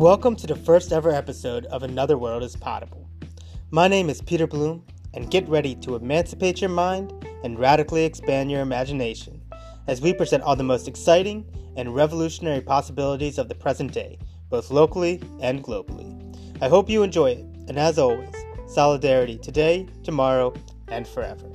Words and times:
Welcome 0.00 0.34
to 0.36 0.46
the 0.46 0.56
first 0.56 0.92
ever 0.92 1.10
episode 1.10 1.66
of 1.66 1.82
Another 1.82 2.16
World 2.16 2.42
is 2.42 2.56
Potable. 2.56 3.06
My 3.70 3.86
name 3.86 4.08
is 4.08 4.22
Peter 4.22 4.46
Bloom, 4.46 4.82
and 5.12 5.30
get 5.30 5.46
ready 5.46 5.74
to 5.74 5.94
emancipate 5.94 6.62
your 6.62 6.70
mind 6.70 7.12
and 7.44 7.58
radically 7.58 8.06
expand 8.06 8.50
your 8.50 8.62
imagination 8.62 9.42
as 9.88 10.00
we 10.00 10.14
present 10.14 10.42
all 10.42 10.56
the 10.56 10.62
most 10.62 10.88
exciting 10.88 11.44
and 11.76 11.94
revolutionary 11.94 12.62
possibilities 12.62 13.36
of 13.36 13.50
the 13.50 13.54
present 13.54 13.92
day, 13.92 14.18
both 14.48 14.70
locally 14.70 15.20
and 15.42 15.62
globally. 15.62 16.34
I 16.62 16.70
hope 16.70 16.88
you 16.88 17.02
enjoy 17.02 17.32
it, 17.32 17.44
and 17.68 17.78
as 17.78 17.98
always, 17.98 18.34
solidarity 18.68 19.36
today, 19.36 19.86
tomorrow, 20.02 20.54
and 20.88 21.06
forever. 21.06 21.49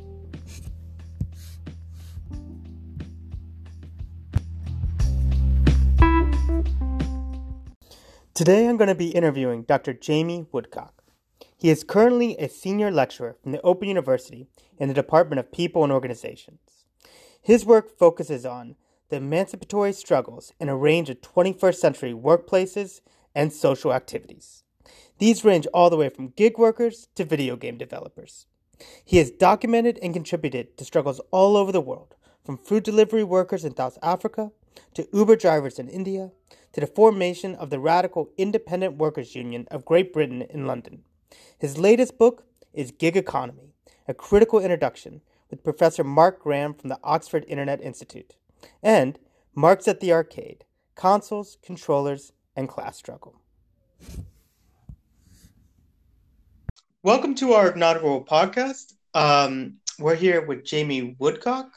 Today 8.35 8.67
I'm 8.67 8.75
going 8.75 8.89
to 8.89 8.95
be 8.95 9.11
interviewing 9.11 9.63
Dr. 9.63 9.93
Jamie 9.93 10.45
Woodcock. 10.51 11.05
He 11.55 11.69
is 11.69 11.85
currently 11.85 12.35
a 12.35 12.49
senior 12.49 12.91
lecturer 12.91 13.37
from 13.41 13.53
the 13.53 13.61
Open 13.61 13.87
University 13.87 14.49
in 14.77 14.89
the 14.89 14.93
Department 14.93 15.39
of 15.39 15.53
People 15.53 15.85
and 15.85 15.93
Organizations. 15.93 16.83
His 17.41 17.65
work 17.65 17.97
focuses 17.97 18.45
on 18.45 18.75
the 19.07 19.15
emancipatory 19.15 19.93
struggles 19.93 20.51
in 20.59 20.67
a 20.67 20.75
range 20.75 21.09
of 21.09 21.21
21st 21.21 21.75
century 21.75 22.11
workplaces 22.11 22.99
and 23.33 23.53
social 23.53 23.93
activities. 23.93 24.65
These 25.17 25.45
range 25.45 25.65
all 25.67 25.89
the 25.89 25.95
way 25.95 26.09
from 26.09 26.33
gig 26.35 26.57
workers 26.57 27.07
to 27.15 27.23
video 27.23 27.55
game 27.55 27.77
developers. 27.77 28.47
He 29.05 29.15
has 29.19 29.31
documented 29.31 29.97
and 30.01 30.13
contributed 30.13 30.75
to 30.75 30.83
struggles 30.83 31.21
all 31.31 31.55
over 31.55 31.71
the 31.71 31.79
world, 31.79 32.15
from 32.43 32.57
food 32.57 32.83
delivery 32.83 33.23
workers 33.23 33.63
in 33.63 33.77
South 33.77 33.97
Africa 34.03 34.51
to 34.93 35.07
Uber 35.13 35.35
drivers 35.35 35.79
in 35.79 35.87
India 35.87 36.31
to 36.73 36.81
the 36.81 36.87
formation 36.87 37.55
of 37.55 37.69
the 37.69 37.79
radical 37.79 38.29
Independent 38.37 38.97
Workers' 38.97 39.35
Union 39.35 39.67
of 39.71 39.85
Great 39.85 40.11
Britain 40.11 40.41
in 40.41 40.67
London. 40.67 41.03
His 41.57 41.77
latest 41.77 42.17
book 42.17 42.43
is 42.73 42.91
Gig 42.91 43.15
Economy, 43.15 43.73
a 44.07 44.13
critical 44.13 44.59
introduction 44.59 45.21
with 45.49 45.63
Professor 45.63 46.03
Mark 46.03 46.41
Graham 46.41 46.73
from 46.73 46.89
the 46.89 46.99
Oxford 47.03 47.45
Internet 47.47 47.81
Institute, 47.81 48.35
and 48.83 49.17
Marx 49.53 49.87
at 49.87 49.99
the 49.99 50.11
Arcade, 50.11 50.65
Consoles, 50.95 51.57
Controllers, 51.63 52.33
and 52.55 52.67
Class 52.67 52.97
Struggle. 52.97 53.39
Welcome 57.03 57.35
to 57.35 57.53
our 57.53 57.71
inaugural 57.71 58.25
podcast. 58.25 58.93
Um, 59.13 59.75
we're 59.99 60.15
here 60.15 60.45
with 60.45 60.65
Jamie 60.65 61.15
Woodcock. 61.19 61.71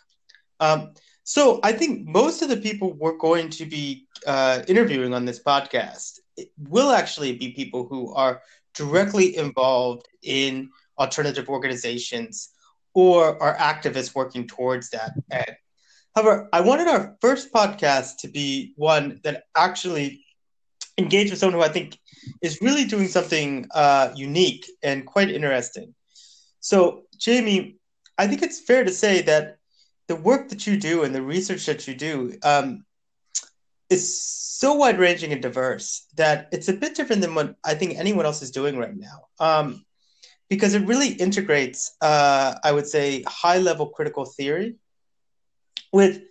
Um, 0.58 0.94
so 1.28 1.60
I 1.62 1.72
think 1.72 2.08
most 2.08 2.40
of 2.40 2.48
the 2.48 2.56
people 2.56 2.94
we're 2.94 3.18
going 3.18 3.50
to 3.50 3.66
be 3.66 4.06
uh, 4.26 4.62
interviewing 4.66 5.12
on 5.12 5.26
this 5.26 5.42
podcast 5.42 6.20
will 6.56 6.90
actually 6.90 7.36
be 7.36 7.52
people 7.52 7.86
who 7.86 8.14
are 8.14 8.40
directly 8.72 9.36
involved 9.36 10.08
in 10.22 10.70
alternative 10.98 11.50
organizations 11.50 12.48
or 12.94 13.40
are 13.42 13.54
activists 13.58 14.14
working 14.14 14.46
towards 14.46 14.88
that. 14.88 15.12
However, 16.16 16.48
I 16.50 16.62
wanted 16.62 16.88
our 16.88 17.14
first 17.20 17.52
podcast 17.52 18.16
to 18.20 18.28
be 18.28 18.72
one 18.76 19.20
that 19.22 19.44
actually 19.54 20.24
engaged 20.96 21.30
with 21.30 21.40
someone 21.40 21.60
who 21.60 21.66
I 21.66 21.68
think 21.68 21.98
is 22.40 22.62
really 22.62 22.86
doing 22.86 23.06
something 23.06 23.66
uh, 23.74 24.12
unique 24.16 24.64
and 24.82 25.04
quite 25.04 25.30
interesting. 25.30 25.94
So, 26.60 27.02
Jamie, 27.18 27.76
I 28.16 28.26
think 28.28 28.40
it's 28.42 28.60
fair 28.62 28.82
to 28.82 28.90
say 28.90 29.20
that 29.22 29.58
the 30.09 30.17
work 30.17 30.48
that 30.48 30.67
you 30.67 30.77
do 30.77 31.05
and 31.05 31.14
the 31.14 31.23
research 31.23 31.67
that 31.67 31.87
you 31.87 31.95
do 31.95 32.37
um, 32.42 32.84
is 33.91 34.20
so 34.20 34.75
wide 34.75 34.98
ranging 34.98 35.33
and 35.33 35.42
diverse 35.42 36.06
that 36.17 36.48
it's 36.51 36.69
a 36.69 36.73
bit 36.73 36.95
different 36.95 37.23
than 37.23 37.34
what 37.34 37.55
I 37.64 37.75
think 37.75 37.97
anyone 37.97 38.27
else 38.27 38.42
is 38.42 38.51
doing 38.51 38.77
right 38.77 38.97
now. 38.97 39.27
Um, 39.39 39.85
because 40.48 40.74
it 40.74 40.86
really 40.86 41.08
integrates, 41.08 41.95
uh, 42.01 42.55
I 42.64 42.73
would 42.73 42.86
say, 42.86 43.23
high 43.27 43.58
level 43.58 43.86
critical 43.91 44.24
theory 44.24 44.77
with 45.92 46.23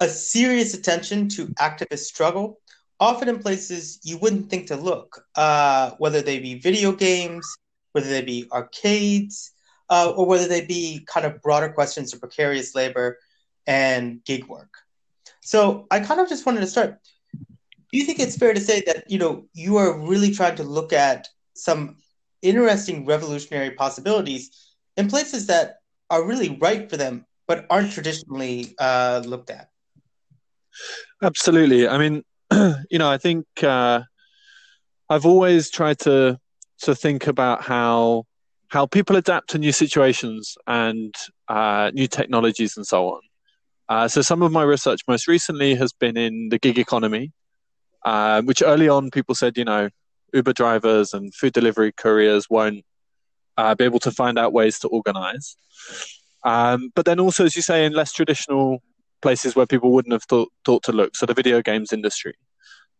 a 0.00 0.08
serious 0.08 0.74
attention 0.74 1.28
to 1.28 1.46
activist 1.54 2.00
struggle, 2.00 2.58
often 2.98 3.28
in 3.28 3.38
places 3.38 4.00
you 4.02 4.18
wouldn't 4.18 4.50
think 4.50 4.66
to 4.66 4.76
look, 4.76 5.24
uh, 5.36 5.92
whether 5.98 6.20
they 6.20 6.40
be 6.40 6.58
video 6.58 6.90
games, 6.90 7.46
whether 7.92 8.08
they 8.08 8.22
be 8.22 8.48
arcades, 8.50 9.52
uh, 9.90 10.12
or 10.16 10.24
whether 10.24 10.46
they 10.46 10.64
be 10.64 11.04
kind 11.06 11.26
of 11.26 11.42
broader 11.42 11.68
questions 11.68 12.14
of 12.14 12.20
precarious 12.20 12.74
labor 12.74 13.18
and 13.66 14.24
gig 14.24 14.46
work. 14.46 14.72
So 15.40 15.86
I 15.90 16.00
kind 16.00 16.20
of 16.20 16.28
just 16.28 16.46
wanted 16.46 16.60
to 16.60 16.66
start. 16.66 16.98
Do 17.34 17.98
you 17.98 18.04
think 18.04 18.20
it's 18.20 18.36
fair 18.36 18.54
to 18.54 18.60
say 18.60 18.82
that 18.86 19.10
you 19.10 19.18
know 19.18 19.46
you 19.52 19.76
are 19.76 19.98
really 19.98 20.32
trying 20.32 20.56
to 20.56 20.62
look 20.62 20.92
at 20.92 21.28
some 21.54 21.96
interesting 22.40 23.04
revolutionary 23.04 23.72
possibilities 23.72 24.50
in 24.96 25.08
places 25.08 25.46
that 25.48 25.80
are 26.08 26.24
really 26.24 26.56
right 26.60 26.88
for 26.88 26.96
them, 26.96 27.26
but 27.46 27.66
aren't 27.68 27.92
traditionally 27.92 28.74
uh, 28.78 29.22
looked 29.24 29.50
at? 29.50 29.70
Absolutely. 31.22 31.88
I 31.88 31.98
mean, 31.98 32.22
you 32.90 32.98
know, 32.98 33.10
I 33.10 33.18
think 33.18 33.46
uh, 33.62 34.02
I've 35.08 35.26
always 35.26 35.70
tried 35.70 35.98
to 36.00 36.38
to 36.82 36.94
think 36.94 37.26
about 37.26 37.62
how 37.62 38.24
how 38.70 38.86
people 38.86 39.16
adapt 39.16 39.50
to 39.50 39.58
new 39.58 39.72
situations 39.72 40.56
and 40.66 41.14
uh, 41.48 41.90
new 41.92 42.06
technologies 42.06 42.76
and 42.76 42.86
so 42.86 43.08
on. 43.08 43.20
Uh, 43.88 44.06
so 44.06 44.22
some 44.22 44.42
of 44.42 44.52
my 44.52 44.62
research 44.62 45.00
most 45.08 45.26
recently 45.26 45.74
has 45.74 45.92
been 45.92 46.16
in 46.16 46.48
the 46.50 46.58
gig 46.58 46.78
economy, 46.78 47.32
uh, 48.04 48.40
which 48.42 48.62
early 48.62 48.88
on 48.88 49.10
people 49.10 49.34
said, 49.34 49.58
you 49.58 49.64
know, 49.64 49.88
Uber 50.32 50.52
drivers 50.52 51.12
and 51.12 51.34
food 51.34 51.52
delivery 51.52 51.90
couriers 51.90 52.48
won't 52.48 52.84
uh, 53.56 53.74
be 53.74 53.84
able 53.84 53.98
to 53.98 54.12
find 54.12 54.38
out 54.38 54.52
ways 54.52 54.78
to 54.78 54.88
organize. 54.88 55.56
Um, 56.44 56.90
but 56.94 57.04
then 57.04 57.18
also, 57.18 57.44
as 57.44 57.56
you 57.56 57.62
say, 57.62 57.84
in 57.84 57.92
less 57.92 58.12
traditional 58.12 58.82
places 59.20 59.56
where 59.56 59.66
people 59.66 59.90
wouldn't 59.90 60.12
have 60.12 60.22
thought, 60.22 60.52
thought 60.64 60.84
to 60.84 60.92
look, 60.92 61.16
so 61.16 61.26
the 61.26 61.34
video 61.34 61.60
games 61.60 61.92
industry. 61.92 62.34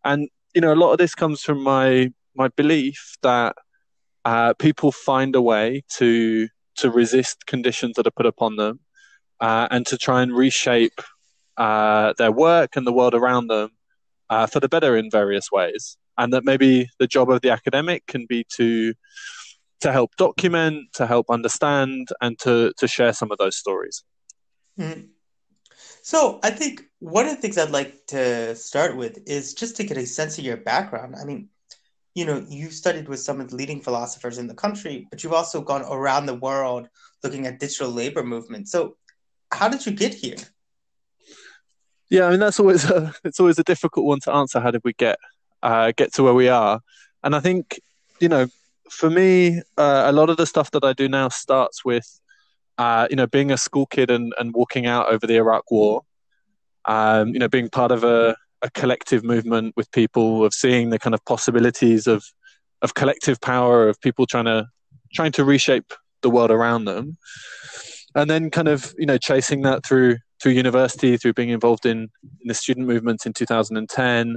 And, 0.04 0.28
you 0.52 0.60
know, 0.60 0.72
a 0.72 0.74
lot 0.74 0.90
of 0.90 0.98
this 0.98 1.14
comes 1.14 1.42
from 1.42 1.62
my, 1.62 2.12
my 2.34 2.48
belief 2.48 3.16
that 3.22 3.54
uh, 4.24 4.54
people 4.54 4.92
find 4.92 5.34
a 5.34 5.42
way 5.42 5.82
to 5.98 6.48
to 6.76 6.90
resist 6.90 7.46
conditions 7.46 7.96
that 7.96 8.06
are 8.06 8.12
put 8.12 8.26
upon 8.26 8.56
them, 8.56 8.80
uh, 9.40 9.68
and 9.70 9.86
to 9.86 9.98
try 9.98 10.22
and 10.22 10.32
reshape 10.34 11.00
uh, 11.56 12.14
their 12.18 12.32
work 12.32 12.76
and 12.76 12.86
the 12.86 12.92
world 12.92 13.14
around 13.14 13.48
them 13.48 13.70
uh, 14.30 14.46
for 14.46 14.60
the 14.60 14.68
better 14.68 14.96
in 14.96 15.10
various 15.10 15.50
ways. 15.50 15.96
And 16.16 16.32
that 16.32 16.44
maybe 16.44 16.88
the 16.98 17.06
job 17.06 17.30
of 17.30 17.40
the 17.40 17.50
academic 17.50 18.06
can 18.06 18.26
be 18.26 18.44
to 18.56 18.94
to 19.80 19.92
help 19.92 20.14
document, 20.16 20.92
to 20.94 21.06
help 21.06 21.26
understand, 21.30 22.08
and 22.20 22.38
to 22.40 22.72
to 22.78 22.88
share 22.88 23.12
some 23.12 23.30
of 23.32 23.38
those 23.38 23.56
stories. 23.56 24.04
Mm-hmm. 24.78 25.06
So 26.02 26.40
I 26.42 26.50
think 26.50 26.84
one 26.98 27.26
of 27.26 27.34
the 27.34 27.40
things 27.40 27.58
I'd 27.58 27.70
like 27.70 28.06
to 28.08 28.54
start 28.56 28.96
with 28.96 29.18
is 29.26 29.54
just 29.54 29.76
to 29.76 29.84
get 29.84 29.96
a 29.96 30.06
sense 30.06 30.38
of 30.38 30.44
your 30.44 30.56
background. 30.56 31.14
I 31.20 31.24
mean, 31.24 31.48
you 32.20 32.26
know, 32.26 32.44
you've 32.50 32.74
studied 32.74 33.08
with 33.08 33.18
some 33.18 33.40
of 33.40 33.48
the 33.48 33.56
leading 33.56 33.80
philosophers 33.80 34.36
in 34.36 34.46
the 34.46 34.54
country, 34.54 35.06
but 35.08 35.24
you've 35.24 35.32
also 35.32 35.62
gone 35.62 35.82
around 35.88 36.26
the 36.26 36.34
world 36.34 36.86
looking 37.24 37.46
at 37.46 37.58
digital 37.58 37.90
labor 37.90 38.22
movement. 38.22 38.68
So, 38.68 38.98
how 39.50 39.70
did 39.70 39.86
you 39.86 39.92
get 39.92 40.12
here? 40.12 40.36
Yeah, 42.10 42.26
I 42.26 42.30
mean 42.32 42.40
that's 42.40 42.60
always 42.60 42.84
a 42.90 43.14
it's 43.24 43.40
always 43.40 43.58
a 43.58 43.64
difficult 43.64 44.04
one 44.04 44.20
to 44.24 44.32
answer. 44.34 44.60
How 44.60 44.70
did 44.70 44.82
we 44.84 44.92
get 44.92 45.18
uh, 45.62 45.92
get 45.96 46.12
to 46.14 46.22
where 46.22 46.34
we 46.34 46.48
are? 46.48 46.80
And 47.24 47.34
I 47.34 47.40
think 47.40 47.80
you 48.20 48.28
know, 48.28 48.48
for 48.90 49.08
me, 49.08 49.62
uh, 49.78 50.02
a 50.04 50.12
lot 50.12 50.28
of 50.28 50.36
the 50.36 50.44
stuff 50.46 50.70
that 50.72 50.84
I 50.84 50.92
do 50.92 51.08
now 51.08 51.30
starts 51.30 51.86
with 51.86 52.20
uh, 52.76 53.06
you 53.08 53.16
know 53.16 53.28
being 53.28 53.50
a 53.50 53.56
school 53.56 53.86
kid 53.86 54.10
and, 54.10 54.34
and 54.38 54.52
walking 54.52 54.84
out 54.84 55.10
over 55.10 55.26
the 55.26 55.36
Iraq 55.36 55.70
War. 55.70 56.02
Um, 56.84 57.28
you 57.28 57.38
know, 57.38 57.48
being 57.48 57.70
part 57.70 57.92
of 57.92 58.04
a 58.04 58.36
a 58.62 58.70
collective 58.70 59.24
movement 59.24 59.74
with 59.76 59.90
people 59.92 60.44
of 60.44 60.52
seeing 60.52 60.90
the 60.90 60.98
kind 60.98 61.14
of 61.14 61.24
possibilities 61.24 62.06
of 62.06 62.24
of 62.82 62.94
collective 62.94 63.40
power 63.40 63.88
of 63.88 64.00
people 64.00 64.26
trying 64.26 64.46
to 64.46 64.66
trying 65.12 65.32
to 65.32 65.44
reshape 65.44 65.92
the 66.22 66.30
world 66.30 66.50
around 66.50 66.84
them. 66.84 67.16
And 68.14 68.28
then 68.28 68.50
kind 68.50 68.68
of 68.68 68.94
you 68.98 69.06
know 69.06 69.18
chasing 69.18 69.62
that 69.62 69.84
through 69.84 70.16
through 70.42 70.52
university 70.52 71.16
through 71.16 71.34
being 71.34 71.50
involved 71.50 71.86
in, 71.86 72.08
in 72.22 72.46
the 72.46 72.54
student 72.54 72.86
movement 72.86 73.26
in 73.26 73.32
2010 73.32 74.36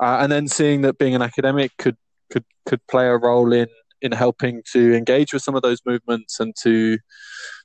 uh, 0.00 0.18
and 0.20 0.32
then 0.32 0.48
seeing 0.48 0.80
that 0.82 0.98
being 0.98 1.14
an 1.14 1.22
academic 1.22 1.70
could 1.78 1.96
could 2.30 2.44
could 2.66 2.80
play 2.88 3.06
a 3.06 3.16
role 3.16 3.52
in 3.52 3.68
in 4.00 4.10
helping 4.10 4.62
to 4.72 4.94
engage 4.94 5.32
with 5.32 5.42
some 5.42 5.54
of 5.54 5.62
those 5.62 5.80
movements 5.86 6.40
and 6.40 6.54
to 6.60 6.98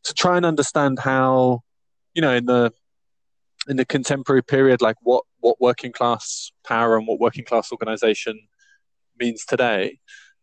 to 0.04 0.14
try 0.14 0.38
and 0.38 0.46
understand 0.46 1.00
how 1.00 1.62
you 2.14 2.22
know 2.22 2.34
in 2.34 2.46
the 2.46 2.72
in 3.68 3.78
the 3.78 3.86
contemporary 3.86 4.44
period 4.44 4.82
like 4.82 4.96
what 5.02 5.24
what 5.40 5.60
working 5.62 5.92
class 5.92 6.52
power 6.66 6.98
and 6.98 7.08
what 7.08 7.20
working 7.20 7.46
class 7.46 7.72
organization 7.72 8.40
means 9.20 9.46
today. 9.46 10.00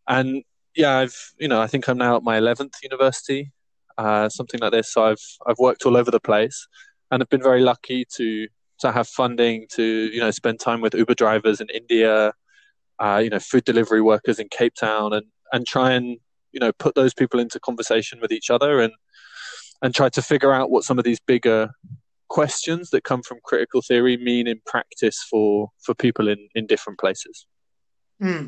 And 0.09 0.43
yeah, 0.77 0.99
I've 0.99 1.17
you 1.39 1.49
know 1.49 1.61
I 1.61 1.67
think 1.67 1.89
I'm 1.89 1.99
now 1.99 2.17
at 2.17 2.23
my 2.23 2.39
eleventh 2.39 2.75
university, 2.83 3.53
uh, 3.99 4.29
something 4.29 4.61
like 4.61 4.73
this. 4.73 4.93
So 4.93 5.05
I've 5.05 5.25
I've 5.47 5.59
worked 5.59 5.87
all 5.87 5.97
over 5.97 6.11
the 6.11 6.21
place, 6.21 6.67
and 7.11 7.23
I've 7.23 7.29
been 7.29 7.43
very 7.43 7.61
lucky 7.61 8.05
to 8.17 8.49
to 8.81 8.93
have 8.93 9.09
funding 9.09 9.67
to 9.73 9.83
you 9.83 10.21
know 10.21 10.31
spend 10.31 10.61
time 10.61 10.81
with 10.81 10.95
Uber 10.95 11.15
drivers 11.15 11.61
in 11.61 11.69
India, 11.71 12.33
uh, 12.99 13.21
you 13.23 13.31
know, 13.31 13.39
food 13.39 13.65
delivery 13.65 14.03
workers 14.03 14.39
in 14.39 14.49
Cape 14.51 14.75
Town, 14.75 15.13
and 15.13 15.27
and 15.53 15.67
try 15.67 15.93
and 15.93 16.19
you 16.53 16.61
know 16.61 16.73
put 16.73 16.95
those 16.95 17.15
people 17.15 17.41
into 17.41 17.61
conversation 17.61 18.21
with 18.21 18.33
each 18.33 18.51
other 18.51 18.81
and 18.81 18.93
and 19.83 19.95
try 19.95 20.09
to 20.09 20.23
figure 20.23 20.53
out 20.53 20.71
what 20.71 20.85
some 20.85 20.99
of 20.99 21.05
these 21.05 21.21
bigger 21.21 21.71
questions 22.29 22.91
that 22.91 23.05
come 23.05 23.23
from 23.23 23.39
critical 23.45 23.83
theory 23.83 24.17
mean 24.17 24.47
in 24.47 24.61
practice 24.67 25.25
for 25.31 25.71
for 25.83 25.95
people 25.95 26.29
in 26.29 26.49
in 26.55 26.67
different 26.67 26.99
places. 26.99 27.47
Hmm. 28.21 28.45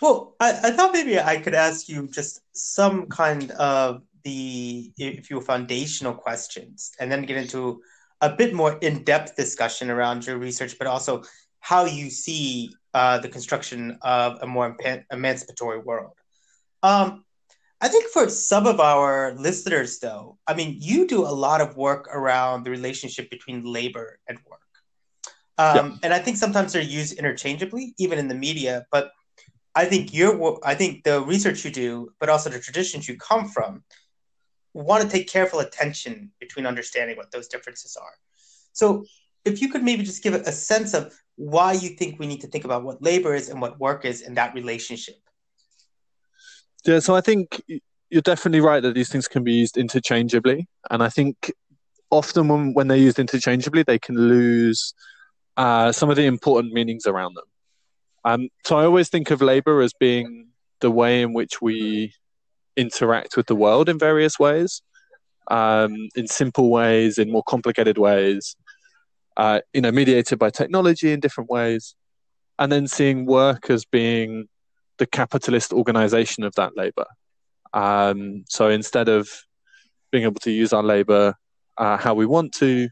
Well, 0.00 0.36
I, 0.38 0.50
I 0.50 0.70
thought 0.70 0.92
maybe 0.92 1.18
I 1.18 1.38
could 1.38 1.54
ask 1.54 1.88
you 1.88 2.08
just 2.08 2.40
some 2.52 3.06
kind 3.06 3.50
of 3.52 4.02
the 4.24 4.92
if 4.96 5.30
you 5.30 5.40
foundational 5.40 6.14
questions, 6.14 6.92
and 7.00 7.10
then 7.10 7.22
get 7.22 7.36
into 7.36 7.80
a 8.20 8.30
bit 8.30 8.52
more 8.52 8.78
in-depth 8.78 9.36
discussion 9.36 9.90
around 9.90 10.26
your 10.26 10.38
research, 10.38 10.76
but 10.78 10.86
also 10.86 11.22
how 11.60 11.84
you 11.84 12.10
see 12.10 12.70
uh, 12.94 13.18
the 13.18 13.28
construction 13.28 13.98
of 14.02 14.38
a 14.42 14.46
more 14.46 14.76
emancipatory 15.12 15.78
world. 15.78 16.14
Um, 16.82 17.24
I 17.80 17.88
think 17.88 18.06
for 18.06 18.28
some 18.28 18.66
of 18.66 18.80
our 18.80 19.34
listeners, 19.36 20.00
though, 20.00 20.38
I 20.46 20.54
mean, 20.54 20.76
you 20.80 21.06
do 21.06 21.22
a 21.22 21.30
lot 21.30 21.60
of 21.60 21.76
work 21.76 22.08
around 22.12 22.64
the 22.64 22.70
relationship 22.70 23.30
between 23.30 23.64
labor 23.64 24.18
and 24.28 24.38
work. 24.50 24.60
Um. 25.58 25.98
And 26.02 26.12
I 26.12 26.18
think 26.18 26.36
sometimes 26.36 26.72
they're 26.72 26.82
used 26.82 27.18
interchangeably, 27.18 27.94
even 27.98 28.18
in 28.18 28.28
the 28.28 28.34
media. 28.34 28.86
But 28.90 29.10
I 29.74 29.84
think 29.84 30.12
your, 30.12 30.58
I 30.64 30.74
think 30.74 31.04
the 31.04 31.22
research 31.22 31.64
you 31.64 31.70
do, 31.70 32.10
but 32.18 32.28
also 32.28 32.50
the 32.50 32.58
traditions 32.58 33.08
you 33.08 33.16
come 33.16 33.48
from, 33.48 33.84
want 34.74 35.02
to 35.02 35.08
take 35.08 35.28
careful 35.28 35.60
attention 35.60 36.30
between 36.40 36.66
understanding 36.66 37.16
what 37.16 37.30
those 37.30 37.48
differences 37.48 37.96
are. 37.96 38.14
So, 38.72 39.04
if 39.44 39.62
you 39.62 39.70
could 39.70 39.82
maybe 39.82 40.02
just 40.02 40.22
give 40.22 40.34
a 40.34 40.52
sense 40.52 40.94
of 40.94 41.14
why 41.36 41.72
you 41.72 41.90
think 41.90 42.18
we 42.18 42.26
need 42.26 42.40
to 42.40 42.48
think 42.48 42.64
about 42.64 42.82
what 42.82 43.00
labor 43.00 43.34
is 43.34 43.48
and 43.48 43.60
what 43.60 43.78
work 43.78 44.04
is 44.04 44.20
in 44.22 44.34
that 44.34 44.52
relationship. 44.54 45.16
Yeah, 46.84 47.00
so 47.00 47.14
I 47.14 47.20
think 47.20 47.62
you're 48.10 48.22
definitely 48.22 48.60
right 48.60 48.82
that 48.82 48.94
these 48.94 49.08
things 49.08 49.28
can 49.28 49.44
be 49.44 49.52
used 49.52 49.76
interchangeably, 49.76 50.68
and 50.90 51.02
I 51.02 51.08
think 51.08 51.52
often 52.10 52.48
when, 52.48 52.72
when 52.74 52.88
they're 52.88 52.96
used 52.96 53.18
interchangeably, 53.18 53.82
they 53.82 53.98
can 53.98 54.16
lose 54.16 54.94
uh, 55.56 55.92
some 55.92 56.08
of 56.08 56.16
the 56.16 56.24
important 56.24 56.72
meanings 56.72 57.06
around 57.06 57.34
them. 57.34 57.44
Um, 58.24 58.48
so 58.64 58.78
I 58.78 58.84
always 58.84 59.08
think 59.08 59.30
of 59.30 59.42
labor 59.42 59.80
as 59.80 59.92
being 59.92 60.48
the 60.80 60.90
way 60.90 61.22
in 61.22 61.32
which 61.32 61.60
we 61.60 62.14
interact 62.76 63.36
with 63.36 63.46
the 63.46 63.56
world 63.56 63.88
in 63.88 63.98
various 63.98 64.38
ways, 64.38 64.82
um, 65.50 66.08
in 66.14 66.26
simple 66.26 66.70
ways, 66.70 67.18
in 67.18 67.30
more 67.30 67.42
complicated 67.42 67.98
ways, 67.98 68.56
uh, 69.36 69.60
you 69.72 69.80
know, 69.80 69.90
mediated 69.90 70.38
by 70.38 70.50
technology 70.50 71.12
in 71.12 71.20
different 71.20 71.50
ways, 71.50 71.94
and 72.58 72.70
then 72.70 72.86
seeing 72.86 73.26
work 73.26 73.68
as 73.68 73.84
being 73.84 74.48
the 74.98 75.06
capitalist 75.06 75.72
organization 75.72 76.44
of 76.44 76.54
that 76.56 76.76
labor. 76.76 77.06
Um, 77.72 78.44
so 78.48 78.68
instead 78.68 79.08
of 79.08 79.28
being 80.10 80.24
able 80.24 80.40
to 80.40 80.50
use 80.50 80.72
our 80.72 80.82
labor 80.82 81.34
uh, 81.78 81.96
how 81.96 82.12
we 82.12 82.26
want 82.26 82.52
to, 82.52 82.88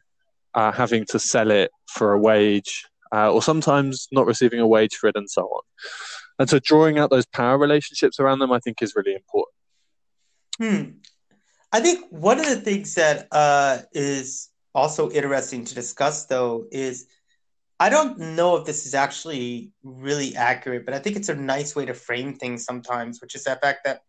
uh, 0.54 0.72
having 0.72 1.04
to 1.06 1.18
sell 1.18 1.50
it 1.50 1.70
for 1.88 2.12
a 2.12 2.18
wage, 2.18 2.86
uh, 3.12 3.32
or 3.32 3.42
sometimes 3.42 4.08
not 4.12 4.26
receiving 4.26 4.60
a 4.60 4.66
wage 4.66 4.94
for 4.94 5.08
it, 5.08 5.16
and 5.16 5.28
so 5.28 5.42
on. 5.42 5.62
And 6.38 6.48
so 6.48 6.58
drawing 6.58 6.98
out 6.98 7.10
those 7.10 7.26
power 7.26 7.58
relationships 7.58 8.20
around 8.20 8.38
them, 8.38 8.52
I 8.52 8.60
think, 8.60 8.80
is 8.80 8.94
really 8.94 9.14
important. 9.14 9.54
Hmm. 10.58 10.98
I 11.72 11.80
think 11.80 12.06
one 12.10 12.38
of 12.38 12.46
the 12.46 12.56
things 12.56 12.94
that 12.94 13.26
uh, 13.32 13.78
is 13.92 14.50
also 14.74 15.10
interesting 15.10 15.64
to 15.64 15.74
discuss, 15.74 16.26
though, 16.26 16.66
is 16.70 17.06
I 17.78 17.90
don't 17.90 18.18
know 18.18 18.56
if 18.56 18.64
this 18.64 18.86
is 18.86 18.94
actually 18.94 19.72
really 19.82 20.34
accurate, 20.34 20.86
but 20.86 20.94
I 20.94 20.98
think 20.98 21.16
it's 21.16 21.28
a 21.28 21.34
nice 21.34 21.76
way 21.76 21.84
to 21.84 21.94
frame 21.94 22.34
things 22.34 22.64
sometimes, 22.64 23.20
which 23.20 23.34
is 23.34 23.44
the 23.44 23.56
fact 23.56 23.80
that 23.84 24.00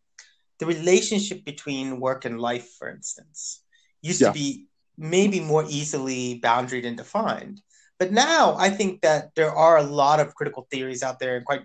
the 0.60 0.66
relationship 0.66 1.44
between 1.44 2.00
work 2.00 2.25
and 2.25 2.40
life, 2.40 2.69
for 2.80 2.90
instance, 2.90 3.62
used 4.02 4.22
yeah. 4.22 4.28
to 4.28 4.34
be 4.34 4.68
maybe 4.98 5.40
more 5.40 5.66
easily 5.68 6.40
boundaried 6.42 6.86
and 6.86 6.98
defined. 6.98 7.62
But 8.00 8.12
now 8.12 8.56
I 8.58 8.69
think 8.69 9.02
that 9.02 9.36
there 9.36 9.54
are 9.54 9.78
a 9.78 9.84
lot 9.84 10.19
of 10.19 10.34
critical 10.34 10.68
theories 10.72 11.04
out 11.04 11.19
there 11.19 11.36
and 11.36 11.46
quite 11.46 11.64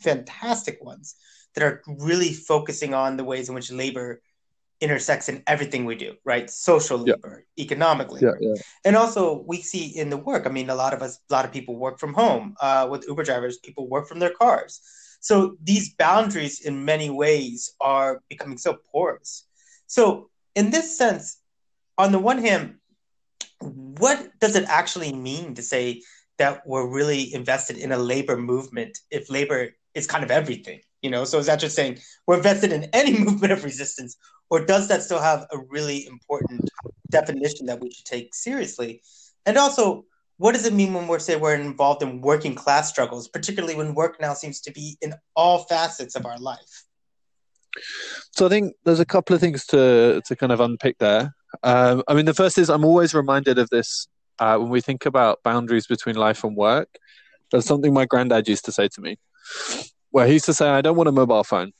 fantastic 0.00 0.82
ones 0.82 1.16
that 1.54 1.64
are 1.64 1.82
really 1.86 2.32
focusing 2.32 2.94
on 2.94 3.16
the 3.16 3.24
ways 3.24 3.48
in 3.48 3.54
which 3.54 3.72
labor 3.72 4.22
intersects 4.80 5.28
in 5.28 5.42
everything 5.46 5.84
we 5.84 5.94
do, 5.94 6.14
right? 6.24 6.48
Socially 6.50 7.10
yeah. 7.10 7.36
economic 7.58 8.10
labor, 8.10 8.38
yeah, 8.40 8.54
yeah. 8.54 8.62
and 8.84 8.96
also 8.96 9.44
we 9.46 9.58
see 9.60 9.86
in 9.86 10.10
the 10.10 10.16
work. 10.16 10.46
I 10.46 10.50
mean, 10.50 10.70
a 10.70 10.74
lot 10.74 10.94
of 10.94 11.02
us, 11.02 11.18
a 11.30 11.32
lot 11.32 11.44
of 11.44 11.52
people 11.52 11.76
work 11.76 11.98
from 11.98 12.14
home. 12.14 12.54
Uh, 12.60 12.88
with 12.90 13.06
Uber 13.06 13.24
drivers, 13.24 13.58
people 13.58 13.88
work 13.88 14.08
from 14.08 14.18
their 14.18 14.30
cars. 14.30 14.80
So 15.20 15.56
these 15.62 15.94
boundaries, 15.94 16.60
in 16.60 16.84
many 16.84 17.10
ways, 17.10 17.74
are 17.80 18.22
becoming 18.28 18.58
so 18.58 18.78
porous. 18.90 19.44
So, 19.86 20.30
in 20.54 20.70
this 20.70 20.96
sense, 20.96 21.38
on 21.98 22.10
the 22.10 22.18
one 22.18 22.38
hand, 22.38 22.76
what 23.60 24.38
does 24.40 24.56
it 24.56 24.64
actually 24.68 25.12
mean 25.12 25.54
to 25.54 25.62
say 25.62 26.02
that 26.38 26.66
we're 26.66 26.88
really 26.88 27.32
invested 27.34 27.76
in 27.76 27.92
a 27.92 27.98
labor 27.98 28.36
movement 28.36 28.98
if 29.10 29.30
labor 29.30 29.70
is 29.94 30.06
kind 30.06 30.24
of 30.24 30.30
everything? 30.30 30.80
You 31.02 31.10
know, 31.10 31.24
so 31.24 31.38
is 31.38 31.46
that 31.46 31.60
just 31.60 31.76
saying 31.76 31.98
we're 32.26 32.38
invested 32.38 32.72
in 32.72 32.84
any 32.92 33.18
movement 33.26 33.52
of 33.52 33.64
resistance, 33.64 34.16
or 34.50 34.64
does 34.64 34.88
that 34.88 35.02
still 35.02 35.20
have 35.20 35.46
a 35.52 35.58
really 35.58 36.06
important 36.06 36.68
definition 37.10 37.66
that 37.66 37.80
we 37.80 37.90
should 37.90 38.04
take 38.04 38.34
seriously? 38.34 39.00
And 39.46 39.56
also, 39.56 40.04
what 40.38 40.52
does 40.52 40.66
it 40.66 40.72
mean 40.72 40.92
when 40.92 41.06
we're 41.06 41.18
say 41.18 41.36
we're 41.36 41.54
involved 41.54 42.02
in 42.02 42.20
working 42.20 42.54
class 42.54 42.88
struggles, 42.88 43.28
particularly 43.28 43.76
when 43.76 43.94
work 43.94 44.20
now 44.20 44.34
seems 44.34 44.60
to 44.62 44.72
be 44.72 44.96
in 45.00 45.14
all 45.36 45.60
facets 45.64 46.16
of 46.16 46.26
our 46.26 46.38
life? 46.38 46.84
So 48.32 48.46
I 48.46 48.48
think 48.48 48.74
there's 48.84 49.00
a 49.00 49.04
couple 49.04 49.34
of 49.34 49.40
things 49.40 49.64
to 49.66 50.20
to 50.24 50.36
kind 50.36 50.50
of 50.50 50.60
unpick 50.60 50.98
there. 50.98 51.34
Um, 51.62 52.02
I 52.08 52.14
mean, 52.14 52.24
the 52.24 52.34
first 52.34 52.58
is 52.58 52.70
I'm 52.70 52.84
always 52.84 53.14
reminded 53.14 53.58
of 53.58 53.70
this 53.70 54.08
uh, 54.38 54.56
when 54.56 54.70
we 54.70 54.80
think 54.80 55.06
about 55.06 55.42
boundaries 55.44 55.86
between 55.86 56.16
life 56.16 56.42
and 56.42 56.56
work. 56.56 56.88
There's 57.50 57.66
something 57.66 57.92
my 57.92 58.06
granddad 58.06 58.48
used 58.48 58.64
to 58.64 58.72
say 58.72 58.88
to 58.88 59.00
me, 59.00 59.18
where 60.10 60.26
he 60.26 60.34
used 60.34 60.46
to 60.46 60.54
say, 60.54 60.68
"I 60.68 60.80
don't 60.80 60.96
want 60.96 61.08
a 61.08 61.12
mobile 61.12 61.44
phone." 61.44 61.72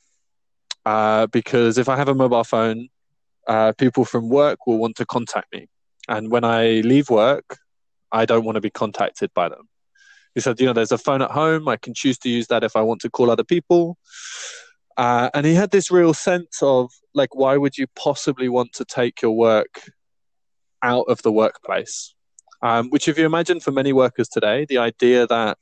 Uh, 0.85 1.27
because 1.27 1.77
if 1.77 1.89
I 1.89 1.95
have 1.95 2.07
a 2.09 2.15
mobile 2.15 2.43
phone, 2.43 2.89
uh, 3.47 3.73
people 3.77 4.05
from 4.05 4.29
work 4.29 4.67
will 4.67 4.77
want 4.77 4.95
to 4.97 5.05
contact 5.05 5.51
me. 5.53 5.67
And 6.07 6.31
when 6.31 6.43
I 6.43 6.81
leave 6.81 7.09
work, 7.09 7.57
I 8.11 8.25
don't 8.25 8.43
want 8.43 8.55
to 8.55 8.61
be 8.61 8.69
contacted 8.69 9.31
by 9.33 9.49
them. 9.49 9.69
He 10.35 10.41
said, 10.41 10.59
you 10.59 10.65
know, 10.65 10.73
there's 10.73 10.91
a 10.91 10.97
phone 10.97 11.21
at 11.21 11.31
home. 11.31 11.67
I 11.67 11.77
can 11.77 11.93
choose 11.93 12.17
to 12.19 12.29
use 12.29 12.47
that 12.47 12.63
if 12.63 12.75
I 12.75 12.81
want 12.81 13.01
to 13.01 13.09
call 13.09 13.29
other 13.29 13.43
people. 13.43 13.97
Uh, 14.97 15.29
and 15.33 15.45
he 15.45 15.53
had 15.53 15.71
this 15.71 15.91
real 15.91 16.13
sense 16.13 16.59
of 16.61 16.91
like, 17.13 17.35
why 17.35 17.57
would 17.57 17.77
you 17.77 17.87
possibly 17.95 18.49
want 18.49 18.73
to 18.73 18.85
take 18.85 19.21
your 19.21 19.31
work 19.31 19.89
out 20.83 21.05
of 21.07 21.21
the 21.21 21.31
workplace? 21.31 22.15
Um, 22.61 22.89
which, 22.89 23.07
if 23.07 23.17
you 23.17 23.25
imagine 23.25 23.59
for 23.59 23.71
many 23.71 23.91
workers 23.91 24.29
today, 24.29 24.65
the 24.69 24.77
idea 24.77 25.25
that 25.27 25.57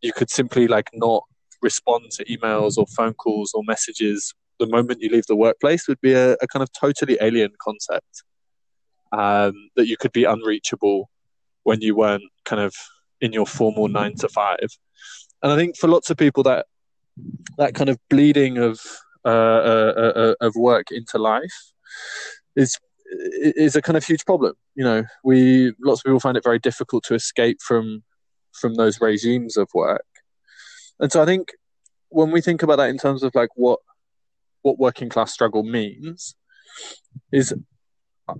you 0.00 0.12
could 0.12 0.30
simply 0.30 0.68
like 0.68 0.90
not 0.94 1.24
respond 1.62 2.10
to 2.12 2.24
emails 2.26 2.78
or 2.78 2.86
phone 2.86 3.14
calls 3.14 3.52
or 3.54 3.62
messages 3.66 4.32
the 4.58 4.66
moment 4.66 5.00
you 5.00 5.10
leave 5.10 5.26
the 5.26 5.36
workplace 5.36 5.88
would 5.88 6.00
be 6.00 6.12
a, 6.12 6.32
a 6.34 6.46
kind 6.46 6.62
of 6.62 6.70
totally 6.72 7.18
alien 7.20 7.52
concept. 7.60 8.22
Um, 9.12 9.70
that 9.76 9.86
you 9.86 9.96
could 9.96 10.12
be 10.12 10.24
unreachable 10.24 11.08
when 11.62 11.80
you 11.80 11.96
weren't 11.96 12.24
kind 12.44 12.60
of 12.60 12.74
in 13.20 13.32
your 13.32 13.46
formal 13.46 13.88
nine 13.88 14.14
to 14.16 14.28
five. 14.28 14.68
And 15.42 15.52
I 15.52 15.56
think 15.56 15.76
for 15.76 15.88
lots 15.88 16.10
of 16.10 16.16
people 16.16 16.42
that 16.42 16.66
that 17.56 17.74
kind 17.74 17.88
of 17.88 17.98
bleeding 18.10 18.58
of 18.58 18.78
uh, 19.24 19.28
uh, 19.28 19.92
uh, 19.96 20.20
uh 20.20 20.34
of 20.40 20.54
work 20.56 20.90
into 20.90 21.18
life 21.18 21.72
is 22.56 22.76
is 23.08 23.76
a 23.76 23.82
kind 23.82 23.96
of 23.96 24.04
huge 24.04 24.24
problem. 24.24 24.54
You 24.74 24.84
know, 24.84 25.04
we 25.24 25.72
lots 25.80 26.00
of 26.00 26.04
people 26.04 26.20
find 26.20 26.36
it 26.36 26.44
very 26.44 26.58
difficult 26.58 27.04
to 27.04 27.14
escape 27.14 27.58
from 27.62 28.02
from 28.52 28.74
those 28.74 29.00
regimes 29.00 29.56
of 29.56 29.68
work. 29.74 30.06
And 30.98 31.12
so 31.12 31.22
I 31.22 31.26
think 31.26 31.48
when 32.08 32.30
we 32.30 32.40
think 32.40 32.62
about 32.62 32.76
that 32.76 32.88
in 32.88 32.98
terms 32.98 33.22
of 33.22 33.34
like 33.34 33.50
what 33.54 33.80
what 34.66 34.80
working 34.80 35.08
class 35.08 35.32
struggle 35.32 35.62
means 35.62 36.34
is 37.32 37.54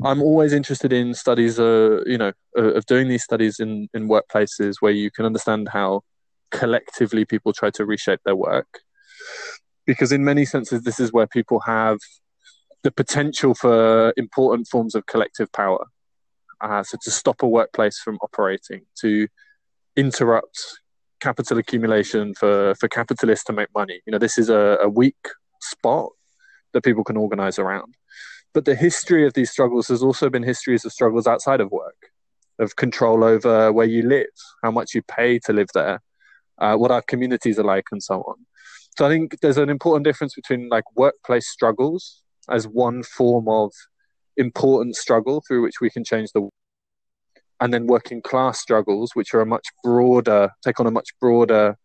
I'm 0.04 0.20
always 0.20 0.52
interested 0.52 0.92
in 0.92 1.14
studies, 1.14 1.60
uh, 1.60 2.00
you 2.04 2.18
know, 2.18 2.32
uh, 2.58 2.72
of 2.74 2.84
doing 2.86 3.06
these 3.08 3.22
studies 3.22 3.60
in, 3.60 3.88
in 3.94 4.08
workplaces 4.08 4.74
where 4.80 4.92
you 4.92 5.12
can 5.12 5.24
understand 5.24 5.68
how 5.68 6.02
collectively 6.50 7.24
people 7.24 7.52
try 7.52 7.70
to 7.70 7.84
reshape 7.84 8.18
their 8.24 8.34
work. 8.34 8.80
Because 9.86 10.10
in 10.10 10.24
many 10.24 10.44
senses, 10.44 10.82
this 10.82 10.98
is 10.98 11.12
where 11.12 11.28
people 11.28 11.60
have 11.60 11.98
the 12.82 12.90
potential 12.90 13.54
for 13.54 14.12
important 14.16 14.66
forms 14.66 14.96
of 14.96 15.06
collective 15.06 15.52
power. 15.52 15.84
Uh, 16.60 16.82
so 16.82 16.98
to 17.04 17.10
stop 17.12 17.44
a 17.44 17.48
workplace 17.48 18.00
from 18.00 18.18
operating, 18.20 18.82
to 19.02 19.28
interrupt 19.94 20.58
capital 21.20 21.58
accumulation 21.58 22.34
for, 22.34 22.74
for 22.80 22.88
capitalists 22.88 23.44
to 23.44 23.52
make 23.52 23.68
money. 23.72 24.00
You 24.06 24.10
know, 24.10 24.18
this 24.18 24.38
is 24.38 24.48
a, 24.50 24.78
a 24.82 24.88
weak 24.88 25.22
spot 25.66 26.10
that 26.72 26.84
people 26.84 27.04
can 27.04 27.16
organize 27.16 27.58
around. 27.58 27.94
But 28.54 28.64
the 28.64 28.74
history 28.74 29.26
of 29.26 29.34
these 29.34 29.50
struggles 29.50 29.88
has 29.88 30.02
also 30.02 30.30
been 30.30 30.42
histories 30.42 30.84
of 30.84 30.92
struggles 30.92 31.26
outside 31.26 31.60
of 31.60 31.70
work, 31.70 32.10
of 32.58 32.76
control 32.76 33.22
over 33.22 33.72
where 33.72 33.86
you 33.86 34.02
live, 34.02 34.26
how 34.62 34.70
much 34.70 34.94
you 34.94 35.02
pay 35.02 35.38
to 35.40 35.52
live 35.52 35.68
there, 35.74 36.00
uh, 36.58 36.76
what 36.76 36.90
our 36.90 37.02
communities 37.02 37.58
are 37.58 37.64
like, 37.64 37.84
and 37.92 38.02
so 38.02 38.22
on. 38.22 38.36
So 38.96 39.04
I 39.04 39.10
think 39.10 39.40
there's 39.40 39.58
an 39.58 39.68
important 39.68 40.04
difference 40.04 40.34
between 40.34 40.70
like 40.70 40.84
workplace 40.96 41.48
struggles 41.48 42.22
as 42.48 42.66
one 42.66 43.02
form 43.02 43.46
of 43.48 43.72
important 44.36 44.96
struggle 44.96 45.42
through 45.46 45.62
which 45.62 45.80
we 45.80 45.90
can 45.90 46.04
change 46.04 46.32
the 46.32 46.40
world, 46.40 46.52
and 47.60 47.74
then 47.74 47.86
working 47.86 48.22
class 48.22 48.58
struggles, 48.58 49.10
which 49.14 49.34
are 49.34 49.42
a 49.42 49.46
much 49.46 49.66
broader, 49.84 50.50
take 50.64 50.80
on 50.80 50.86
a 50.86 50.90
much 50.90 51.10
broader 51.20 51.76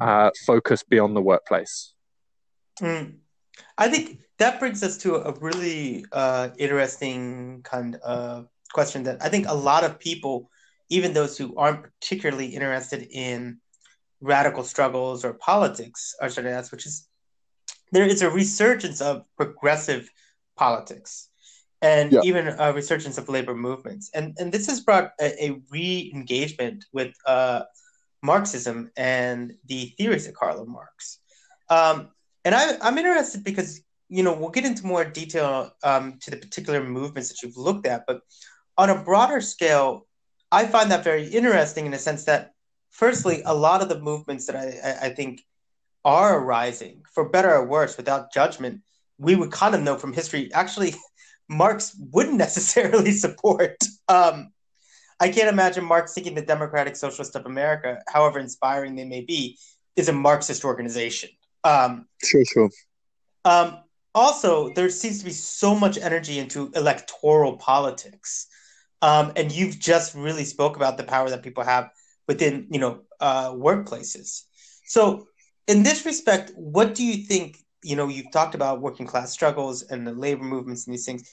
uh, 0.00 0.30
focus 0.46 0.82
beyond 0.82 1.14
the 1.14 1.20
workplace. 1.20 1.94
Mm. 2.80 3.16
I 3.76 3.88
think 3.88 4.20
that 4.38 4.58
brings 4.58 4.82
us 4.82 4.96
to 4.98 5.16
a 5.16 5.32
really 5.40 6.04
uh, 6.12 6.48
interesting 6.58 7.62
kind 7.62 7.96
of 7.96 8.48
question 8.72 9.02
that 9.04 9.22
I 9.22 9.28
think 9.28 9.46
a 9.48 9.54
lot 9.54 9.84
of 9.84 9.98
people, 9.98 10.50
even 10.88 11.12
those 11.12 11.36
who 11.36 11.56
aren't 11.56 11.82
particularly 11.82 12.46
interested 12.46 13.06
in 13.10 13.58
radical 14.20 14.64
struggles 14.64 15.24
or 15.24 15.34
politics, 15.34 16.14
are 16.20 16.28
starting 16.28 16.52
to 16.52 16.58
ask, 16.58 16.72
which 16.72 16.86
is 16.86 17.06
there 17.92 18.06
is 18.06 18.22
a 18.22 18.30
resurgence 18.30 19.00
of 19.00 19.24
progressive 19.36 20.08
politics 20.56 21.28
and 21.82 22.12
yeah. 22.12 22.20
even 22.24 22.48
a 22.48 22.72
resurgence 22.72 23.18
of 23.18 23.28
labor 23.28 23.54
movements. 23.54 24.10
And, 24.14 24.36
and 24.38 24.52
this 24.52 24.66
has 24.68 24.80
brought 24.80 25.12
a, 25.20 25.44
a 25.46 25.60
re 25.70 26.10
engagement 26.14 26.84
with 26.92 27.14
uh, 27.26 27.62
Marxism 28.22 28.90
and 28.96 29.54
the 29.66 29.92
theories 29.96 30.26
of 30.26 30.34
Karl 30.34 30.64
Marx. 30.66 31.18
Um, 31.68 32.10
and 32.44 32.54
I, 32.54 32.76
I'm 32.80 32.98
interested 32.98 33.44
because, 33.44 33.80
you 34.08 34.22
know, 34.22 34.34
we'll 34.34 34.50
get 34.50 34.64
into 34.64 34.86
more 34.86 35.04
detail 35.04 35.72
um, 35.82 36.18
to 36.22 36.30
the 36.30 36.36
particular 36.36 36.82
movements 36.82 37.28
that 37.28 37.42
you've 37.42 37.56
looked 37.56 37.86
at, 37.86 38.04
but 38.06 38.20
on 38.76 38.90
a 38.90 39.02
broader 39.02 39.40
scale, 39.40 40.06
I 40.50 40.66
find 40.66 40.90
that 40.90 41.04
very 41.04 41.26
interesting 41.28 41.86
in 41.86 41.92
the 41.92 41.98
sense 41.98 42.24
that, 42.24 42.52
firstly, 42.90 43.42
a 43.44 43.54
lot 43.54 43.82
of 43.82 43.88
the 43.88 44.00
movements 44.00 44.46
that 44.46 44.56
I, 44.56 45.06
I 45.06 45.10
think 45.10 45.42
are 46.04 46.38
arising, 46.38 47.02
for 47.12 47.28
better 47.28 47.52
or 47.52 47.66
worse, 47.66 47.96
without 47.96 48.32
judgment, 48.32 48.80
we 49.18 49.36
would 49.36 49.52
kind 49.52 49.74
of 49.74 49.82
know 49.82 49.96
from 49.96 50.12
history 50.12 50.52
actually 50.52 50.94
Marx 51.48 51.96
wouldn't 52.12 52.36
necessarily 52.36 53.12
support. 53.24 53.76
Um, 54.08 54.52
I 55.18 55.28
can't 55.28 55.48
imagine 55.48 55.84
Marx 55.84 56.14
thinking 56.14 56.34
the 56.34 56.42
Democratic 56.42 56.96
Socialist 56.96 57.36
of 57.36 57.44
America, 57.44 57.98
however 58.08 58.38
inspiring 58.38 58.94
they 58.94 59.04
may 59.04 59.20
be, 59.20 59.58
is 59.96 60.08
a 60.08 60.12
Marxist 60.12 60.64
organization. 60.64 61.28
Um, 61.64 62.06
sure, 62.22 62.44
sure. 62.44 62.70
Um, 63.44 63.78
also, 64.14 64.70
there 64.74 64.90
seems 64.90 65.20
to 65.20 65.24
be 65.24 65.32
so 65.32 65.74
much 65.74 65.98
energy 65.98 66.38
into 66.38 66.70
electoral 66.74 67.56
politics, 67.56 68.46
um, 69.02 69.32
and 69.36 69.52
you've 69.52 69.78
just 69.78 70.14
really 70.14 70.44
spoke 70.44 70.76
about 70.76 70.96
the 70.96 71.04
power 71.04 71.30
that 71.30 71.42
people 71.42 71.64
have 71.64 71.90
within, 72.26 72.66
you 72.70 72.78
know, 72.78 73.00
uh, 73.20 73.50
workplaces. 73.52 74.42
So, 74.86 75.26
in 75.68 75.82
this 75.82 76.04
respect, 76.04 76.52
what 76.56 76.94
do 76.94 77.04
you 77.04 77.24
think 77.24 77.58
you 77.82 77.96
know, 77.96 78.08
you've 78.08 78.30
talked 78.30 78.54
about 78.54 78.80
working 78.80 79.06
class 79.06 79.32
struggles 79.32 79.82
and 79.82 80.06
the 80.06 80.12
labor 80.12 80.44
movements 80.44 80.86
and 80.86 80.94
these 80.94 81.06
things. 81.06 81.30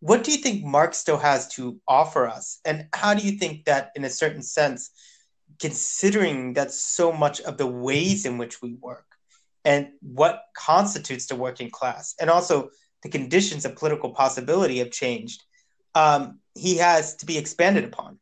What 0.00 0.24
do 0.24 0.32
you 0.32 0.38
think 0.38 0.64
Marx 0.64 0.98
still 0.98 1.18
has 1.18 1.48
to 1.54 1.80
offer 1.86 2.26
us? 2.26 2.60
And 2.64 2.86
how 2.92 3.14
do 3.14 3.24
you 3.24 3.38
think 3.38 3.66
that, 3.66 3.92
in 3.94 4.04
a 4.04 4.10
certain 4.10 4.42
sense, 4.42 4.90
considering 5.60 6.54
that 6.54 6.72
so 6.72 7.12
much 7.12 7.40
of 7.42 7.56
the 7.56 7.66
ways 7.66 8.26
in 8.26 8.38
which 8.38 8.60
we 8.62 8.74
work 8.74 9.04
and 9.64 9.88
what 10.00 10.42
constitutes 10.56 11.26
the 11.26 11.36
working 11.36 11.70
class, 11.70 12.14
and 12.20 12.30
also 12.30 12.70
the 13.02 13.08
conditions 13.08 13.64
of 13.64 13.76
political 13.76 14.10
possibility 14.10 14.78
have 14.78 14.90
changed, 14.90 15.42
um, 15.94 16.38
he 16.54 16.76
has 16.76 17.14
to 17.16 17.26
be 17.26 17.38
expanded 17.38 17.84
upon? 17.84 18.18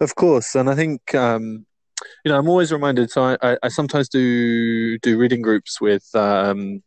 Of 0.00 0.14
course. 0.14 0.54
And 0.54 0.70
I 0.70 0.74
think 0.74 1.14
um, 1.14 1.66
you 2.24 2.30
know, 2.30 2.38
I'm 2.38 2.48
always 2.48 2.72
reminded. 2.72 3.10
So 3.10 3.36
I, 3.42 3.56
I, 3.62 3.68
sometimes 3.68 4.08
do 4.08 4.98
do 4.98 5.18
reading 5.18 5.42
groups 5.42 5.80
with 5.80 6.08
um, 6.14 6.82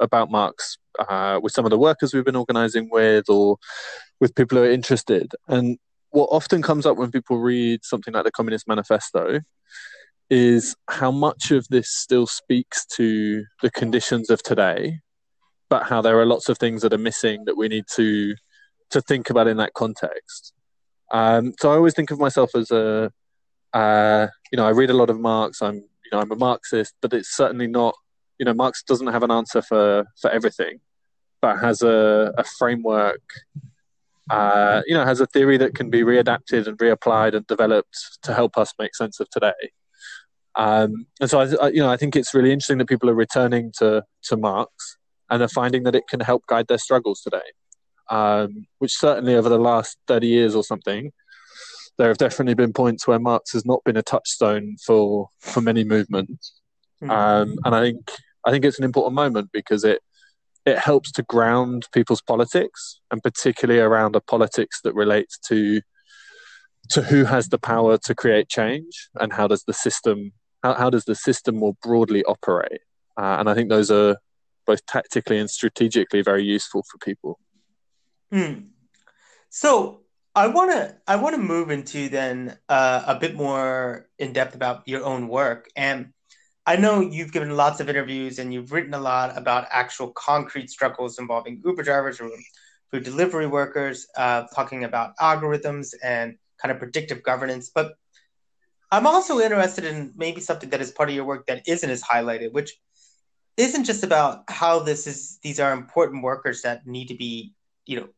about 0.00 0.30
Marx 0.30 0.78
uh, 0.98 1.40
with 1.42 1.52
some 1.52 1.64
of 1.64 1.70
the 1.70 1.78
workers 1.78 2.14
we've 2.14 2.24
been 2.24 2.36
organising 2.36 2.88
with, 2.90 3.28
or 3.28 3.58
with 4.20 4.34
people 4.34 4.58
who 4.58 4.64
are 4.64 4.70
interested. 4.70 5.32
And 5.48 5.78
what 6.10 6.26
often 6.26 6.62
comes 6.62 6.86
up 6.86 6.96
when 6.96 7.10
people 7.10 7.38
read 7.38 7.84
something 7.84 8.14
like 8.14 8.24
the 8.24 8.30
Communist 8.30 8.68
Manifesto 8.68 9.40
is 10.34 10.74
how 10.90 11.12
much 11.12 11.52
of 11.52 11.64
this 11.68 11.88
still 11.90 12.26
speaks 12.26 12.84
to 12.86 13.44
the 13.62 13.70
conditions 13.70 14.30
of 14.30 14.42
today, 14.42 14.98
but 15.68 15.84
how 15.84 16.02
there 16.02 16.18
are 16.18 16.26
lots 16.26 16.48
of 16.48 16.58
things 16.58 16.82
that 16.82 16.92
are 16.92 16.98
missing 16.98 17.44
that 17.44 17.56
we 17.56 17.68
need 17.68 17.84
to 17.94 18.34
to 18.90 19.00
think 19.00 19.30
about 19.30 19.46
in 19.46 19.58
that 19.58 19.74
context. 19.74 20.52
Um, 21.12 21.52
so 21.60 21.70
I 21.70 21.76
always 21.76 21.94
think 21.94 22.10
of 22.10 22.18
myself 22.18 22.50
as 22.56 22.72
a 22.72 23.12
uh, 23.72 24.26
you 24.50 24.56
know, 24.56 24.66
I 24.66 24.70
read 24.70 24.90
a 24.90 24.94
lot 24.94 25.08
of 25.08 25.20
Marx. 25.20 25.62
I'm, 25.62 25.76
you 25.76 26.10
know, 26.10 26.18
I'm 26.18 26.32
a 26.32 26.36
Marxist, 26.36 26.94
but 27.00 27.12
it's 27.12 27.36
certainly 27.36 27.68
not. 27.68 27.94
You 28.38 28.44
know, 28.46 28.54
Marx 28.54 28.82
doesn't 28.82 29.06
have 29.06 29.22
an 29.22 29.30
answer 29.30 29.62
for 29.62 30.04
for 30.20 30.30
everything, 30.30 30.80
but 31.40 31.58
has 31.60 31.82
a, 31.82 32.34
a 32.36 32.42
framework. 32.58 33.22
Uh, 34.30 34.82
you 34.86 34.94
know, 34.94 35.04
has 35.04 35.20
a 35.20 35.26
theory 35.26 35.58
that 35.58 35.76
can 35.76 35.90
be 35.90 36.02
readapted 36.02 36.66
and 36.66 36.76
reapplied 36.78 37.34
and 37.36 37.46
developed 37.46 38.18
to 38.22 38.34
help 38.34 38.58
us 38.58 38.72
make 38.80 38.96
sense 38.96 39.20
of 39.20 39.30
today. 39.30 39.70
Um, 40.56 41.06
and 41.20 41.28
so, 41.28 41.40
I, 41.40 41.68
you 41.68 41.80
know, 41.80 41.90
I 41.90 41.96
think 41.96 42.14
it's 42.14 42.34
really 42.34 42.52
interesting 42.52 42.78
that 42.78 42.88
people 42.88 43.10
are 43.10 43.14
returning 43.14 43.72
to 43.78 44.04
to 44.24 44.36
Marx 44.36 44.96
and 45.30 45.40
they're 45.40 45.48
finding 45.48 45.82
that 45.84 45.94
it 45.94 46.06
can 46.08 46.20
help 46.20 46.46
guide 46.46 46.68
their 46.68 46.78
struggles 46.78 47.20
today. 47.20 47.38
Um, 48.10 48.66
which 48.78 48.92
certainly 48.92 49.34
over 49.34 49.48
the 49.48 49.58
last 49.58 49.96
thirty 50.06 50.26
years 50.26 50.54
or 50.54 50.62
something 50.62 51.10
there 51.96 52.08
have 52.08 52.18
definitely 52.18 52.54
been 52.54 52.72
points 52.72 53.06
where 53.06 53.18
Marx 53.18 53.52
has 53.52 53.64
not 53.64 53.82
been 53.84 53.96
a 53.96 54.02
touchstone 54.02 54.76
for 54.84 55.28
for 55.40 55.60
many 55.60 55.84
movements, 55.84 56.60
mm-hmm. 57.02 57.10
um, 57.10 57.56
and 57.64 57.74
I 57.74 57.82
think 57.82 58.10
I 58.44 58.50
think 58.50 58.64
it's 58.64 58.78
an 58.78 58.84
important 58.84 59.14
moment 59.14 59.50
because 59.52 59.84
it 59.84 60.00
it 60.66 60.78
helps 60.78 61.12
to 61.12 61.22
ground 61.22 61.86
people's 61.92 62.22
politics, 62.22 63.00
and 63.10 63.22
particularly 63.22 63.80
around 63.80 64.16
a 64.16 64.20
politics 64.20 64.80
that 64.82 64.94
relates 64.94 65.38
to 65.48 65.80
to 66.90 67.02
who 67.02 67.24
has 67.24 67.48
the 67.48 67.58
power 67.58 67.96
to 67.96 68.14
create 68.14 68.48
change 68.48 69.08
and 69.18 69.32
how 69.32 69.46
does 69.46 69.64
the 69.64 69.72
system 69.72 70.32
how, 70.64 70.72
how 70.72 70.90
does 70.90 71.04
the 71.04 71.14
system 71.14 71.56
more 71.56 71.76
broadly 71.82 72.24
operate. 72.24 72.80
Uh, 73.16 73.36
and 73.38 73.50
I 73.50 73.54
think 73.54 73.68
those 73.68 73.90
are 73.90 74.16
both 74.66 74.84
tactically 74.86 75.38
and 75.38 75.48
strategically 75.48 76.22
very 76.22 76.42
useful 76.42 76.82
for 76.90 76.96
people. 76.98 77.38
Hmm. 78.32 78.70
So 79.50 80.00
I 80.34 80.48
want 80.48 80.72
to 80.72 80.96
I 81.06 81.16
want 81.16 81.36
to 81.36 81.40
move 81.40 81.70
into 81.70 82.08
then 82.08 82.58
uh, 82.68 83.04
a 83.06 83.14
bit 83.14 83.36
more 83.36 84.08
in 84.18 84.32
depth 84.32 84.54
about 84.56 84.88
your 84.88 85.04
own 85.04 85.28
work, 85.28 85.68
and 85.76 86.12
I 86.66 86.76
know 86.76 87.00
you've 87.00 87.30
given 87.30 87.50
lots 87.50 87.78
of 87.78 87.88
interviews 87.88 88.38
and 88.38 88.52
you've 88.52 88.72
written 88.72 88.94
a 88.94 88.98
lot 88.98 89.36
about 89.36 89.68
actual 89.70 90.08
concrete 90.08 90.70
struggles 90.70 91.18
involving 91.18 91.62
Uber 91.64 91.82
drivers 91.82 92.20
or 92.20 92.30
food 92.90 93.04
delivery 93.04 93.46
workers, 93.46 94.06
uh, 94.16 94.44
talking 94.54 94.82
about 94.84 95.14
algorithms 95.18 95.94
and 96.02 96.36
kind 96.60 96.72
of 96.72 96.78
predictive 96.78 97.22
governance. 97.22 97.70
But 97.72 97.92
I'm 98.94 99.08
also 99.08 99.40
interested 99.40 99.84
in 99.84 100.12
maybe 100.14 100.40
something 100.40 100.70
that 100.70 100.80
is 100.80 100.92
part 100.92 101.08
of 101.08 101.16
your 101.16 101.24
work 101.24 101.46
that 101.46 101.66
isn't 101.66 101.90
as 101.90 102.00
highlighted, 102.00 102.52
which 102.52 102.70
isn't 103.56 103.82
just 103.82 104.04
about 104.04 104.44
how 104.48 104.78
this 104.78 105.08
is 105.08 105.40
these 105.42 105.58
are 105.58 105.72
important 105.72 106.22
workers 106.22 106.62
that 106.62 106.86
need 106.86 107.08
to 107.08 107.16
be 107.16 107.54
you 107.86 107.96
know 107.98 108.08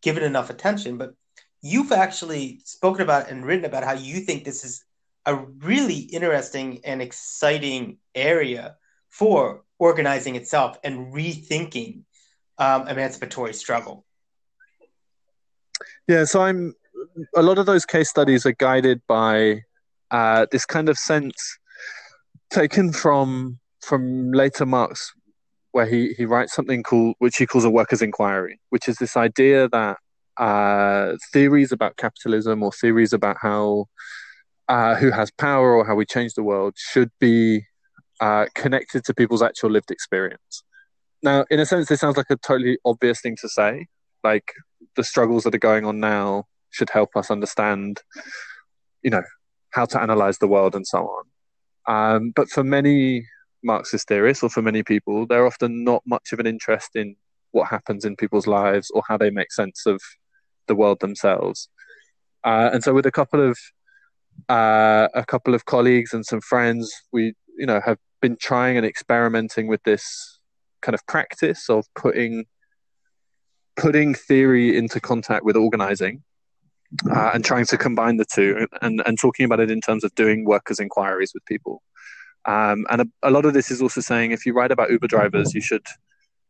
given 0.00 0.22
enough 0.22 0.48
attention, 0.48 0.96
but 0.96 1.12
you've 1.60 1.92
actually 1.92 2.62
spoken 2.64 3.02
about 3.02 3.28
and 3.28 3.44
written 3.44 3.66
about 3.66 3.84
how 3.84 3.92
you 3.92 4.20
think 4.20 4.44
this 4.44 4.64
is 4.64 4.82
a 5.26 5.34
really 5.34 5.98
interesting 5.98 6.80
and 6.84 7.02
exciting 7.02 7.98
area 8.14 8.76
for 9.10 9.64
organizing 9.78 10.36
itself 10.36 10.78
and 10.84 11.12
rethinking 11.12 12.04
um, 12.56 12.88
emancipatory 12.88 13.52
struggle. 13.52 14.06
Yeah, 16.06 16.24
so 16.24 16.40
I'm. 16.40 16.74
A 17.36 17.42
lot 17.42 17.58
of 17.58 17.66
those 17.66 17.84
case 17.84 18.08
studies 18.08 18.46
are 18.46 18.52
guided 18.52 19.02
by 19.06 19.64
uh, 20.10 20.46
this 20.50 20.66
kind 20.66 20.88
of 20.88 20.98
sense 20.98 21.58
taken 22.50 22.92
from 22.92 23.58
from 23.80 24.32
later 24.32 24.66
Marx, 24.66 25.12
where 25.72 25.86
he 25.86 26.14
he 26.14 26.24
writes 26.24 26.54
something 26.54 26.82
called 26.82 27.14
which 27.18 27.36
he 27.36 27.46
calls 27.46 27.64
a 27.64 27.70
workers' 27.70 28.02
inquiry, 28.02 28.60
which 28.70 28.88
is 28.88 28.96
this 28.96 29.16
idea 29.16 29.68
that 29.68 29.98
uh, 30.36 31.16
theories 31.32 31.72
about 31.72 31.96
capitalism 31.96 32.62
or 32.62 32.72
theories 32.72 33.12
about 33.12 33.36
how 33.40 33.86
uh, 34.68 34.94
who 34.94 35.10
has 35.10 35.30
power 35.30 35.74
or 35.74 35.84
how 35.86 35.94
we 35.94 36.06
change 36.06 36.34
the 36.34 36.42
world 36.42 36.74
should 36.76 37.10
be 37.18 37.62
uh, 38.20 38.46
connected 38.54 39.04
to 39.04 39.14
people's 39.14 39.42
actual 39.42 39.70
lived 39.70 39.90
experience. 39.90 40.62
Now, 41.22 41.44
in 41.50 41.58
a 41.58 41.66
sense, 41.66 41.88
this 41.88 42.00
sounds 42.00 42.16
like 42.16 42.30
a 42.30 42.36
totally 42.36 42.78
obvious 42.84 43.20
thing 43.20 43.36
to 43.40 43.48
say. 43.48 43.86
Like 44.22 44.52
the 44.96 45.04
struggles 45.04 45.44
that 45.44 45.54
are 45.54 45.58
going 45.58 45.84
on 45.84 46.00
now 46.00 46.44
should 46.70 46.90
help 46.90 47.16
us 47.16 47.30
understand, 47.30 48.02
you 49.02 49.10
know, 49.10 49.22
how 49.70 49.84
to 49.86 50.00
analyze 50.00 50.38
the 50.38 50.48
world 50.48 50.74
and 50.74 50.86
so 50.86 51.08
on. 51.08 51.24
Um, 51.86 52.32
but 52.34 52.48
for 52.48 52.64
many 52.64 53.26
Marxist 53.62 54.08
theorists 54.08 54.42
or 54.42 54.50
for 54.50 54.62
many 54.62 54.82
people, 54.82 55.26
they're 55.26 55.46
often 55.46 55.84
not 55.84 56.02
much 56.06 56.32
of 56.32 56.38
an 56.38 56.46
interest 56.46 56.90
in 56.94 57.16
what 57.52 57.68
happens 57.68 58.04
in 58.04 58.16
people's 58.16 58.46
lives 58.46 58.90
or 58.90 59.02
how 59.08 59.16
they 59.16 59.30
make 59.30 59.52
sense 59.52 59.86
of 59.86 60.00
the 60.66 60.74
world 60.74 61.00
themselves. 61.00 61.68
Uh, 62.44 62.70
and 62.72 62.84
so, 62.84 62.92
with 62.92 63.06
a 63.06 63.10
couple 63.10 63.40
of 63.40 63.58
uh, 64.48 65.08
a 65.14 65.24
couple 65.26 65.54
of 65.54 65.64
colleagues 65.64 66.12
and 66.12 66.24
some 66.24 66.40
friends, 66.40 66.92
we 67.12 67.34
you 67.56 67.66
know 67.66 67.80
have 67.84 67.98
been 68.20 68.36
trying 68.40 68.76
and 68.76 68.86
experimenting 68.86 69.66
with 69.66 69.82
this 69.84 70.38
kind 70.82 70.94
of 70.94 71.04
practice 71.06 71.68
of 71.68 71.86
putting 71.94 72.44
putting 73.76 74.14
theory 74.14 74.76
into 74.76 75.00
contact 75.00 75.44
with 75.44 75.56
organizing 75.56 76.22
uh, 77.10 77.30
and 77.34 77.44
trying 77.44 77.66
to 77.66 77.76
combine 77.76 78.16
the 78.16 78.24
two 78.24 78.66
and, 78.82 79.02
and 79.04 79.18
talking 79.18 79.44
about 79.44 79.60
it 79.60 79.70
in 79.70 79.80
terms 79.80 80.04
of 80.04 80.14
doing 80.14 80.44
workers' 80.44 80.80
inquiries 80.80 81.32
with 81.34 81.44
people. 81.44 81.82
Um, 82.44 82.86
and 82.90 83.02
a, 83.02 83.06
a, 83.24 83.30
lot 83.30 83.44
of 83.44 83.52
this 83.52 83.70
is 83.70 83.82
also 83.82 84.00
saying 84.00 84.30
if 84.30 84.46
you 84.46 84.54
write 84.54 84.72
about 84.72 84.90
Uber 84.90 85.08
drivers, 85.08 85.54
you 85.54 85.60
should 85.60 85.86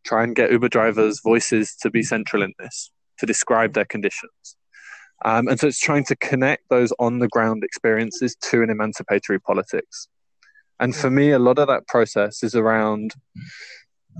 try 0.04 0.22
and 0.22 0.36
get 0.36 0.52
Uber 0.52 0.68
drivers' 0.68 1.20
voices 1.20 1.74
to 1.82 1.90
be 1.90 2.02
central 2.02 2.42
in 2.42 2.52
this, 2.58 2.90
to 3.18 3.26
describe 3.26 3.72
their 3.72 3.84
conditions. 3.84 4.56
Um, 5.24 5.48
and 5.48 5.58
so 5.58 5.66
it's 5.66 5.80
trying 5.80 6.04
to 6.04 6.16
connect 6.16 6.68
those 6.68 6.92
on 7.00 7.18
the 7.18 7.28
ground 7.28 7.64
experiences 7.64 8.36
to 8.42 8.62
an 8.62 8.70
emancipatory 8.70 9.40
politics. 9.40 10.06
And 10.78 10.94
for 10.94 11.10
me, 11.10 11.32
a 11.32 11.40
lot 11.40 11.58
of 11.58 11.66
that 11.66 11.88
process 11.88 12.44
is 12.44 12.54
around, 12.54 13.14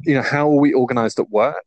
you 0.02 0.14
know, 0.14 0.22
how 0.22 0.50
are 0.50 0.60
we 0.60 0.72
organized 0.72 1.20
at 1.20 1.30
work? 1.30 1.66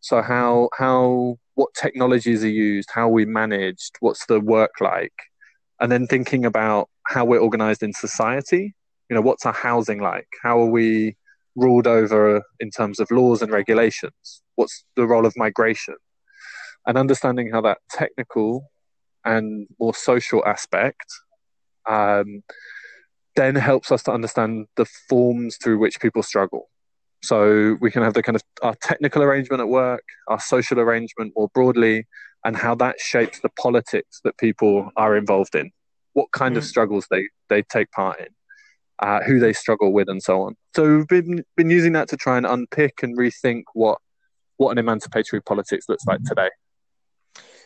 So 0.00 0.22
how 0.22 0.68
how 0.78 1.38
what 1.54 1.74
technologies 1.74 2.44
are 2.44 2.48
used, 2.48 2.90
how 2.92 3.08
we 3.08 3.24
managed, 3.24 3.96
what's 4.00 4.26
the 4.26 4.40
work 4.40 4.80
like, 4.80 5.12
and 5.80 5.90
then 5.90 6.06
thinking 6.06 6.44
about 6.44 6.88
how 7.06 7.24
we're 7.24 7.40
organized 7.40 7.82
in 7.82 7.92
society. 7.92 8.74
You 9.08 9.16
know, 9.16 9.22
what's 9.22 9.46
our 9.46 9.52
housing 9.52 10.00
like? 10.00 10.28
How 10.42 10.60
are 10.60 10.70
we 10.70 11.16
ruled 11.56 11.86
over 11.86 12.42
in 12.60 12.70
terms 12.70 13.00
of 13.00 13.10
laws 13.10 13.42
and 13.42 13.50
regulations? 13.50 14.42
What's 14.56 14.84
the 14.96 15.06
role 15.06 15.26
of 15.26 15.34
migration? 15.36 15.96
And 16.86 16.96
understanding 16.96 17.50
how 17.50 17.60
that 17.62 17.78
technical 17.90 18.70
and 19.24 19.66
more 19.80 19.94
social 19.94 20.44
aspect 20.46 21.06
um, 21.88 22.42
then 23.34 23.54
helps 23.54 23.90
us 23.90 24.02
to 24.04 24.12
understand 24.12 24.66
the 24.76 24.84
forms 25.08 25.56
through 25.56 25.78
which 25.78 26.00
people 26.00 26.22
struggle. 26.22 26.68
So 27.22 27.76
we 27.80 27.90
can 27.90 28.02
have 28.02 28.14
the 28.14 28.22
kind 28.22 28.36
of 28.36 28.42
our 28.62 28.74
technical 28.82 29.22
arrangement 29.22 29.60
at 29.60 29.68
work, 29.68 30.04
our 30.28 30.40
social 30.40 30.78
arrangement 30.78 31.32
more 31.36 31.48
broadly, 31.52 32.06
and 32.44 32.56
how 32.56 32.74
that 32.76 33.00
shapes 33.00 33.40
the 33.40 33.48
politics 33.60 34.20
that 34.24 34.38
people 34.38 34.90
are 34.96 35.16
involved 35.16 35.54
in, 35.54 35.70
what 36.12 36.30
kind 36.32 36.54
mm. 36.54 36.58
of 36.58 36.64
struggles 36.64 37.06
they, 37.10 37.28
they 37.48 37.62
take 37.62 37.90
part 37.90 38.20
in, 38.20 38.28
uh, 39.00 39.20
who 39.22 39.40
they 39.40 39.52
struggle 39.52 39.92
with, 39.92 40.08
and 40.08 40.22
so 40.22 40.42
on. 40.42 40.54
So 40.76 40.98
we've 40.98 41.08
been, 41.08 41.44
been 41.56 41.70
using 41.70 41.92
that 41.92 42.08
to 42.10 42.16
try 42.16 42.36
and 42.36 42.46
unpick 42.46 43.02
and 43.02 43.16
rethink 43.18 43.62
what 43.74 43.98
what 44.58 44.72
an 44.72 44.78
emancipatory 44.78 45.40
politics 45.40 45.86
looks 45.88 46.04
like 46.06 46.20
today. 46.24 46.50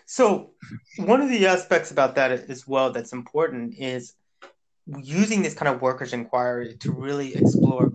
So 0.06 0.50
one 0.98 1.20
of 1.20 1.28
the 1.28 1.46
aspects 1.46 1.90
about 1.90 2.14
that 2.16 2.30
as 2.30 2.68
well 2.68 2.92
that's 2.92 3.12
important 3.12 3.74
is 3.78 4.14
using 4.86 5.42
this 5.42 5.54
kind 5.54 5.74
of 5.74 5.80
workers' 5.80 6.12
inquiry 6.12 6.76
to 6.80 6.92
really 6.92 7.34
explore 7.34 7.90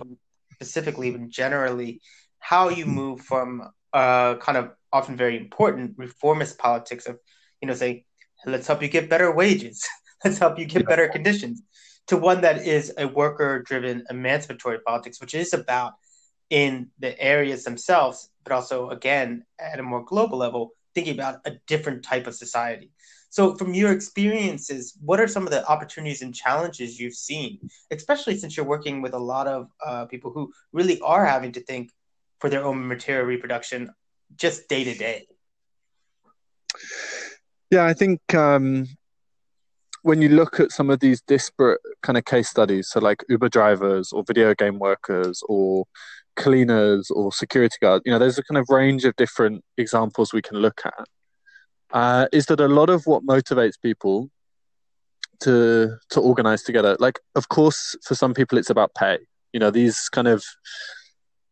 specifically, 0.57 1.11
but 1.11 1.29
generally, 1.29 2.01
how 2.39 2.69
you 2.69 2.85
move 2.85 3.21
from 3.21 3.69
uh, 3.93 4.35
kind 4.37 4.57
of 4.57 4.71
often 4.91 5.15
very 5.15 5.37
important 5.37 5.93
reformist 5.97 6.57
politics 6.57 7.05
of, 7.05 7.19
you 7.61 7.67
know, 7.67 7.75
say, 7.75 8.05
let's 8.45 8.65
help 8.65 8.81
you 8.81 8.87
get 8.87 9.09
better 9.09 9.31
wages, 9.31 9.85
let's 10.23 10.39
help 10.39 10.57
you 10.57 10.65
get 10.65 10.87
better 10.87 11.07
conditions, 11.07 11.61
to 12.07 12.17
one 12.17 12.41
that 12.41 12.65
is 12.65 12.91
a 12.97 13.07
worker-driven 13.07 14.03
emancipatory 14.09 14.79
politics, 14.85 15.21
which 15.21 15.35
is 15.35 15.53
about 15.53 15.93
in 16.49 16.89
the 16.97 17.19
areas 17.21 17.63
themselves, 17.63 18.29
but 18.43 18.53
also 18.53 18.89
again 18.89 19.43
at 19.59 19.79
a 19.79 19.83
more 19.83 20.03
global 20.03 20.37
level, 20.39 20.71
thinking 20.95 21.13
about 21.13 21.39
a 21.45 21.51
different 21.67 22.03
type 22.03 22.25
of 22.25 22.33
society. 22.33 22.89
So, 23.29 23.55
from 23.55 23.73
your 23.73 23.91
experiences, 23.91 24.97
what 25.03 25.19
are 25.19 25.27
some 25.27 25.43
of 25.43 25.51
the 25.51 25.67
opportunities 25.67 26.21
and 26.21 26.33
challenges 26.33 26.99
you've 26.99 27.13
seen, 27.13 27.69
especially 27.91 28.37
since 28.37 28.55
you're 28.55 28.65
working 28.65 29.01
with 29.01 29.13
a 29.13 29.19
lot 29.19 29.47
of 29.47 29.69
uh, 29.85 30.05
people 30.05 30.31
who 30.31 30.51
really 30.71 30.99
are 31.01 31.25
having 31.25 31.51
to 31.53 31.59
think 31.61 31.91
for 32.39 32.49
their 32.49 32.63
own 32.63 32.87
material 32.87 33.25
reproduction 33.25 33.91
just 34.35 34.67
day 34.69 34.83
to 34.83 34.93
day? 34.93 35.27
Yeah, 37.69 37.85
I 37.85 37.93
think 37.93 38.33
um, 38.33 38.87
when 40.03 40.21
you 40.21 40.29
look 40.29 40.59
at 40.59 40.71
some 40.71 40.89
of 40.89 40.99
these 40.99 41.21
disparate 41.21 41.81
kind 42.01 42.17
of 42.17 42.25
case 42.25 42.49
studies, 42.49 42.87
so 42.89 42.99
like 42.99 43.23
Uber 43.27 43.49
drivers 43.49 44.13
or 44.13 44.23
video 44.25 44.55
game 44.55 44.79
workers 44.79 45.43
or 45.49 45.85
cleaners 46.37 47.11
or 47.11 47.31
security 47.33 47.75
guards, 47.81 48.03
you 48.05 48.11
know, 48.11 48.19
there's 48.19 48.37
a 48.37 48.43
kind 48.43 48.57
of 48.57 48.69
range 48.69 49.03
of 49.03 49.15
different 49.17 49.63
examples 49.77 50.31
we 50.31 50.41
can 50.41 50.57
look 50.57 50.81
at 50.85 51.07
uh, 51.91 52.27
is 52.31 52.45
that 52.47 52.59
a 52.59 52.67
lot 52.67 52.89
of 52.89 53.05
what 53.05 53.25
motivates 53.25 53.79
people 53.81 54.29
to 55.41 55.97
to 56.09 56.19
organize 56.19 56.63
together. 56.63 56.97
Like 56.99 57.19
of 57.35 57.49
course 57.49 57.95
for 58.03 58.15
some 58.15 58.33
people 58.33 58.57
it's 58.57 58.69
about 58.69 58.95
pay. 58.95 59.19
You 59.53 59.59
know 59.59 59.71
these 59.71 60.09
kind 60.09 60.27
of 60.27 60.43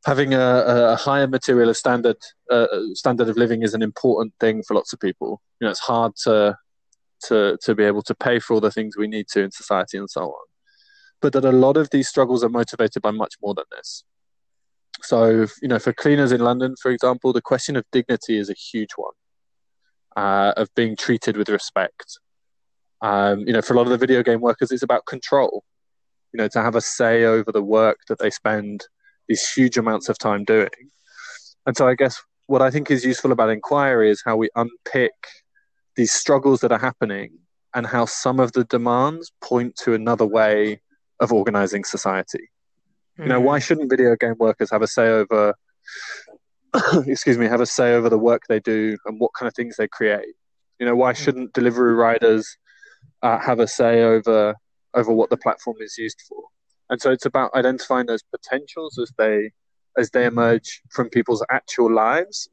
having 0.05 0.33
a, 0.33 0.63
a 0.67 0.95
higher 0.95 1.27
material 1.27 1.73
standard 1.73 2.17
uh, 2.51 2.67
standard 2.93 3.29
of 3.29 3.37
living 3.37 3.63
is 3.63 3.73
an 3.73 3.81
important 3.81 4.33
thing 4.39 4.63
for 4.67 4.73
lots 4.75 4.93
of 4.93 4.99
people. 4.99 5.41
You 5.59 5.65
know 5.65 5.71
it's 5.71 5.79
hard 5.79 6.13
to 6.23 6.57
to 7.27 7.57
to 7.61 7.75
be 7.75 7.83
able 7.83 8.01
to 8.03 8.15
pay 8.15 8.39
for 8.39 8.55
all 8.55 8.61
the 8.61 8.71
things 8.71 8.97
we 8.97 9.07
need 9.07 9.27
to 9.29 9.43
in 9.43 9.51
society 9.51 9.97
and 9.97 10.09
so 10.09 10.23
on. 10.23 10.45
But 11.21 11.33
that 11.33 11.45
a 11.45 11.51
lot 11.51 11.77
of 11.77 11.89
these 11.91 12.09
struggles 12.09 12.43
are 12.43 12.49
motivated 12.49 13.01
by 13.01 13.11
much 13.11 13.35
more 13.41 13.53
than 13.53 13.65
this. 13.71 14.03
So 15.01 15.47
you 15.61 15.67
know 15.67 15.79
for 15.79 15.91
cleaners 15.93 16.31
in 16.31 16.39
london 16.39 16.75
for 16.81 16.89
example 16.89 17.33
the 17.33 17.41
question 17.41 17.75
of 17.75 17.83
dignity 17.91 18.37
is 18.37 18.49
a 18.49 18.53
huge 18.53 18.91
one 18.95 19.13
uh, 20.15 20.54
of 20.58 20.73
being 20.75 20.95
treated 20.95 21.38
with 21.38 21.49
respect. 21.49 22.19
Um, 23.01 23.39
you 23.41 23.54
know, 23.54 23.62
for 23.62 23.73
a 23.73 23.78
lot 23.78 23.84
of 23.84 23.91
the 23.91 23.97
video 23.97 24.23
game 24.23 24.41
workers, 24.41 24.71
it's 24.71 24.84
about 24.84 25.06
control. 25.06 25.63
You 26.34 26.39
know, 26.39 26.47
to 26.49 26.62
have 26.62 26.75
a 26.75 26.82
say 26.82 27.23
over 27.23 27.51
the 27.51 27.63
work 27.63 27.99
that 28.08 28.19
they 28.19 28.30
spend 28.30 28.86
these 29.28 29.49
huge 29.51 29.78
amounts 29.78 30.10
of 30.10 30.17
time 30.17 30.43
doing. 30.43 30.69
And 31.65 31.75
so, 31.75 31.88
I 31.88 31.95
guess 31.95 32.21
what 32.47 32.62
I 32.62 32.69
think 32.69 32.91
is 32.91 33.06
useful 33.06 33.32
about 33.32 33.49
inquiry 33.49 34.10
is 34.10 34.21
how 34.23 34.36
we 34.36 34.49
unpick 34.56 35.13
these 35.95 36.12
struggles 36.12 36.60
that 36.62 36.71
are 36.71 36.80
happening 36.80 37.38
and 37.73 37.86
how 37.86 38.06
some 38.06 38.39
of 38.39 38.51
the 38.54 38.63
demands 38.65 39.32
point 39.41 39.75
to 39.78 39.93
another 39.93 40.25
way 40.25 40.82
of 41.19 41.32
organizing 41.32 41.84
society. 41.84 42.49
Mm. 43.19 43.23
You 43.23 43.30
know, 43.30 43.41
why 43.41 43.60
hmm. 43.60 43.63
shouldn't 43.63 43.89
video 43.89 44.15
game 44.15 44.36
workers 44.39 44.71
have 44.71 44.82
a 44.82 44.88
say 44.88 45.08
over 45.08 45.56
excuse 47.07 47.38
me, 47.38 47.47
have 47.47 47.61
a 47.61 47.65
say 47.65 47.93
over 47.93 48.09
the 48.09 48.17
work 48.17 48.43
they 48.47 48.59
do 48.59 48.97
and 49.05 49.19
what 49.19 49.31
kind 49.38 49.47
of 49.47 49.53
things 49.53 49.75
they 49.77 49.88
create. 49.88 50.35
You 50.79 50.85
know, 50.85 50.95
why 50.95 51.13
mm. 51.13 51.17
shouldn't 51.17 51.53
delivery 51.53 51.93
riders 51.93 52.57
uh, 53.21 53.39
have 53.39 53.59
a 53.59 53.67
say 53.67 54.03
over 54.03 54.55
over 54.93 55.11
what 55.11 55.29
the 55.29 55.38
platform 55.38 55.77
is 55.79 55.97
used 55.97 56.21
for? 56.27 56.43
And 56.89 57.01
so 57.01 57.11
it's 57.11 57.25
about 57.25 57.53
identifying 57.55 58.05
those 58.05 58.23
potentials 58.23 58.97
as 58.99 59.11
they 59.17 59.51
as 59.97 60.09
they 60.11 60.25
emerge 60.25 60.81
from 60.91 61.09
people's 61.09 61.43
actual 61.49 61.93
lives, 61.93 62.49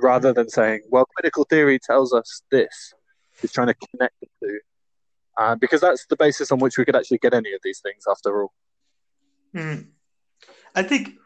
rather 0.00 0.32
than 0.32 0.48
saying, 0.48 0.82
"Well, 0.88 1.06
critical 1.16 1.44
theory 1.44 1.78
tells 1.78 2.12
us 2.12 2.42
this." 2.50 2.94
Is 3.42 3.50
trying 3.50 3.66
to 3.66 3.74
connect 3.74 4.14
the 4.20 4.28
two, 4.40 4.60
uh, 5.36 5.56
because 5.56 5.80
that's 5.80 6.06
the 6.06 6.16
basis 6.16 6.52
on 6.52 6.60
which 6.60 6.78
we 6.78 6.84
could 6.84 6.94
actually 6.94 7.18
get 7.18 7.34
any 7.34 7.52
of 7.52 7.60
these 7.64 7.80
things. 7.80 8.04
After 8.08 8.42
all, 8.42 8.52
mm. 9.54 9.88
I 10.76 10.82
think 10.84 11.18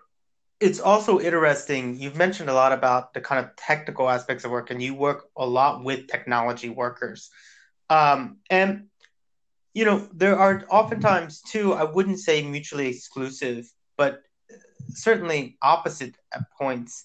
it's 0.60 0.80
also 0.80 1.20
interesting. 1.20 1.98
You've 1.98 2.16
mentioned 2.16 2.50
a 2.50 2.54
lot 2.54 2.72
about 2.72 3.14
the 3.14 3.20
kind 3.20 3.44
of 3.44 3.54
technical 3.56 4.08
aspects 4.08 4.44
of 4.44 4.50
work, 4.50 4.70
and 4.70 4.82
you 4.82 4.94
work 4.94 5.28
a 5.36 5.46
lot 5.46 5.84
with 5.84 6.08
technology 6.08 6.68
workers. 6.68 7.30
Um, 7.90 8.38
and 8.50 8.86
you 9.74 9.84
know, 9.84 10.08
there 10.12 10.36
are 10.36 10.64
oftentimes 10.68 11.42
too. 11.42 11.74
I 11.74 11.84
wouldn't 11.84 12.18
say 12.18 12.42
mutually 12.42 12.88
exclusive, 12.88 13.70
but 13.96 14.22
certainly 14.88 15.56
opposite 15.62 16.16
at 16.32 16.50
points 16.58 17.04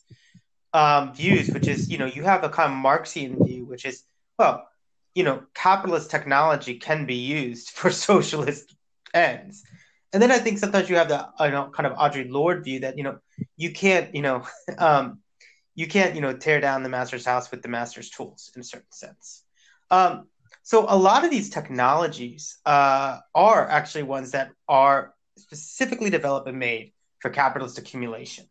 um, 0.73 1.13
views, 1.13 1.49
which 1.49 1.67
is 1.67 1.89
you 1.89 1.99
know 1.99 2.07
you 2.07 2.23
have 2.23 2.43
a 2.43 2.49
kind 2.49 2.71
of 2.71 2.77
Marxian 2.77 3.45
view, 3.45 3.65
which 3.65 3.85
is 3.85 4.03
well, 4.39 4.67
you 5.13 5.23
know, 5.23 5.43
capitalist 5.53 6.09
technology 6.09 6.79
can 6.79 7.05
be 7.05 7.15
used 7.15 7.69
for 7.69 7.91
socialist 8.09 8.75
ends 9.13 9.63
and 10.13 10.21
then 10.21 10.31
I 10.31 10.37
think 10.37 10.59
sometimes 10.59 10.89
you 10.89 10.95
have 10.95 11.09
the 11.09 11.27
you 11.41 11.51
know 11.51 11.69
kind 11.73 11.87
of 11.87 11.97
Audre 11.97 12.29
Lorde 12.29 12.63
view 12.63 12.81
that 12.81 12.97
you 12.97 13.03
know 13.03 13.17
you 13.57 13.71
can't 13.71 14.13
you 14.13 14.21
know 14.21 14.47
um, 14.77 15.19
you 15.75 15.87
can't 15.87 16.15
you 16.15 16.21
know 16.21 16.37
tear 16.37 16.61
down 16.61 16.83
the 16.83 16.89
master's 16.89 17.25
house 17.25 17.49
with 17.51 17.63
the 17.63 17.67
master's 17.67 18.09
tools 18.09 18.51
in 18.55 18.61
a 18.61 18.63
certain 18.63 18.91
sense. 18.91 19.43
Um, 19.89 20.27
so 20.61 20.85
a 20.87 20.95
lot 20.95 21.25
of 21.25 21.31
these 21.31 21.49
technologies 21.49 22.57
uh, 22.65 23.19
are 23.35 23.67
actually 23.67 24.03
ones 24.03 24.31
that 24.31 24.51
are 24.69 25.13
specifically 25.37 26.09
developed 26.09 26.47
and 26.47 26.57
made 26.57 26.93
for 27.19 27.29
capitalist 27.29 27.77
accumulation. 27.79 28.45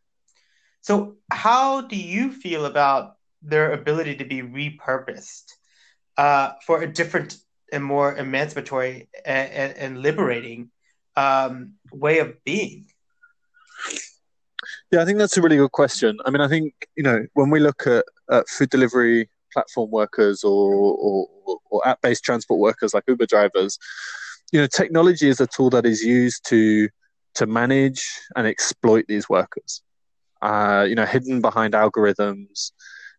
So 0.82 1.16
how 1.30 1.82
do 1.82 1.96
you 1.96 2.32
feel 2.32 2.66
about 2.66 3.14
their 3.40 3.72
ability 3.72 4.16
to 4.16 4.24
be 4.24 4.42
repurposed 4.42 5.44
uh, 6.16 6.52
for 6.66 6.82
a 6.82 6.92
different 6.92 7.36
and 7.72 7.82
more 7.82 8.14
emancipatory 8.14 9.08
and, 9.24 9.50
and, 9.50 9.78
and 9.78 10.02
liberating 10.02 10.70
um, 11.16 11.74
way 11.92 12.18
of 12.18 12.42
being? 12.44 12.86
Yeah, 14.90 15.02
I 15.02 15.04
think 15.04 15.18
that's 15.18 15.36
a 15.36 15.42
really 15.42 15.56
good 15.56 15.72
question. 15.72 16.18
I 16.24 16.30
mean, 16.30 16.40
I 16.40 16.48
think 16.48 16.74
you 16.96 17.02
know 17.02 17.26
when 17.34 17.50
we 17.50 17.60
look 17.60 17.86
at, 17.86 18.04
at 18.30 18.48
food 18.48 18.70
delivery 18.70 19.28
platform 19.52 19.90
workers 19.90 20.44
or, 20.44 20.72
or, 20.72 21.28
or 21.70 21.86
app-based 21.86 22.24
transport 22.24 22.58
workers 22.58 22.94
like 22.94 23.04
Uber 23.06 23.26
drivers, 23.26 23.78
you 24.50 24.60
know, 24.60 24.66
technology 24.66 25.28
is 25.28 25.40
a 25.40 25.46
tool 25.46 25.70
that 25.70 25.86
is 25.86 26.02
used 26.02 26.44
to 26.48 26.88
to 27.34 27.46
manage 27.46 28.02
and 28.36 28.46
exploit 28.46 29.06
these 29.08 29.28
workers. 29.28 29.82
Uh, 30.42 30.84
you 30.86 30.94
know, 30.94 31.06
hidden 31.06 31.40
behind 31.40 31.72
algorithms, 31.72 32.72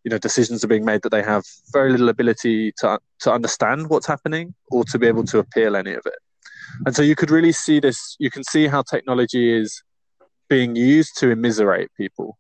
you 0.04 0.12
know, 0.12 0.20
decisions 0.20 0.64
are 0.64 0.68
being 0.68 0.86
made 0.86 1.02
that 1.02 1.10
they 1.10 1.24
have 1.24 1.44
very 1.72 1.92
little 1.92 2.10
ability 2.10 2.72
to 2.78 3.00
to 3.22 3.32
understand 3.32 3.90
what's 3.90 4.06
happening 4.06 4.54
or 4.70 4.84
to 4.84 5.00
be 5.00 5.08
able 5.08 5.24
to 5.24 5.40
appeal 5.40 5.76
any 5.76 5.94
of 5.94 6.06
it. 6.06 6.20
And 6.86 6.96
so 6.96 7.02
you 7.02 7.16
could 7.16 7.32
really 7.32 7.52
see 7.52 7.80
this. 7.80 8.16
You 8.20 8.30
can 8.30 8.44
see 8.44 8.68
how 8.68 8.82
technology 8.82 9.52
is 9.52 9.82
being 10.50 10.76
used 10.76 11.18
to 11.18 11.32
immiserate 11.32 11.90
people, 11.96 12.38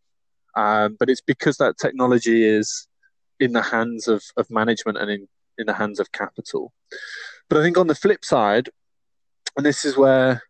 um, 0.56 0.98
but 1.00 1.10
it's 1.10 1.22
because 1.22 1.58
that 1.58 1.78
technology 1.78 2.46
is 2.46 2.88
in 3.40 3.54
the 3.54 3.62
hands 3.62 4.08
of, 4.08 4.24
of 4.38 4.50
management 4.50 4.98
and 4.98 5.10
in, 5.10 5.28
in 5.58 5.66
the 5.66 5.74
hands 5.74 6.00
of 6.00 6.12
capital. 6.12 6.74
But 7.50 7.58
I 7.58 7.64
think 7.64 7.78
on 7.78 7.88
the 7.88 7.96
flip 7.96 8.24
side, 8.24 8.70
and 9.56 9.66
this 9.66 9.86
is 9.86 9.98
where 9.98 10.42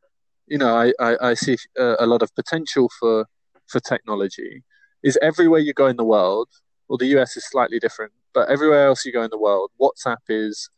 you 0.48 0.58
know 0.58 0.76
I, 0.76 0.94
I, 1.00 1.30
I 1.30 1.34
see 1.34 1.58
a, 1.78 1.96
a, 2.00 2.06
lot 2.06 2.22
of 2.22 2.34
potential 2.36 2.90
for 3.00 3.26
for 3.68 3.80
technology 3.80 4.64
is 5.04 5.18
everywhere 5.22 5.60
you 5.60 5.74
go 5.74 5.88
in 5.88 5.98
the 5.98 6.04
world 6.04 6.50
well 6.88 6.98
the 6.98 7.08
us 7.08 7.38
is 7.38 7.46
slightly 7.50 7.80
different 7.80 8.12
but 8.34 8.50
everywhere 8.50 8.88
else 8.88 9.06
you 9.06 9.12
go 9.12 9.24
in 9.24 9.30
the 9.32 9.38
world 9.38 9.72
whatsapp 9.82 10.18
is 10.30 10.70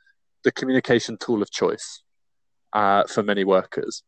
the 0.44 0.52
communication 0.52 1.18
tool 1.18 1.42
of 1.42 1.52
choice 1.52 2.04
uh, 2.76 3.04
for 3.06 3.24
many 3.24 3.44
workers 3.44 4.04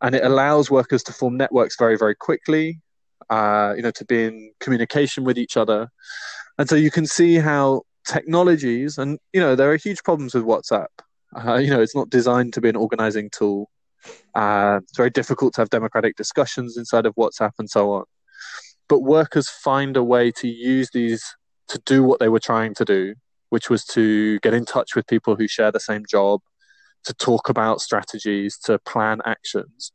and 0.00 0.14
it 0.14 0.24
allows 0.24 0.70
workers 0.70 1.02
to 1.02 1.12
form 1.12 1.36
networks 1.36 1.76
very 1.78 1.96
very 1.98 2.14
quickly 2.14 2.80
uh, 3.30 3.74
you 3.76 3.82
know 3.82 3.90
to 3.90 4.04
be 4.04 4.24
in 4.24 4.52
communication 4.60 5.24
with 5.24 5.36
each 5.36 5.56
other 5.56 5.88
and 6.58 6.68
so 6.68 6.74
you 6.74 6.90
can 6.90 7.06
see 7.06 7.34
how 7.36 7.82
technologies 8.06 8.96
and 8.98 9.18
you 9.34 9.40
know 9.40 9.54
there 9.54 9.70
are 9.70 9.76
huge 9.76 10.02
problems 10.02 10.34
with 10.34 10.44
whatsapp 10.44 10.86
uh, 11.34 11.56
you 11.56 11.70
know, 11.70 11.80
it's 11.80 11.94
not 11.94 12.10
designed 12.10 12.52
to 12.54 12.60
be 12.60 12.68
an 12.68 12.76
organizing 12.76 13.30
tool. 13.30 13.70
Uh, 14.34 14.80
it's 14.82 14.96
very 14.96 15.10
difficult 15.10 15.54
to 15.54 15.60
have 15.60 15.70
democratic 15.70 16.16
discussions 16.16 16.76
inside 16.76 17.06
of 17.06 17.14
WhatsApp 17.16 17.52
and 17.58 17.68
so 17.68 17.92
on. 17.92 18.04
But 18.88 19.00
workers 19.00 19.48
find 19.48 19.96
a 19.96 20.04
way 20.04 20.30
to 20.32 20.48
use 20.48 20.90
these 20.92 21.24
to 21.68 21.80
do 21.84 22.04
what 22.04 22.20
they 22.20 22.28
were 22.28 22.40
trying 22.40 22.74
to 22.74 22.84
do, 22.84 23.14
which 23.50 23.68
was 23.68 23.84
to 23.86 24.38
get 24.40 24.54
in 24.54 24.64
touch 24.64 24.94
with 24.94 25.06
people 25.08 25.34
who 25.34 25.48
share 25.48 25.72
the 25.72 25.80
same 25.80 26.04
job, 26.08 26.40
to 27.06 27.14
talk 27.14 27.48
about 27.48 27.80
strategies, 27.80 28.58
to 28.64 28.78
plan 28.78 29.20
actions. 29.24 29.92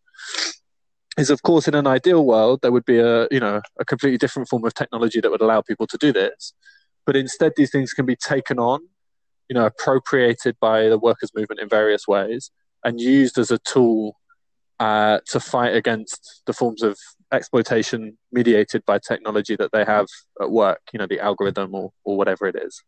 Is 1.17 1.29
of 1.29 1.43
course 1.43 1.67
in 1.67 1.75
an 1.75 1.87
ideal 1.87 2.25
world 2.25 2.61
there 2.61 2.71
would 2.71 2.85
be 2.85 2.97
a 2.97 3.27
you 3.29 3.39
know 3.39 3.61
a 3.79 3.85
completely 3.85 4.17
different 4.17 4.49
form 4.49 4.65
of 4.65 4.73
technology 4.73 5.21
that 5.21 5.29
would 5.29 5.41
allow 5.41 5.61
people 5.61 5.87
to 5.87 5.97
do 5.97 6.11
this, 6.11 6.53
but 7.05 7.15
instead 7.15 7.53
these 7.55 7.71
things 7.71 7.93
can 7.93 8.05
be 8.05 8.15
taken 8.15 8.59
on 8.59 8.81
you 9.51 9.53
know, 9.53 9.65
appropriated 9.65 10.55
by 10.61 10.87
the 10.87 10.97
workers' 10.97 11.33
movement 11.35 11.59
in 11.59 11.67
various 11.67 12.07
ways 12.07 12.51
and 12.85 13.01
used 13.01 13.37
as 13.37 13.51
a 13.51 13.57
tool 13.57 14.15
uh, 14.79 15.19
to 15.27 15.41
fight 15.41 15.75
against 15.75 16.41
the 16.45 16.53
forms 16.53 16.81
of 16.81 16.97
exploitation 17.33 18.17
mediated 18.31 18.81
by 18.85 18.97
technology 18.97 19.57
that 19.57 19.73
they 19.73 19.83
have 19.83 20.05
at 20.41 20.49
work, 20.49 20.79
you 20.93 20.99
know, 20.99 21.05
the 21.05 21.19
algorithm 21.19 21.75
or, 21.75 21.91
or 22.05 22.15
whatever 22.15 22.47
it 22.47 22.55
is. 22.55 22.81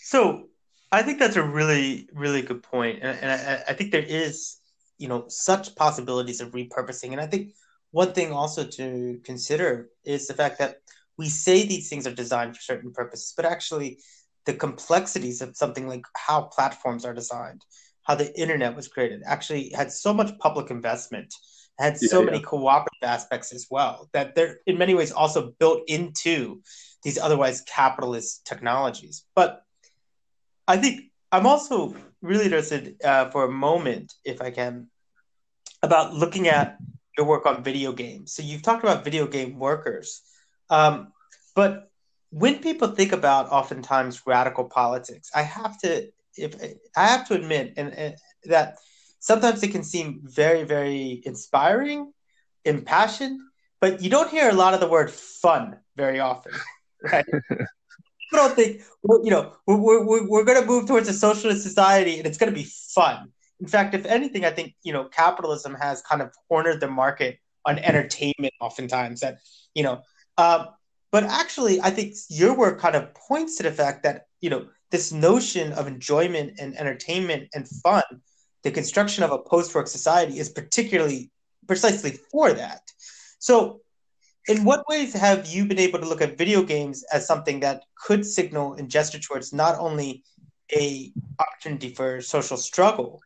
So 0.00 0.48
I 0.92 1.02
think 1.02 1.18
that's 1.18 1.36
a 1.36 1.42
really, 1.42 2.08
really 2.12 2.42
good 2.42 2.62
point. 2.62 3.00
And, 3.02 3.18
and 3.20 3.30
I, 3.30 3.62
I 3.68 3.74
think 3.74 3.92
there 3.92 4.02
is, 4.02 4.56
you 4.98 5.08
know, 5.08 5.24
such 5.28 5.74
possibilities 5.76 6.40
of 6.40 6.52
repurposing. 6.52 7.12
And 7.12 7.20
I 7.20 7.26
think 7.26 7.52
one 7.92 8.12
thing 8.12 8.32
also 8.32 8.64
to 8.64 9.20
consider 9.24 9.88
is 10.04 10.26
the 10.26 10.34
fact 10.34 10.58
that 10.58 10.76
we 11.16 11.28
say 11.28 11.64
these 11.66 11.88
things 11.88 12.06
are 12.06 12.14
designed 12.14 12.56
for 12.56 12.62
certain 12.62 12.92
purposes, 12.92 13.32
but 13.36 13.44
actually 13.44 13.98
the 14.46 14.54
complexities 14.54 15.42
of 15.42 15.56
something 15.56 15.86
like 15.86 16.04
how 16.16 16.42
platforms 16.42 17.04
are 17.04 17.14
designed, 17.14 17.64
how 18.02 18.14
the 18.14 18.38
internet 18.40 18.74
was 18.74 18.88
created, 18.88 19.22
actually 19.26 19.70
had 19.70 19.92
so 19.92 20.14
much 20.14 20.36
public 20.38 20.70
investment, 20.70 21.34
had 21.78 21.98
so 21.98 22.20
yeah, 22.20 22.26
many 22.26 22.40
cooperative 22.40 23.02
aspects 23.02 23.52
as 23.52 23.66
well 23.70 24.08
that 24.12 24.34
they're 24.34 24.58
in 24.66 24.78
many 24.78 24.94
ways 24.94 25.12
also 25.12 25.52
built 25.58 25.82
into 25.88 26.62
these 27.02 27.18
otherwise 27.18 27.62
capitalist 27.62 28.44
technologies. 28.44 29.24
But 29.34 29.62
I 30.70 30.76
think 30.76 31.10
I'm 31.32 31.46
also 31.46 31.96
really 32.22 32.44
interested 32.44 32.94
uh, 33.02 33.28
for 33.30 33.44
a 33.44 33.50
moment, 33.50 34.14
if 34.24 34.40
I 34.40 34.52
can, 34.52 34.86
about 35.82 36.14
looking 36.14 36.46
at 36.46 36.78
your 37.18 37.26
work 37.26 37.44
on 37.44 37.64
video 37.64 37.92
games. 37.92 38.32
So 38.34 38.44
you've 38.44 38.62
talked 38.62 38.84
about 38.84 39.02
video 39.02 39.26
game 39.26 39.58
workers, 39.58 40.22
um, 40.70 41.12
but 41.56 41.90
when 42.30 42.60
people 42.60 42.86
think 42.88 43.10
about 43.10 43.50
oftentimes 43.50 44.22
radical 44.26 44.64
politics, 44.64 45.28
I 45.34 45.42
have 45.42 45.76
to 45.80 46.08
if 46.36 46.54
I 46.96 47.06
have 47.06 47.26
to 47.28 47.34
admit 47.34 47.74
and, 47.76 47.92
and 47.92 48.14
that 48.44 48.76
sometimes 49.18 49.64
it 49.64 49.72
can 49.72 49.82
seem 49.82 50.20
very 50.22 50.62
very 50.62 51.20
inspiring, 51.24 52.12
impassioned, 52.64 53.40
but 53.80 54.00
you 54.02 54.08
don't 54.08 54.30
hear 54.30 54.48
a 54.48 54.54
lot 54.62 54.74
of 54.74 54.78
the 54.78 54.88
word 54.88 55.10
fun 55.10 55.80
very 55.96 56.20
often, 56.20 56.52
right? 57.02 57.26
People 58.30 58.46
don't 58.46 58.56
think 58.56 58.82
you 59.04 59.30
know 59.30 59.52
we're, 59.66 60.04
we're, 60.04 60.26
we're 60.26 60.44
going 60.44 60.60
to 60.60 60.66
move 60.66 60.86
towards 60.86 61.08
a 61.08 61.12
socialist 61.12 61.62
society 61.62 62.18
and 62.18 62.26
it's 62.26 62.38
going 62.38 62.52
to 62.52 62.58
be 62.58 62.68
fun. 62.94 63.32
In 63.60 63.66
fact, 63.66 63.94
if 63.94 64.06
anything, 64.06 64.44
I 64.44 64.50
think 64.50 64.74
you 64.82 64.92
know 64.92 65.04
capitalism 65.04 65.74
has 65.74 66.00
kind 66.02 66.22
of 66.22 66.30
cornered 66.48 66.80
the 66.80 66.88
market 66.88 67.38
on 67.66 67.78
entertainment. 67.78 68.54
Oftentimes, 68.60 69.20
that 69.20 69.38
you 69.74 69.82
know, 69.82 70.02
um, 70.38 70.68
but 71.12 71.24
actually, 71.24 71.80
I 71.80 71.90
think 71.90 72.14
your 72.28 72.54
work 72.56 72.78
kind 72.80 72.94
of 72.94 73.12
points 73.14 73.56
to 73.56 73.64
the 73.64 73.72
fact 73.72 74.04
that, 74.04 74.26
you 74.40 74.50
know, 74.50 74.66
this 74.90 75.12
notion 75.12 75.72
of 75.72 75.86
enjoyment 75.86 76.58
and 76.58 76.76
entertainment 76.78 77.48
and 77.54 77.68
fun, 77.68 78.02
the 78.62 78.70
construction 78.70 79.24
of 79.24 79.32
a 79.32 79.38
post 79.38 79.74
work 79.74 79.88
society 79.88 80.38
is 80.38 80.48
particularly 80.48 81.30
precisely 81.66 82.12
for 82.30 82.52
that. 82.52 82.82
So, 83.38 83.80
in 84.50 84.64
what 84.64 84.84
ways 84.88 85.12
have 85.12 85.46
you 85.46 85.64
been 85.64 85.78
able 85.78 86.00
to 86.00 86.08
look 86.08 86.20
at 86.20 86.36
video 86.36 86.60
games 86.64 87.04
as 87.12 87.24
something 87.24 87.60
that 87.60 87.84
could 87.94 88.26
signal 88.26 88.74
and 88.74 88.90
gesture 88.90 89.20
towards 89.20 89.52
not 89.52 89.78
only 89.78 90.24
a 90.72 91.12
opportunity 91.38 91.90
for 91.94 92.20
social 92.20 92.56
struggle, 92.56 93.20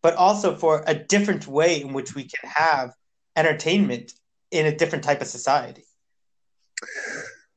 but 0.00 0.14
also 0.14 0.56
for 0.56 0.84
a 0.86 0.94
different 0.94 1.48
way 1.48 1.80
in 1.80 1.92
which 1.92 2.14
we 2.14 2.22
can 2.22 2.48
have 2.48 2.92
entertainment 3.34 4.12
in 4.52 4.66
a 4.66 4.76
different 4.76 5.02
type 5.02 5.20
of 5.20 5.26
society? 5.26 5.82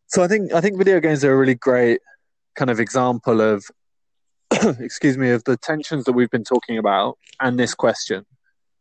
So 0.07 0.23
I 0.23 0.27
think 0.27 0.51
I 0.51 0.59
think 0.59 0.79
video 0.79 0.99
games 0.99 1.23
are 1.23 1.33
a 1.33 1.37
really 1.37 1.55
great 1.55 2.01
kind 2.55 2.71
of 2.71 2.79
example 2.79 3.41
of 3.41 3.63
excuse 4.79 5.19
me 5.19 5.29
of 5.29 5.43
the 5.43 5.57
tensions 5.57 6.05
that 6.05 6.13
we've 6.13 6.31
been 6.31 6.43
talking 6.43 6.79
about 6.79 7.19
and 7.39 7.59
this 7.59 7.75
question. 7.75 8.25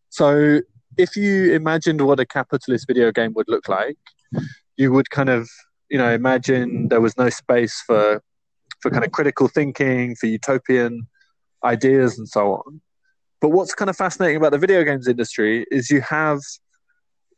So 0.09 0.61
if 0.97 1.17
you 1.17 1.53
imagined 1.53 2.01
what 2.01 2.19
a 2.21 2.27
capitalist 2.27 2.87
video 2.87 3.13
game 3.13 3.33
would 3.35 3.49
look 3.49 3.69
like, 3.69 3.97
you 4.77 4.93
would 4.93 5.11
kind 5.11 5.29
of 5.29 5.49
you 5.89 5.99
know 5.99 6.13
imagine 6.13 6.89
there 6.89 7.01
was 7.01 7.17
no 7.17 7.29
space 7.29 7.83
for 7.87 8.23
for 8.81 8.91
kind 8.91 9.05
of 9.05 9.13
critical 9.13 9.49
thinking, 9.49 10.17
for 10.17 10.27
utopian 10.27 11.07
ideas 11.65 12.19
and 12.19 12.29
so 12.29 12.55
on. 12.55 12.81
But 13.41 13.51
what's 13.51 13.75
kind 13.75 13.89
of 13.89 13.97
fascinating 13.97 14.37
about 14.37 14.51
the 14.53 14.59
video 14.59 14.83
games 14.83 15.07
industry 15.07 15.65
is 15.71 15.91
you 15.91 16.01
have 16.01 16.41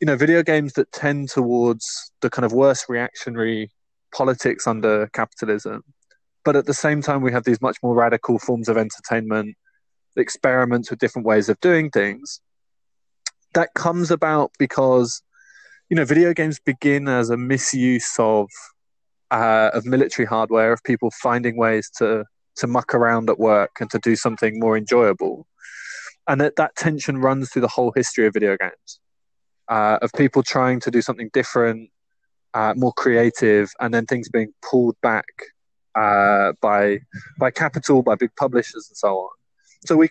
you 0.01 0.07
know 0.07 0.17
video 0.17 0.43
games 0.43 0.75
that 0.75 0.91
tend 0.93 1.29
towards 1.29 2.13
the 2.21 2.31
kind 2.31 2.45
of 2.45 2.53
worst 2.53 2.87
reactionary 2.89 3.71
politics 4.13 4.67
under 4.67 5.09
capitalism 5.09 5.83
but 6.45 6.57
at 6.57 6.67
the 6.67 6.75
same 6.75 7.01
time 7.01 7.23
we 7.23 7.33
have 7.33 7.45
these 7.45 7.61
much 7.61 7.79
more 7.83 7.95
radical 7.95 8.39
forms 8.39 8.69
of 8.69 8.77
entertainment 8.77 9.57
experiments 10.17 10.91
with 10.91 10.99
different 10.99 11.27
ways 11.27 11.49
of 11.49 11.59
doing 11.61 11.91
things 11.91 12.41
that 13.55 13.73
comes 13.75 14.11
about 14.11 14.53
because 14.59 15.23
you 15.91 15.97
know 15.97 16.05
video 16.05 16.33
games 16.33 16.59
begin 16.59 17.09
as 17.09 17.31
a 17.31 17.37
misuse 17.37 18.15
of 18.19 18.49
uh, 19.31 19.71
of 19.73 19.85
military 19.85 20.27
hardware 20.27 20.73
of 20.73 20.83
people 20.85 21.11
finding 21.11 21.57
ways 21.57 21.91
to 21.99 22.25
to 22.57 22.67
muck 22.67 22.95
around 22.95 23.29
at 23.29 23.39
work 23.39 23.73
and 23.81 23.91
to 23.91 23.99
do 23.99 24.15
something 24.15 24.61
more 24.61 24.77
enjoyable 24.77 25.47
and 26.29 26.41
that 26.41 26.57
that 26.57 26.75
tension 26.77 27.19
runs 27.19 27.51
through 27.51 27.63
the 27.63 27.69
whole 27.69 27.93
history 27.95 28.27
of 28.27 28.33
video 28.33 28.57
games 28.57 29.01
uh, 29.69 29.99
of 30.03 30.13
people 30.13 30.43
trying 30.43 30.81
to 30.81 30.91
do 30.91 31.03
something 31.03 31.31
different, 31.33 31.91
uh, 32.55 32.75
more 32.77 32.93
creative, 32.93 33.71
and 33.81 33.93
then 33.93 34.07
things 34.07 34.29
being 34.29 34.53
pulled 34.63 34.97
back 35.01 35.27
uh, 35.95 36.53
by 36.61 36.99
by 37.39 37.51
capital, 37.51 38.03
by 38.03 38.15
big 38.15 38.35
publishers, 38.37 38.89
and 38.89 38.97
so 38.97 39.17
on. 39.17 39.31
So 39.87 39.97
we 39.97 40.09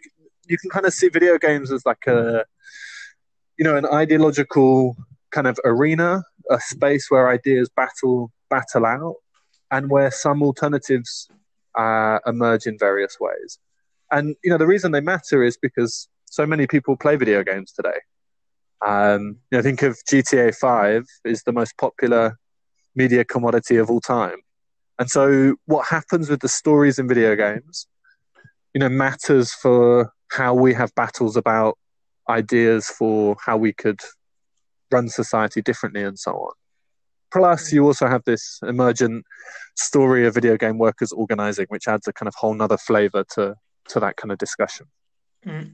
you 0.48 0.58
can 0.58 0.70
kind 0.70 0.86
of 0.86 0.94
see 0.94 1.10
video 1.10 1.38
games 1.38 1.72
as 1.72 1.86
like 1.86 2.06
a 2.08 2.46
you 3.58 3.64
know 3.64 3.76
an 3.76 3.86
ideological 3.86 4.96
kind 5.34 5.48
of 5.48 5.60
arena, 5.66 6.24
a 6.50 6.60
space 6.60 7.10
where 7.10 7.30
ideas 7.30 7.70
battle 7.76 8.32
battle 8.50 8.86
out, 8.86 9.16
and 9.72 9.90
where 9.90 10.12
some 10.12 10.42
alternatives 10.44 11.28
uh, 11.78 12.20
emerge 12.26 12.68
in 12.68 12.78
various 12.78 13.18
ways. 13.20 13.60
And 14.12 14.36
you 14.44 14.52
know 14.52 14.58
the 14.58 14.68
reason 14.68 14.92
they 14.92 15.02
matter 15.02 15.44
is 15.44 15.58
because 15.58 16.08
so 16.26 16.46
many 16.46 16.68
people 16.68 16.96
play 16.96 17.16
video 17.16 17.44
games 17.44 17.72
today. 17.74 18.00
Um, 18.86 19.38
you 19.50 19.58
know, 19.58 19.62
think 19.62 19.82
of 19.82 19.98
GTA 20.10 20.56
5 20.56 21.06
is 21.26 21.44
the 21.44 21.54
most 21.54 21.78
popular 21.78 22.38
media 22.96 23.24
commodity 23.24 23.78
of 23.78 23.90
all 23.90 24.02
time. 24.02 24.38
And 25.00 25.10
so 25.10 25.56
what 25.66 25.88
happens 25.88 26.30
with 26.30 26.42
the 26.42 26.50
stories 26.50 27.00
in 27.00 27.08
video 27.08 27.36
games, 27.36 27.88
you 28.74 28.80
know, 28.80 28.90
matters 28.90 29.54
for 29.54 30.12
how 30.32 30.54
we 30.54 30.74
have 30.74 30.94
battles 30.96 31.38
about 31.38 31.78
ideas 32.30 32.88
for 32.88 33.36
how 33.44 33.58
we 33.58 33.74
could 33.74 34.00
run 34.94 35.10
society 35.10 35.62
differently 35.62 36.04
and 36.04 36.18
so 36.18 36.32
on. 36.32 36.54
Plus, 37.32 37.74
you 37.74 37.84
also 37.84 38.08
have 38.08 38.24
this 38.26 38.60
emergent 38.62 39.26
story 39.76 40.28
of 40.28 40.36
video 40.36 40.56
game 40.56 40.78
workers 40.78 41.12
organizing, 41.12 41.66
which 41.70 41.88
adds 41.88 42.08
a 42.08 42.14
kind 42.14 42.28
of 42.28 42.36
whole 42.36 42.54
nother 42.54 42.78
flavor 42.78 43.26
to, 43.34 43.56
to 43.90 44.00
that 44.00 44.18
kind 44.18 44.32
of 44.32 44.38
discussion. 44.38 44.86
Mm. 45.46 45.74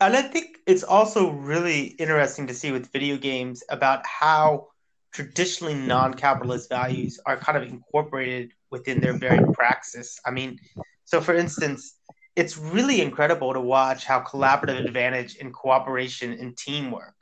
And 0.00 0.16
I 0.16 0.22
think 0.22 0.58
it's 0.66 0.84
also 0.84 1.30
really 1.30 1.96
interesting 1.98 2.46
to 2.46 2.54
see 2.54 2.70
with 2.70 2.92
video 2.92 3.16
games 3.16 3.62
about 3.68 4.06
how 4.06 4.68
traditionally 5.12 5.74
non-capitalist 5.74 6.68
values 6.68 7.20
are 7.26 7.36
kind 7.36 7.58
of 7.58 7.64
incorporated 7.68 8.52
within 8.70 9.00
their 9.00 9.12
very 9.12 9.44
praxis. 9.52 10.18
I 10.24 10.30
mean, 10.30 10.58
so 11.04 11.20
for 11.20 11.34
instance, 11.34 11.96
it's 12.34 12.56
really 12.56 13.02
incredible 13.02 13.52
to 13.52 13.60
watch 13.60 14.04
how 14.04 14.20
collaborative 14.22 14.84
advantage 14.84 15.36
and 15.40 15.52
cooperation 15.52 16.32
and 16.32 16.56
teamwork 16.56 17.14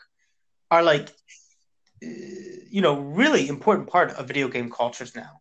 are 0.71 0.83
like 0.83 1.11
you 2.01 2.81
know 2.81 2.99
really 3.01 3.49
important 3.49 3.89
part 3.89 4.11
of 4.13 4.27
video 4.27 4.49
game 4.49 4.71
cultures 4.71 5.15
now. 5.15 5.41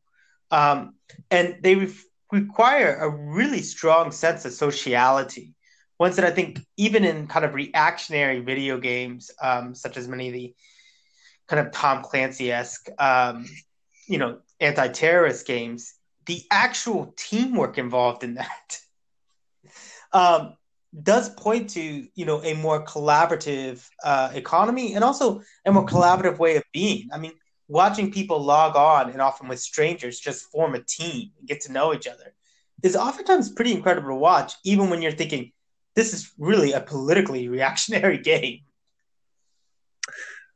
Um, 0.52 0.96
and 1.30 1.58
they 1.62 1.76
re- 1.76 1.94
require 2.32 2.96
a 2.96 3.10
really 3.10 3.62
strong 3.62 4.12
sense 4.12 4.46
of 4.46 4.54
sociality 4.54 5.54
ones 6.00 6.16
that 6.16 6.26
i 6.26 6.32
think 6.32 6.60
even 6.78 7.04
in 7.04 7.28
kind 7.28 7.44
of 7.44 7.54
reactionary 7.54 8.40
video 8.40 8.78
games 8.80 9.32
um, 9.42 9.76
such 9.76 9.98
as 9.98 10.08
many 10.08 10.28
of 10.28 10.34
the 10.34 10.54
kind 11.48 11.66
of 11.66 11.74
tom 11.74 12.04
clancy-esque 12.04 12.88
um, 13.00 13.46
you 14.08 14.18
know 14.18 14.40
anti-terrorist 14.60 15.46
games 15.46 15.96
the 16.30 16.44
actual 16.52 17.12
teamwork 17.18 17.78
involved 17.78 18.24
in 18.24 18.36
that. 18.36 18.80
Um, 20.12 20.56
does 21.04 21.30
point 21.30 21.70
to 21.72 22.08
you 22.16 22.26
know 22.26 22.44
a 22.44 22.54
more 22.56 22.84
collaborative 22.84 23.88
uh, 24.04 24.32
economy 24.34 24.96
and 24.96 25.04
also 25.04 25.42
a 25.66 25.72
more 25.72 25.86
collaborative 25.86 26.40
way 26.40 26.56
of 26.58 26.64
being. 26.74 27.10
I 27.14 27.18
mean, 27.18 27.34
watching 27.68 28.12
people 28.12 28.42
log 28.44 28.76
on 28.76 29.12
and 29.12 29.22
often 29.22 29.48
with 29.48 29.60
strangers 29.60 30.20
just 30.20 30.52
form 30.52 30.76
a 30.76 30.82
team 30.84 31.32
and 31.38 31.48
get 31.48 31.62
to 31.62 31.72
know 31.72 31.94
each 31.94 32.08
other 32.08 32.34
is 32.82 32.96
oftentimes 32.96 33.52
pretty 33.52 33.74
incredible 33.74 34.10
to 34.10 34.16
watch, 34.16 34.54
even 34.64 34.90
when 34.90 35.02
you're 35.02 35.12
thinking 35.12 35.52
this 35.96 36.14
is 36.14 36.32
really 36.38 36.72
a 36.72 36.82
politically 36.82 37.48
reactionary 37.58 38.18
game. 38.18 38.62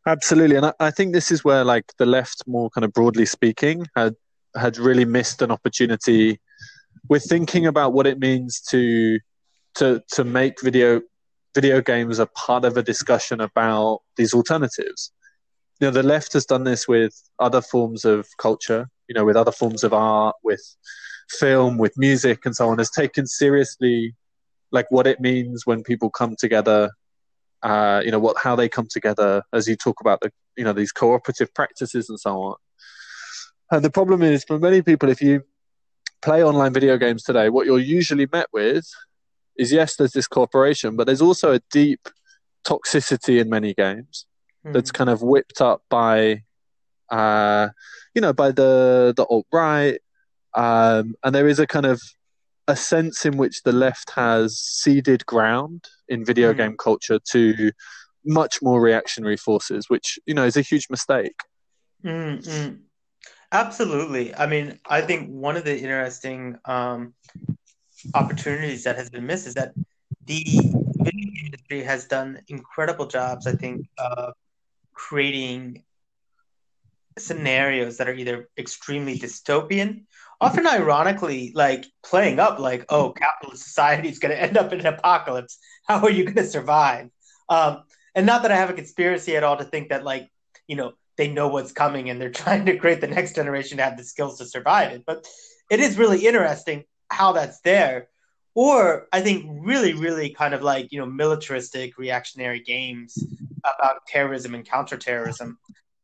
Absolutely, 0.06 0.58
and 0.58 0.66
I, 0.66 0.74
I 0.80 0.92
think 0.92 1.14
this 1.14 1.32
is 1.32 1.46
where 1.46 1.64
like 1.64 1.86
the 1.98 2.06
left, 2.06 2.44
more 2.48 2.70
kind 2.72 2.84
of 2.84 2.92
broadly 2.92 3.26
speaking, 3.26 3.86
had 3.96 4.16
had 4.56 4.78
really 4.78 5.06
missed 5.06 5.42
an 5.42 5.50
opportunity 5.50 6.40
We're 7.10 7.20
thinking 7.20 7.66
about 7.66 7.94
what 7.94 8.06
it 8.06 8.20
means 8.20 8.62
to 8.70 9.20
to 9.76 10.04
to 10.12 10.24
make 10.24 10.62
video 10.62 11.02
video 11.56 11.82
games 11.82 12.20
a 12.20 12.26
part 12.28 12.66
of 12.66 12.78
a 12.78 12.84
discussion 12.84 13.42
about 13.42 14.02
these 14.18 14.34
alternatives. 14.34 15.12
You 15.80 15.88
know, 15.88 15.92
the 15.92 16.04
left 16.04 16.34
has 16.34 16.46
done 16.46 16.64
this 16.64 16.88
with 16.88 17.14
other 17.40 17.62
forms 17.62 18.06
of 18.06 18.28
culture, 18.38 18.90
you 19.08 19.16
know, 19.16 19.26
with 19.26 19.36
other 19.36 19.52
forms 19.52 19.84
of 19.84 19.94
art, 19.94 20.36
with 20.44 20.62
film, 21.30 21.78
with 21.78 21.98
music, 21.98 22.46
and 22.46 22.56
so 22.56 22.70
on. 22.70 22.78
Has 22.78 22.90
taken 22.90 23.28
seriously, 23.28 24.16
like 24.72 24.90
what 24.90 25.08
it 25.08 25.20
means 25.20 25.66
when 25.66 25.84
people 25.84 26.10
come 26.10 26.36
together. 26.38 26.92
Uh, 27.62 28.02
you 28.04 28.12
know 28.12 28.20
what, 28.20 28.38
how 28.38 28.56
they 28.58 28.68
come 28.68 28.88
together, 28.90 29.42
as 29.54 29.70
you 29.70 29.76
talk 29.78 30.02
about 30.02 30.20
the, 30.20 30.30
you 30.58 30.66
know, 30.66 30.74
these 30.74 30.92
cooperative 30.92 31.54
practices 31.54 32.10
and 32.10 32.20
so 32.20 32.42
on. 32.42 32.56
And 33.72 33.84
the 33.84 33.90
problem 33.90 34.22
is, 34.22 34.44
for 34.44 34.60
many 34.60 34.82
people, 34.82 35.10
if 35.10 35.22
you 35.22 35.44
play 36.22 36.44
online 36.44 36.74
video 36.74 36.98
games 36.98 37.24
today, 37.24 37.50
what 37.50 37.66
you're 37.66 37.80
usually 37.80 38.28
met 38.32 38.48
with 38.52 38.86
is 39.58 39.72
yes, 39.72 39.96
there's 39.96 40.12
this 40.12 40.28
cooperation, 40.28 40.96
but 40.96 41.06
there's 41.06 41.22
also 41.22 41.54
a 41.54 41.62
deep 41.72 42.08
toxicity 42.68 43.40
in 43.40 43.50
many 43.50 43.74
games 43.74 44.26
mm. 44.66 44.74
that's 44.74 44.92
kind 44.92 45.10
of 45.10 45.22
whipped 45.22 45.62
up 45.62 45.84
by, 45.90 46.44
uh, 47.10 47.70
you 48.16 48.22
know, 48.22 48.34
by 48.34 48.52
the 48.52 49.14
the 49.16 49.26
alt 49.26 49.48
right, 49.52 50.00
um, 50.56 51.16
and 51.24 51.36
there 51.36 51.48
is 51.48 51.60
a 51.60 51.68
kind 51.68 51.86
of 51.86 52.02
a 52.68 52.76
sense 52.76 53.26
in 53.26 53.38
which 53.38 53.64
the 53.64 53.74
left 53.74 54.12
has 54.12 54.58
ceded 54.58 55.26
ground 55.26 55.86
in 56.08 56.24
video 56.24 56.54
mm. 56.54 56.58
game 56.58 56.78
culture 56.78 57.20
to 57.20 57.72
much 58.26 58.62
more 58.62 58.82
reactionary 58.82 59.38
forces, 59.38 59.90
which 59.90 60.18
you 60.26 60.34
know 60.34 60.46
is 60.46 60.58
a 60.58 60.62
huge 60.62 60.88
mistake. 60.90 61.36
Mm-hmm. 62.04 62.76
Absolutely. 63.52 64.34
I 64.34 64.48
mean, 64.48 64.80
I 64.90 65.02
think 65.02 65.30
one 65.30 65.58
of 65.58 65.64
the 65.64 65.78
interesting 65.78 66.58
um, 66.66 67.14
opportunities 68.14 68.84
that 68.84 68.98
has 68.98 69.10
been 69.10 69.26
missed 69.26 69.48
is 69.48 69.54
that 69.56 69.74
the 70.26 70.44
video 70.98 71.12
game 71.12 71.46
industry 71.46 71.84
has 71.84 72.06
done 72.06 72.42
incredible 72.48 73.08
jobs, 73.08 73.48
I 73.48 73.54
think, 73.54 73.88
of 73.98 74.34
creating 74.94 75.84
scenarios 77.18 77.98
that 77.98 78.10
are 78.10 78.14
either 78.14 78.50
extremely 78.58 79.18
dystopian, 79.20 80.06
often 80.42 80.66
ironically, 80.68 81.52
like 81.56 81.86
playing 82.04 82.40
up 82.40 82.60
like, 82.60 82.86
oh, 82.90 83.12
capitalist 83.12 83.64
society 83.64 84.10
is 84.10 84.20
going 84.20 84.34
to 84.36 84.42
end 84.42 84.58
up 84.58 84.74
in 84.74 84.80
an 84.80 84.88
apocalypse. 84.88 85.58
How 85.88 86.00
are 86.00 86.10
you 86.10 86.24
going 86.24 86.36
to 86.36 86.46
survive? 86.46 87.10
Um, 87.50 87.84
and 88.16 88.26
not 88.26 88.44
that 88.44 88.52
I 88.52 88.56
have 88.56 88.70
a 88.70 88.74
conspiracy 88.74 89.36
at 89.36 89.44
all 89.44 89.58
to 89.58 89.64
think 89.64 89.90
that, 89.90 90.04
like, 90.04 90.30
you 90.68 90.76
know, 90.76 90.94
they 91.18 91.28
know 91.28 91.48
what's 91.48 91.72
coming 91.72 92.10
and 92.10 92.20
they're 92.20 92.32
trying 92.44 92.66
to 92.66 92.78
create 92.78 93.02
the 93.02 93.08
next 93.08 93.36
generation 93.36 93.78
to 93.78 93.84
have 93.84 93.98
the 93.98 94.04
skills 94.04 94.38
to 94.40 94.46
survive 94.46 94.92
it. 94.92 95.04
But 95.06 95.28
it 95.70 95.80
is 95.80 95.98
really 95.98 96.26
interesting 96.26 96.84
how 97.14 97.32
that's 97.32 97.60
there 97.62 98.10
or 98.56 99.08
I 99.12 99.22
think 99.22 99.46
really, 99.50 99.94
really 99.94 100.30
kind 100.30 100.54
of 100.54 100.62
like 100.62 100.92
you 100.92 101.00
know 101.00 101.06
militaristic 101.06 101.98
reactionary 101.98 102.60
games 102.60 103.18
about 103.60 104.06
terrorism 104.08 104.54
and 104.54 104.66
counterterrorism. 104.66 105.58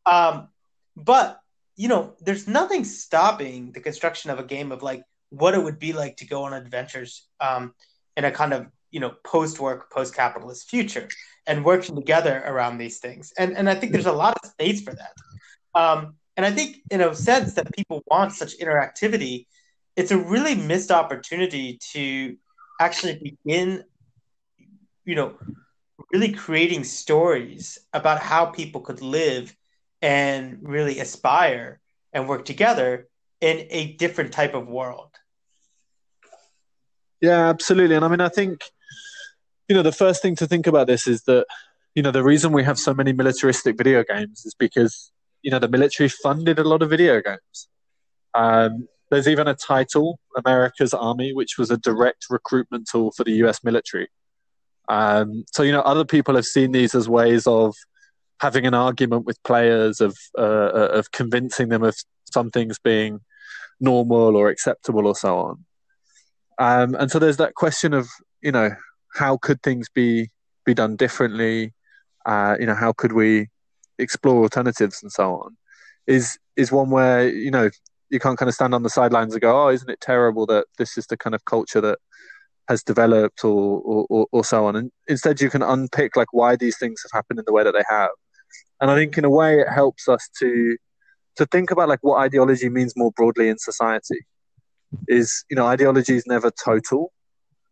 Um, 0.05 0.49
but 0.95 1.39
you 1.75 1.87
know, 1.87 2.15
there's 2.19 2.47
nothing 2.47 2.83
stopping 2.83 3.71
the 3.71 3.79
construction 3.79 4.31
of 4.31 4.39
a 4.39 4.43
game 4.43 4.71
of 4.71 4.81
like 4.81 5.03
what 5.29 5.53
it 5.53 5.63
would 5.63 5.79
be 5.79 5.93
like 5.93 6.17
to 6.17 6.27
go 6.27 6.43
on 6.43 6.53
adventures 6.53 7.27
um, 7.39 7.73
in 8.17 8.25
a 8.25 8.31
kind 8.31 8.53
of 8.53 8.67
you 8.91 8.99
know 8.99 9.13
post-work, 9.23 9.91
post-capitalist 9.91 10.69
future, 10.69 11.07
and 11.45 11.63
working 11.63 11.95
together 11.95 12.41
around 12.45 12.77
these 12.77 12.97
things. 12.97 13.31
And 13.37 13.55
and 13.55 13.69
I 13.69 13.75
think 13.75 13.91
there's 13.91 14.07
a 14.07 14.11
lot 14.11 14.37
of 14.43 14.49
space 14.49 14.81
for 14.81 14.95
that. 14.95 15.13
Um, 15.79 16.15
and 16.35 16.45
I 16.45 16.51
think 16.51 16.77
in 16.89 17.01
a 17.01 17.13
sense 17.13 17.53
that 17.53 17.71
people 17.73 18.01
want 18.07 18.31
such 18.31 18.57
interactivity 18.57 19.45
it's 19.99 20.11
a 20.11 20.17
really 20.17 20.55
missed 20.55 20.91
opportunity 20.91 21.77
to 21.91 22.37
actually 22.79 23.19
begin, 23.21 23.83
you 25.03 25.13
know, 25.13 25.37
really 26.13 26.31
creating 26.31 26.85
stories 26.85 27.77
about 27.91 28.21
how 28.21 28.45
people 28.45 28.79
could 28.79 29.01
live 29.01 29.53
and 30.01 30.59
really 30.61 30.99
aspire 30.99 31.81
and 32.13 32.29
work 32.29 32.45
together 32.45 33.09
in 33.41 33.67
a 33.71 33.91
different 33.97 34.31
type 34.31 34.53
of 34.53 34.69
world. 34.69 35.11
Yeah, 37.19 37.49
absolutely. 37.49 37.97
And 37.97 38.05
I 38.05 38.07
mean, 38.07 38.21
I 38.21 38.29
think, 38.29 38.61
you 39.67 39.75
know, 39.75 39.83
the 39.83 39.91
first 39.91 40.21
thing 40.21 40.37
to 40.37 40.47
think 40.47 40.65
about 40.65 40.87
this 40.87 41.09
is 41.09 41.23
that, 41.23 41.45
you 41.93 42.03
know, 42.03 42.11
the 42.11 42.23
reason 42.23 42.53
we 42.53 42.63
have 42.63 42.79
so 42.79 42.93
many 42.93 43.11
militaristic 43.11 43.77
video 43.77 44.05
games 44.05 44.45
is 44.45 44.55
because, 44.57 45.11
you 45.41 45.51
know, 45.51 45.59
the 45.59 45.67
military 45.67 46.07
funded 46.07 46.57
a 46.57 46.63
lot 46.63 46.81
of 46.81 46.89
video 46.89 47.21
games. 47.21 47.67
Um, 48.33 48.87
there's 49.09 49.27
even 49.27 49.47
a 49.47 49.55
title, 49.55 50.19
America's 50.37 50.93
Army, 50.93 51.33
which 51.33 51.57
was 51.57 51.71
a 51.71 51.77
direct 51.77 52.25
recruitment 52.29 52.87
tool 52.91 53.11
for 53.11 53.23
the 53.23 53.33
US 53.43 53.63
military. 53.63 54.07
Um, 54.87 55.45
so, 55.51 55.63
you 55.63 55.71
know, 55.71 55.81
other 55.81 56.05
people 56.05 56.35
have 56.35 56.45
seen 56.45 56.71
these 56.71 56.95
as 56.95 57.09
ways 57.09 57.45
of 57.47 57.75
having 58.39 58.65
an 58.65 58.73
argument 58.73 59.25
with 59.25 59.41
players, 59.43 60.01
of, 60.01 60.17
uh, 60.37 60.41
uh, 60.41 60.89
of 60.93 61.11
convincing 61.11 61.69
them 61.69 61.83
of 61.83 61.95
some 62.31 62.49
things 62.49 62.79
being 62.79 63.19
normal 63.79 64.35
or 64.35 64.49
acceptable 64.49 65.07
or 65.07 65.15
so 65.15 65.37
on. 65.37 65.65
Um, 66.57 66.95
and 66.95 67.11
so 67.11 67.19
there's 67.19 67.37
that 67.37 67.55
question 67.55 67.93
of, 67.93 68.07
you 68.41 68.51
know, 68.51 68.71
how 69.13 69.37
could 69.37 69.61
things 69.61 69.89
be, 69.89 70.29
be 70.65 70.73
done 70.73 70.95
differently? 70.95 71.73
Uh, 72.25 72.57
you 72.59 72.65
know, 72.65 72.75
how 72.75 72.93
could 72.93 73.13
we 73.13 73.47
explore 73.97 74.43
alternatives 74.43 75.01
and 75.01 75.11
so 75.11 75.35
on? 75.41 75.57
Is 76.07 76.39
is 76.55 76.71
one 76.71 76.89
where 76.89 77.29
you 77.29 77.51
know 77.51 77.69
you 78.09 78.19
can't 78.19 78.37
kind 78.37 78.49
of 78.49 78.55
stand 78.55 78.73
on 78.73 78.83
the 78.83 78.89
sidelines 78.89 79.33
and 79.33 79.41
go, 79.41 79.65
"Oh, 79.65 79.69
isn't 79.69 79.89
it 79.89 80.01
terrible 80.01 80.45
that 80.47 80.65
this 80.77 80.97
is 80.97 81.07
the 81.07 81.17
kind 81.17 81.35
of 81.35 81.45
culture 81.45 81.81
that 81.81 81.99
has 82.67 82.83
developed," 82.83 83.43
or 83.43 83.81
or, 83.81 84.05
or, 84.09 84.27
or 84.31 84.43
so 84.43 84.65
on. 84.65 84.75
And 84.75 84.91
instead, 85.07 85.41
you 85.41 85.49
can 85.49 85.61
unpick 85.61 86.15
like 86.15 86.33
why 86.33 86.55
these 86.55 86.77
things 86.77 87.01
have 87.03 87.17
happened 87.17 87.39
in 87.39 87.45
the 87.45 87.53
way 87.53 87.63
that 87.63 87.73
they 87.73 87.83
have. 87.89 88.11
And 88.81 88.91
I 88.91 88.95
think, 88.95 89.17
in 89.17 89.25
a 89.25 89.29
way, 89.29 89.59
it 89.59 89.69
helps 89.69 90.07
us 90.07 90.29
to 90.39 90.77
to 91.37 91.45
think 91.47 91.71
about 91.71 91.89
like 91.89 91.99
what 92.01 92.19
ideology 92.19 92.69
means 92.69 92.93
more 92.95 93.11
broadly 93.15 93.49
in 93.49 93.57
society. 93.57 94.25
Is 95.07 95.45
you 95.49 95.55
know, 95.55 95.65
ideology 95.67 96.15
is 96.15 96.25
never 96.27 96.51
total. 96.51 97.13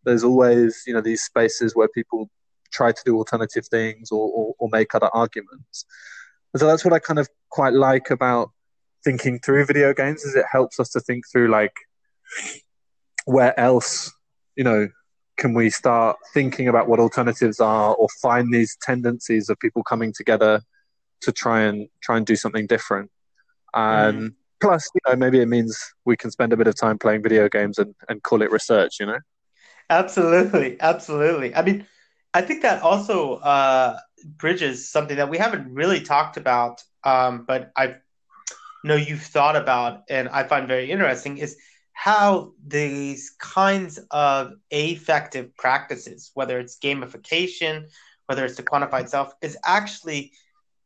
There's 0.04 0.24
always 0.24 0.82
you 0.86 0.94
know 0.94 1.00
these 1.00 1.22
spaces 1.22 1.74
where 1.74 1.88
people 1.88 2.30
try 2.72 2.92
to 2.92 3.02
do 3.04 3.16
alternative 3.16 3.66
things 3.66 4.10
or, 4.10 4.28
or, 4.28 4.54
or 4.58 4.68
make 4.70 4.94
other 4.94 5.10
arguments. 5.14 5.86
And 6.52 6.60
so 6.60 6.66
that's 6.66 6.84
what 6.84 6.94
I 6.94 6.98
kind 6.98 7.18
of 7.18 7.28
quite 7.50 7.72
like 7.72 8.10
about 8.10 8.50
thinking 9.08 9.38
through 9.38 9.64
video 9.64 9.94
games 9.94 10.22
is 10.22 10.34
it 10.34 10.44
helps 10.52 10.78
us 10.78 10.90
to 10.90 11.00
think 11.00 11.24
through 11.32 11.48
like 11.48 11.72
where 13.24 13.58
else 13.58 14.12
you 14.54 14.62
know 14.62 14.86
can 15.38 15.54
we 15.54 15.70
start 15.70 16.18
thinking 16.34 16.68
about 16.68 16.88
what 16.88 17.00
alternatives 17.00 17.58
are 17.58 17.94
or 17.94 18.06
find 18.20 18.52
these 18.52 18.76
tendencies 18.82 19.48
of 19.48 19.58
people 19.60 19.82
coming 19.82 20.12
together 20.12 20.60
to 21.22 21.32
try 21.32 21.62
and 21.62 21.88
try 22.02 22.18
and 22.18 22.26
do 22.26 22.36
something 22.36 22.66
different? 22.66 23.10
Um, 23.72 23.82
mm. 23.82 24.34
plus 24.60 24.86
you 24.94 25.00
know 25.06 25.16
maybe 25.16 25.40
it 25.40 25.46
means 25.46 25.72
we 26.04 26.14
can 26.14 26.30
spend 26.30 26.52
a 26.52 26.56
bit 26.58 26.66
of 26.66 26.74
time 26.74 26.98
playing 26.98 27.22
video 27.22 27.48
games 27.48 27.78
and, 27.78 27.94
and 28.10 28.22
call 28.22 28.42
it 28.42 28.50
research 28.50 28.96
you 29.00 29.06
know? 29.06 29.20
Absolutely. 29.88 30.76
Absolutely. 30.80 31.54
I 31.54 31.62
mean 31.62 31.86
i 32.34 32.42
think 32.42 32.60
that 32.62 32.82
also 32.82 33.36
uh, 33.36 33.96
bridges 34.36 34.90
something 34.90 35.16
that 35.16 35.30
we 35.30 35.38
haven't 35.38 35.72
really 35.72 36.00
talked 36.00 36.36
about 36.36 36.82
um, 37.04 37.44
but 37.46 37.72
i 37.74 37.94
know 38.84 38.96
you've 38.96 39.22
thought 39.22 39.56
about 39.56 40.02
and 40.08 40.28
i 40.28 40.42
find 40.42 40.68
very 40.68 40.90
interesting 40.90 41.38
is 41.38 41.56
how 41.98 42.52
these 42.64 43.30
kinds 43.40 43.98
of 44.12 44.52
affective 44.70 45.56
practices, 45.56 46.30
whether 46.34 46.60
it's 46.60 46.78
gamification, 46.78 47.88
whether 48.26 48.44
it's 48.44 48.54
the 48.54 48.62
quantified 48.62 49.08
self, 49.08 49.32
is 49.42 49.58
actually 49.64 50.30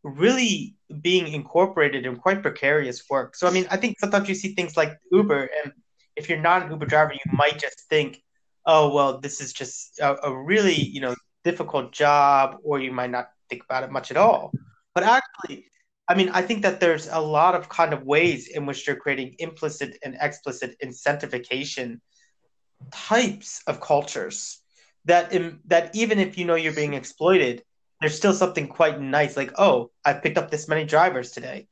really 0.02 0.74
being 1.02 1.28
incorporated 1.28 2.06
in 2.06 2.16
quite 2.16 2.40
precarious 2.40 3.04
work. 3.10 3.36
So, 3.36 3.46
I 3.46 3.50
mean, 3.50 3.66
I 3.70 3.76
think 3.76 4.00
sometimes 4.00 4.26
you 4.26 4.34
see 4.34 4.54
things 4.54 4.74
like 4.74 4.98
Uber, 5.10 5.50
and 5.62 5.74
if 6.16 6.30
you're 6.30 6.40
not 6.40 6.62
an 6.62 6.70
Uber 6.70 6.86
driver, 6.86 7.12
you 7.12 7.32
might 7.36 7.58
just 7.58 7.82
think, 7.90 8.22
oh, 8.64 8.94
well, 8.94 9.20
this 9.20 9.42
is 9.42 9.52
just 9.52 10.00
a, 10.00 10.16
a 10.26 10.34
really, 10.34 10.80
you 10.80 11.02
know, 11.02 11.14
difficult 11.44 11.92
job, 11.92 12.56
or 12.64 12.80
you 12.80 12.90
might 12.90 13.10
not 13.10 13.28
think 13.50 13.64
about 13.64 13.84
it 13.84 13.90
much 13.90 14.10
at 14.10 14.16
all. 14.16 14.50
But 14.94 15.04
actually, 15.04 15.66
I 16.08 16.14
mean, 16.14 16.30
I 16.30 16.42
think 16.42 16.62
that 16.62 16.80
there's 16.80 17.08
a 17.08 17.20
lot 17.20 17.54
of 17.54 17.68
kind 17.68 17.92
of 17.92 18.02
ways 18.04 18.48
in 18.48 18.66
which 18.66 18.84
they're 18.84 18.96
creating 18.96 19.36
implicit 19.38 19.98
and 20.04 20.16
explicit 20.20 20.76
incentivification 20.82 22.00
types 22.90 23.62
of 23.66 23.80
cultures 23.80 24.60
that 25.04 25.32
in, 25.32 25.60
that 25.66 25.94
even 25.94 26.18
if 26.18 26.36
you 26.36 26.44
know 26.44 26.54
you're 26.54 26.72
being 26.72 26.94
exploited, 26.94 27.62
there's 28.00 28.16
still 28.16 28.34
something 28.34 28.68
quite 28.68 29.00
nice. 29.00 29.36
Like, 29.36 29.52
oh, 29.58 29.90
I 30.04 30.14
picked 30.14 30.38
up 30.38 30.50
this 30.50 30.68
many 30.68 30.84
drivers 30.84 31.30
today. 31.30 31.68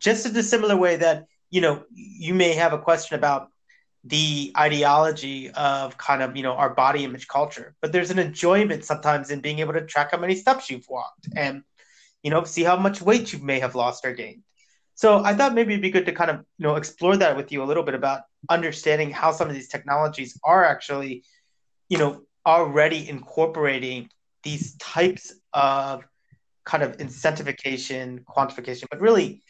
Just 0.00 0.26
in 0.26 0.36
a 0.36 0.42
similar 0.42 0.76
way 0.76 0.96
that 0.96 1.26
you 1.50 1.60
know 1.60 1.84
you 1.92 2.34
may 2.34 2.54
have 2.54 2.72
a 2.72 2.78
question 2.78 3.16
about 3.16 3.48
the 4.04 4.52
ideology 4.56 5.50
of 5.50 5.96
kind 5.96 6.22
of 6.22 6.36
you 6.36 6.42
know 6.42 6.52
our 6.54 6.74
body 6.74 7.04
image 7.04 7.28
culture, 7.28 7.74
but 7.80 7.92
there's 7.92 8.10
an 8.10 8.18
enjoyment 8.18 8.84
sometimes 8.84 9.30
in 9.30 9.40
being 9.40 9.58
able 9.60 9.72
to 9.74 9.84
track 9.86 10.10
how 10.12 10.18
many 10.18 10.34
steps 10.34 10.70
you've 10.70 10.88
walked 10.88 11.28
and 11.36 11.62
you 12.22 12.30
know, 12.30 12.44
see 12.44 12.62
how 12.62 12.76
much 12.76 13.02
weight 13.02 13.32
you 13.32 13.38
may 13.40 13.60
have 13.60 13.74
lost 13.74 14.04
or 14.04 14.12
gained. 14.12 14.42
So 14.94 15.24
I 15.24 15.34
thought 15.34 15.54
maybe 15.54 15.72
it'd 15.72 15.82
be 15.82 15.90
good 15.90 16.06
to 16.06 16.12
kind 16.12 16.30
of, 16.30 16.36
you 16.58 16.66
know, 16.66 16.76
explore 16.76 17.16
that 17.16 17.36
with 17.36 17.50
you 17.50 17.62
a 17.62 17.64
little 17.64 17.82
bit 17.82 17.94
about 17.94 18.22
understanding 18.50 19.10
how 19.10 19.32
some 19.32 19.48
of 19.48 19.54
these 19.54 19.68
technologies 19.68 20.38
are 20.44 20.64
actually, 20.64 21.24
you 21.88 21.98
know, 21.98 22.22
already 22.46 23.08
incorporating 23.08 24.10
these 24.42 24.76
types 24.76 25.32
of 25.52 26.04
kind 26.64 26.82
of 26.82 26.96
incentivification, 26.98 28.24
quantification, 28.24 28.84
but 28.90 29.00
really 29.00 29.42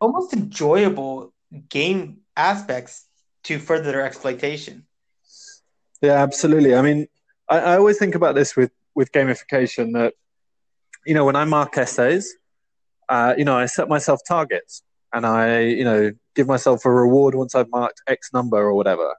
almost 0.00 0.32
enjoyable 0.32 1.32
game 1.68 2.18
aspects 2.36 3.06
to 3.44 3.58
further 3.58 3.92
their 3.92 4.06
exploitation. 4.06 4.86
Yeah, 6.00 6.22
absolutely. 6.22 6.74
I 6.74 6.82
mean, 6.82 7.06
I, 7.48 7.58
I 7.58 7.76
always 7.76 7.98
think 7.98 8.14
about 8.14 8.34
this 8.34 8.56
with 8.56 8.70
with 8.94 9.10
gamification 9.12 9.94
that 9.94 10.14
you 11.06 11.14
know, 11.14 11.24
when 11.24 11.36
I 11.36 11.44
mark 11.44 11.76
essays, 11.78 12.36
uh, 13.08 13.34
you 13.36 13.44
know, 13.44 13.56
I 13.56 13.66
set 13.66 13.88
myself 13.88 14.20
targets 14.26 14.82
and 15.12 15.26
I, 15.26 15.60
you 15.60 15.84
know, 15.84 16.12
give 16.34 16.46
myself 16.46 16.84
a 16.84 16.90
reward 16.90 17.34
once 17.34 17.54
I've 17.54 17.70
marked 17.70 18.02
X 18.08 18.30
number 18.32 18.56
or 18.56 18.74
whatever. 18.74 19.14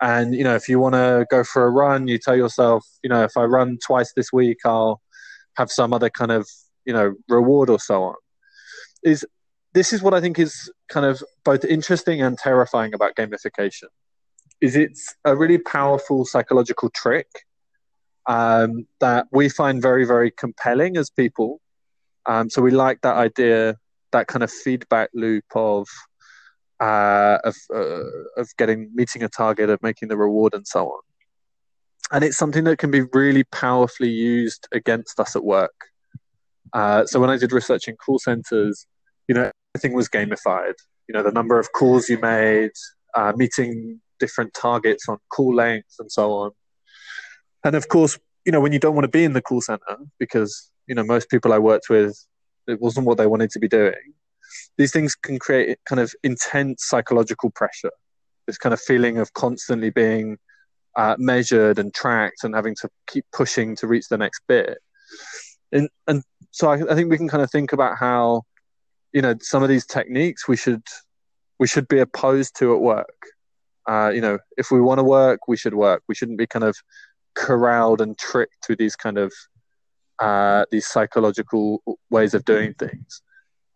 And, 0.00 0.34
you 0.34 0.44
know, 0.44 0.54
if 0.54 0.68
you 0.68 0.78
want 0.80 0.94
to 0.94 1.26
go 1.30 1.44
for 1.44 1.64
a 1.66 1.70
run, 1.70 2.08
you 2.08 2.18
tell 2.18 2.36
yourself, 2.36 2.84
you 3.02 3.08
know, 3.08 3.22
if 3.22 3.36
I 3.36 3.44
run 3.44 3.78
twice 3.84 4.12
this 4.14 4.32
week, 4.32 4.58
I'll 4.64 5.00
have 5.56 5.70
some 5.70 5.92
other 5.92 6.10
kind 6.10 6.32
of, 6.32 6.48
you 6.84 6.92
know, 6.92 7.14
reward 7.28 7.70
or 7.70 7.78
so 7.78 8.02
on. 8.02 8.14
Is 9.02 9.24
this 9.72 9.92
is 9.92 10.02
what 10.02 10.14
I 10.14 10.20
think 10.20 10.38
is 10.38 10.70
kind 10.88 11.06
of 11.06 11.22
both 11.44 11.64
interesting 11.64 12.22
and 12.22 12.36
terrifying 12.36 12.94
about 12.94 13.14
gamification. 13.16 13.88
Is 14.60 14.76
it's 14.76 15.14
a 15.24 15.36
really 15.36 15.58
powerful 15.58 16.24
psychological 16.24 16.90
trick 16.90 17.28
um, 18.26 18.86
that 19.00 19.26
we 19.32 19.48
find 19.48 19.80
very, 19.82 20.04
very 20.06 20.30
compelling 20.30 20.96
as 20.96 21.10
people. 21.10 21.60
Um, 22.26 22.48
so 22.48 22.62
we 22.62 22.70
like 22.70 23.00
that 23.02 23.16
idea, 23.16 23.76
that 24.12 24.26
kind 24.26 24.42
of 24.42 24.50
feedback 24.50 25.10
loop 25.14 25.44
of 25.54 25.86
uh, 26.80 27.38
of 27.44 27.56
uh, 27.74 28.40
of 28.40 28.48
getting 28.56 28.90
meeting 28.94 29.22
a 29.22 29.28
target, 29.28 29.70
of 29.70 29.82
making 29.82 30.08
the 30.08 30.16
reward, 30.16 30.54
and 30.54 30.66
so 30.66 30.86
on. 30.86 31.00
And 32.12 32.24
it's 32.24 32.36
something 32.36 32.64
that 32.64 32.78
can 32.78 32.90
be 32.90 33.02
really 33.12 33.44
powerfully 33.44 34.10
used 34.10 34.68
against 34.72 35.18
us 35.20 35.36
at 35.36 35.44
work. 35.44 35.74
Uh, 36.72 37.06
so 37.06 37.20
when 37.20 37.30
I 37.30 37.36
did 37.36 37.52
research 37.52 37.88
in 37.88 37.96
call 37.96 38.18
centers, 38.18 38.86
you 39.28 39.34
know, 39.34 39.50
everything 39.74 39.94
was 39.94 40.08
gamified. 40.08 40.74
You 41.08 41.14
know, 41.14 41.22
the 41.22 41.32
number 41.32 41.58
of 41.58 41.72
calls 41.72 42.08
you 42.08 42.18
made, 42.18 42.72
uh, 43.14 43.32
meeting 43.36 44.00
different 44.18 44.54
targets 44.54 45.08
on 45.08 45.18
call 45.30 45.54
lengths, 45.54 45.98
and 45.98 46.10
so 46.10 46.32
on. 46.32 46.50
And 47.64 47.74
of 47.74 47.88
course, 47.88 48.18
you 48.44 48.52
know, 48.52 48.60
when 48.60 48.72
you 48.72 48.78
don't 48.78 48.94
want 48.94 49.04
to 49.04 49.10
be 49.10 49.24
in 49.24 49.32
the 49.32 49.42
call 49.42 49.60
center 49.60 49.96
because, 50.18 50.70
you 50.86 50.94
know, 50.94 51.02
most 51.02 51.30
people 51.30 51.52
I 51.52 51.58
worked 51.58 51.88
with, 51.88 52.14
it 52.66 52.80
wasn't 52.80 53.06
what 53.06 53.18
they 53.18 53.26
wanted 53.26 53.50
to 53.50 53.58
be 53.58 53.68
doing. 53.68 54.12
These 54.76 54.92
things 54.92 55.14
can 55.14 55.38
create 55.38 55.78
kind 55.86 56.00
of 56.00 56.14
intense 56.22 56.84
psychological 56.84 57.50
pressure, 57.50 57.90
this 58.46 58.58
kind 58.58 58.72
of 58.72 58.80
feeling 58.80 59.18
of 59.18 59.32
constantly 59.32 59.90
being 59.90 60.38
uh, 60.96 61.16
measured 61.18 61.78
and 61.78 61.92
tracked 61.92 62.44
and 62.44 62.54
having 62.54 62.74
to 62.76 62.88
keep 63.06 63.24
pushing 63.32 63.74
to 63.76 63.86
reach 63.86 64.08
the 64.08 64.18
next 64.18 64.42
bit. 64.46 64.78
And, 65.72 65.88
and 66.06 66.22
so 66.50 66.70
I, 66.70 66.74
I 66.90 66.94
think 66.94 67.10
we 67.10 67.16
can 67.16 67.28
kind 67.28 67.42
of 67.42 67.50
think 67.50 67.72
about 67.72 67.98
how, 67.98 68.42
you 69.12 69.22
know, 69.22 69.34
some 69.40 69.62
of 69.62 69.68
these 69.68 69.86
techniques 69.86 70.46
we 70.46 70.56
should 70.56 70.82
we 71.58 71.66
should 71.66 71.88
be 71.88 72.00
opposed 72.00 72.58
to 72.58 72.74
at 72.74 72.80
work. 72.80 73.26
Uh, 73.88 74.10
you 74.12 74.20
know, 74.20 74.38
if 74.56 74.70
we 74.70 74.80
want 74.80 74.98
to 74.98 75.04
work, 75.04 75.46
we 75.46 75.56
should 75.56 75.74
work. 75.74 76.02
We 76.08 76.14
shouldn't 76.14 76.38
be 76.38 76.46
kind 76.46 76.64
of 76.64 76.76
corralled 77.34 78.00
and 78.00 78.16
tricked 78.18 78.66
with 78.68 78.78
these 78.78 78.96
kind 78.96 79.18
of 79.18 79.32
uh, 80.20 80.64
these 80.70 80.86
psychological 80.86 81.82
ways 82.10 82.34
of 82.34 82.44
doing 82.44 82.74
things. 82.74 83.22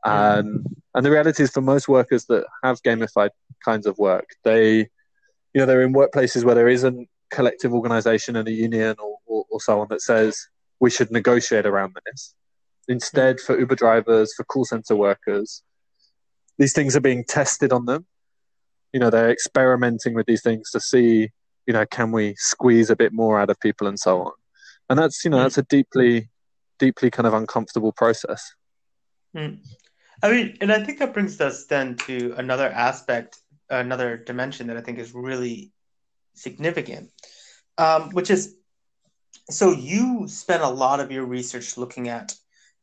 Um, 0.05 0.65
and 0.95 1.05
the 1.05 1.11
reality 1.11 1.43
is, 1.43 1.51
for 1.51 1.61
most 1.61 1.89
workers 1.89 2.25
that 2.27 2.47
have 2.63 2.83
gamified 2.83 3.31
kinds 3.65 3.87
of 3.87 3.99
work, 3.99 4.29
they, 4.45 4.79
you 4.79 4.87
know, 5.57 5.67
they're 5.67 5.83
in 5.83 5.93
workplaces 5.93 6.45
where 6.45 6.55
there 6.55 6.69
isn't 6.69 7.09
collective 7.31 7.75
organization 7.75 8.37
and 8.37 8.49
a 8.49 8.53
union 8.53 8.97
or, 8.99 9.19
or, 9.27 9.45
or 9.51 9.61
so 9.61 9.81
on 9.81 9.89
that 9.91 10.01
says 10.01 10.49
we 10.81 10.91
should 10.91 11.11
negotiate 11.11 11.67
around 11.67 11.97
this. 12.07 12.35
Instead, 12.89 13.41
for 13.41 13.59
Uber 13.59 13.75
drivers, 13.75 14.33
for 14.35 14.45
call 14.45 14.65
center 14.65 14.97
workers, 14.97 15.63
these 16.59 16.73
things 16.73 16.97
are 16.97 17.01
being 17.01 17.25
tested 17.25 17.73
on 17.73 17.85
them. 17.85 18.07
You 18.93 19.01
know, 19.01 19.11
they're 19.11 19.31
experimenting 19.31 20.15
with 20.15 20.27
these 20.27 20.43
things 20.43 20.71
to 20.71 20.81
see 20.81 21.31
you 21.69 21.75
know, 21.75 21.85
can 21.85 22.11
we 22.11 22.35
squeeze 22.39 22.89
a 22.89 22.97
bit 22.97 23.13
more 23.13 23.39
out 23.39 23.51
of 23.51 23.61
people 23.61 23.87
and 23.87 24.01
so 24.01 24.23
on? 24.23 24.33
And 24.89 24.99
that's, 24.99 25.23
you 25.23 25.31
know, 25.31 25.37
mm. 25.37 25.43
that's 25.43 25.59
a 25.59 25.63
deeply, 25.65 26.31
deeply 26.79 27.11
kind 27.11 27.27
of 27.27 27.35
uncomfortable 27.35 27.93
process. 27.93 28.55
Mm. 29.37 29.59
I 30.23 30.31
mean, 30.31 30.57
and 30.63 30.73
I 30.73 30.83
think 30.83 30.99
that 30.99 31.13
brings 31.13 31.39
us 31.43 31.67
then 31.67 31.97
to 32.07 32.35
another 32.39 32.71
aspect, 32.71 33.37
another 33.69 34.17
dimension 34.17 34.67
that 34.69 34.79
I 34.79 34.81
think 34.81 34.99
is 34.99 35.15
really 35.15 35.71
significant, 36.35 37.11
um, 37.77 38.11
which 38.13 38.31
is 38.31 38.57
so 39.51 39.73
you 39.73 40.27
spent 40.27 40.63
a 40.63 40.69
lot 40.69 41.01
of 41.01 41.13
your 41.13 41.27
research 41.27 41.77
looking 41.77 42.09
at 42.09 42.35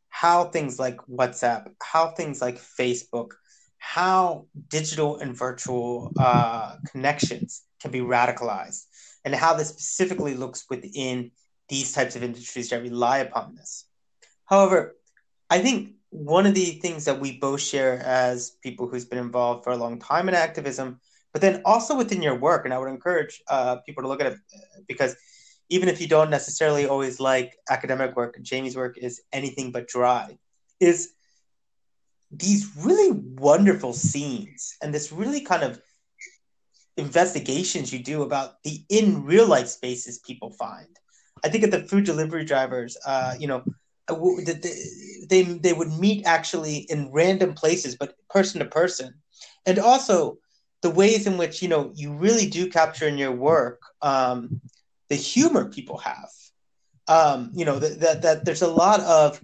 how 0.09 0.45
things 0.45 0.77
like 0.77 0.97
WhatsApp, 1.09 1.73
how 1.81 2.11
things 2.11 2.39
like 2.39 2.57
Facebook, 2.57 3.31
how 3.79 4.45
digital 4.69 5.17
and 5.17 5.35
virtual 5.35 6.11
uh, 6.19 6.75
connections 6.91 7.64
can 7.81 7.91
be 7.91 7.99
radicalized 7.99 8.83
and 9.23 9.33
how 9.33 9.53
this 9.53 9.69
specifically 9.69 10.35
looks 10.35 10.65
within 10.69 11.31
these 11.69 11.93
types 11.93 12.15
of 12.15 12.23
industries 12.23 12.69
that 12.69 12.81
rely 12.81 13.19
upon 13.19 13.55
this. 13.55 13.85
However, 14.45 14.95
I 15.49 15.59
think 15.59 15.93
one 16.09 16.45
of 16.45 16.53
the 16.53 16.79
things 16.81 17.05
that 17.05 17.19
we 17.19 17.37
both 17.37 17.61
share 17.61 17.99
as 17.99 18.51
people 18.61 18.87
who's 18.87 19.05
been 19.05 19.19
involved 19.19 19.63
for 19.63 19.71
a 19.71 19.77
long 19.77 19.99
time 19.99 20.29
in 20.29 20.35
activism, 20.35 20.99
but 21.33 21.41
then 21.41 21.61
also 21.65 21.97
within 21.97 22.21
your 22.21 22.35
work, 22.35 22.65
and 22.65 22.73
I 22.73 22.77
would 22.77 22.89
encourage 22.89 23.41
uh, 23.49 23.77
people 23.85 24.03
to 24.03 24.07
look 24.07 24.21
at 24.21 24.33
it 24.33 24.37
because 24.87 25.15
even 25.69 25.89
if 25.89 25.99
you 25.99 26.07
don't 26.07 26.29
necessarily 26.29 26.85
always 26.85 27.19
like 27.19 27.57
academic 27.69 28.15
work, 28.15 28.37
Jamie's 28.41 28.75
work 28.75 28.97
is 28.97 29.21
anything 29.33 29.71
but 29.71 29.87
dry, 29.87 30.37
is 30.79 31.13
these 32.31 32.71
really 32.77 33.11
wonderful 33.11 33.93
scenes 33.93 34.75
and 34.81 34.93
this 34.93 35.11
really 35.11 35.41
kind 35.41 35.63
of 35.63 35.81
investigations 36.97 37.91
you 37.93 37.99
do 37.99 38.23
about 38.23 38.63
the 38.63 38.83
in 38.89 39.23
real 39.23 39.47
life 39.47 39.67
spaces 39.67 40.19
people 40.19 40.51
find. 40.51 40.87
I 41.43 41.49
think 41.49 41.63
at 41.63 41.71
the 41.71 41.83
food 41.83 42.05
delivery 42.05 42.45
drivers, 42.45 42.97
uh, 43.05 43.35
you 43.39 43.47
know, 43.47 43.63
uh, 44.07 44.15
they 45.29 45.43
they 45.43 45.73
would 45.73 45.91
meet 45.99 46.25
actually 46.25 46.77
in 46.89 47.11
random 47.11 47.53
places, 47.53 47.95
but 47.95 48.15
person 48.29 48.59
to 48.59 48.65
person, 48.65 49.13
and 49.65 49.79
also 49.79 50.37
the 50.81 50.89
ways 50.89 51.27
in 51.27 51.37
which 51.37 51.61
you 51.61 51.67
know 51.67 51.91
you 51.95 52.13
really 52.13 52.47
do 52.47 52.69
capture 52.69 53.07
in 53.07 53.17
your 53.17 53.31
work 53.31 53.81
um, 54.01 54.61
the 55.09 55.15
humor 55.15 55.69
people 55.69 55.97
have. 55.99 56.29
Um, 57.07 57.51
you 57.53 57.65
know 57.65 57.79
that, 57.79 57.99
that 57.99 58.21
that 58.21 58.45
there's 58.45 58.61
a 58.61 58.67
lot 58.67 58.99
of 59.01 59.41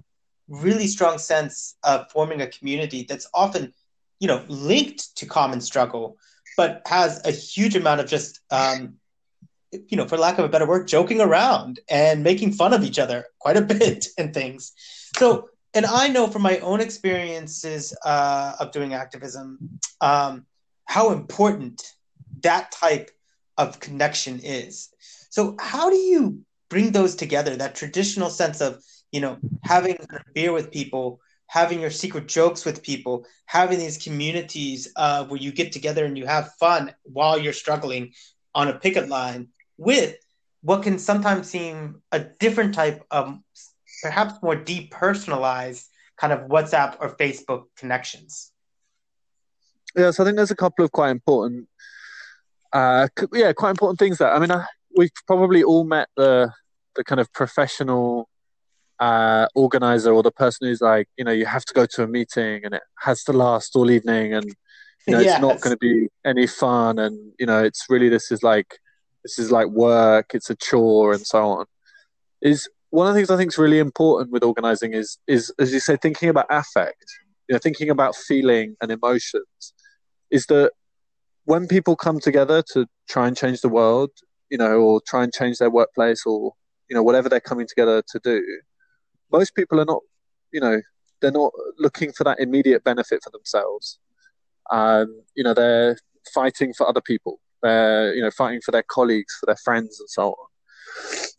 really 0.48 0.88
strong 0.88 1.18
sense 1.18 1.76
of 1.84 2.10
forming 2.12 2.42
a 2.42 2.48
community 2.48 3.06
that's 3.08 3.28
often 3.34 3.74
you 4.20 4.28
know 4.28 4.44
linked 4.48 5.16
to 5.18 5.26
common 5.26 5.62
struggle, 5.62 6.18
but 6.62 6.80
has 6.86 7.20
a 7.26 7.32
huge 7.32 7.76
amount 7.76 8.00
of 8.00 8.06
just 8.06 8.40
um, 8.52 8.94
you 9.72 9.98
know, 9.98 10.08
for 10.08 10.16
lack 10.16 10.38
of 10.38 10.46
a 10.46 10.48
better 10.48 10.68
word, 10.68 10.88
joking 10.88 11.20
around 11.20 11.80
and 11.90 12.24
making 12.24 12.52
fun 12.52 12.72
of 12.72 12.84
each 12.84 13.00
other 13.00 13.26
quite 13.40 13.58
a 13.58 13.62
bit 13.74 14.06
and 14.20 14.32
things. 14.32 14.74
So, 15.18 15.50
and 15.74 15.88
I 15.88 16.08
know 16.10 16.28
from 16.28 16.44
my 16.44 16.60
own 16.60 16.80
experiences 16.80 17.98
uh, 18.06 18.54
of 18.60 18.72
doing 18.72 18.94
activism 18.94 19.58
um, 20.02 20.46
how 20.86 21.14
important 21.14 21.82
that 22.42 22.72
type 22.72 23.10
of 23.58 23.80
connection 23.80 24.40
is. 24.44 24.90
So, 25.32 25.56
how 25.60 25.90
do 25.90 25.96
you 25.96 26.42
bring 26.70 26.92
those 26.92 27.16
together? 27.16 27.56
That 27.56 27.74
traditional 27.74 28.30
sense 28.30 28.62
of, 28.62 28.84
you 29.12 29.22
know, 29.22 29.40
having 29.64 29.96
a 29.96 30.20
beer 30.36 30.54
with 30.54 30.70
people, 30.70 31.22
having 31.52 31.82
your 31.82 31.92
secret 31.92 32.30
jokes 32.30 32.64
with 32.64 32.82
people, 32.82 33.26
having 33.46 33.78
these 33.78 33.98
communities 33.98 34.88
uh, 34.96 35.26
where 35.26 35.38
you 35.38 35.52
get 35.52 35.74
together 35.74 36.06
and 36.06 36.18
you 36.18 36.26
have 36.26 36.54
fun 36.54 36.96
while 37.04 37.38
you're 37.38 37.52
struggling 37.52 38.14
on 38.56 38.70
a 38.70 38.80
picket 38.80 39.10
line 39.10 39.50
with 39.78 40.16
what 40.62 40.82
can 40.82 40.98
sometimes 40.98 41.50
seem 41.50 42.02
a 42.14 42.20
different 42.20 42.74
type 42.74 43.04
of 43.12 43.38
perhaps 44.02 44.42
more 44.42 44.56
depersonalized 44.56 45.88
kind 46.16 46.32
of 46.32 46.48
WhatsApp 46.48 46.96
or 47.02 47.18
Facebook 47.18 47.66
connections. 47.76 48.54
Yeah, 49.94 50.12
so 50.12 50.24
I 50.24 50.28
think 50.28 50.38
there's 50.38 50.52
a 50.52 50.56
couple 50.56 50.86
of 50.86 50.94
quite 50.94 51.10
important, 51.10 51.68
uh, 52.72 53.10
yeah, 53.34 53.52
quite 53.52 53.72
important 53.72 54.00
things 54.00 54.20
there. 54.20 54.34
I 54.34 54.40
mean, 54.40 54.52
I, 54.52 54.64
we've 54.96 55.12
probably 55.28 55.64
all 55.64 55.84
met 55.84 56.08
the 56.16 56.50
the 56.96 57.04
kind 57.04 57.20
of 57.20 57.32
professional 57.34 58.30
uh, 59.02 59.48
organizer 59.56 60.14
or 60.14 60.22
the 60.22 60.32
person 60.32 60.68
who's 60.68 60.80
like, 60.80 61.08
you 61.18 61.26
know, 61.26 61.32
you 61.32 61.46
have 61.46 61.66
to 61.66 61.74
go 61.74 61.86
to 61.88 62.04
a 62.04 62.08
meeting 62.08 62.64
and 62.64 62.76
it 62.76 62.84
has 63.00 63.24
to 63.24 63.34
last 63.34 63.76
all 63.76 63.90
evening 63.90 64.34
and 64.34 64.46
you 65.08 65.14
know, 65.14 65.20
yes. 65.20 65.34
it's 65.34 65.42
not 65.42 65.60
going 65.60 65.76
to 65.76 65.80
be 65.80 66.08
any 66.24 66.46
fun 66.46 67.00
and 67.00 67.34
you 67.40 67.46
know, 67.48 67.64
it's 67.64 67.88
really 67.90 68.08
this 68.08 68.32
is 68.32 68.44
like 68.44 68.78
this 69.24 69.40
is 69.40 69.52
like 69.52 69.68
work, 69.68 70.34
it's 70.36 70.50
a 70.50 70.56
chore, 70.56 71.14
and 71.14 71.26
so 71.26 71.44
on. 71.44 71.66
Is 72.42 72.70
one 72.92 73.08
of 73.08 73.14
the 73.14 73.20
things 73.20 73.32
I 73.32 73.38
think 73.38 73.52
is 73.52 73.58
really 73.58 73.80
important 73.80 74.32
with 74.32 74.44
organizing 74.44 74.94
is 74.94 75.18
is 75.28 75.52
as 75.60 75.74
you 75.74 75.80
say, 75.80 75.98
thinking 75.98 76.30
about 76.30 76.46
affect, 76.50 77.06
you 77.48 77.54
know, 77.54 77.60
thinking 77.60 77.90
about 77.90 78.16
feeling 78.16 78.76
and 78.82 78.92
emotions, 78.92 79.74
is 80.30 80.46
that 80.48 80.72
when 81.46 81.68
people 81.68 81.96
come 81.96 82.20
together 82.20 82.64
to 82.74 82.86
try 83.10 83.28
and 83.28 83.36
change 83.36 83.62
the 83.62 83.70
world, 83.70 84.12
you 84.52 84.58
know, 84.58 84.80
or 84.80 85.02
try 85.08 85.24
and 85.24 85.34
change 85.34 85.58
their 85.58 85.72
workplace 85.72 86.24
or 86.26 86.54
you 86.90 86.96
know 86.96 87.04
whatever 87.04 87.30
they're 87.30 87.40
coming 87.40 87.68
together 87.68 88.04
to 88.12 88.20
do, 88.24 88.44
most 89.32 89.56
people 89.56 89.80
are 89.80 89.86
not, 89.86 90.02
you 90.52 90.60
know, 90.60 90.82
they're 91.22 91.32
not 91.32 91.52
looking 91.78 92.12
for 92.12 92.24
that 92.24 92.40
immediate 92.40 92.84
benefit 92.84 93.22
for 93.24 93.30
themselves. 93.30 94.00
Um, 94.72 95.24
you 95.36 95.44
know, 95.44 95.54
they're 95.54 95.98
fighting 96.34 96.74
for 96.74 96.88
other 96.88 97.02
people 97.02 97.40
they're 97.62 98.14
you 98.14 98.22
know 98.22 98.32
fighting 98.32 98.62
for 98.62 98.72
their 98.72 98.84
colleagues, 98.84 99.38
for 99.40 99.46
their 99.46 99.58
friends, 99.58 100.00
and 100.00 100.10
so 100.10 100.30
on. 100.30 100.48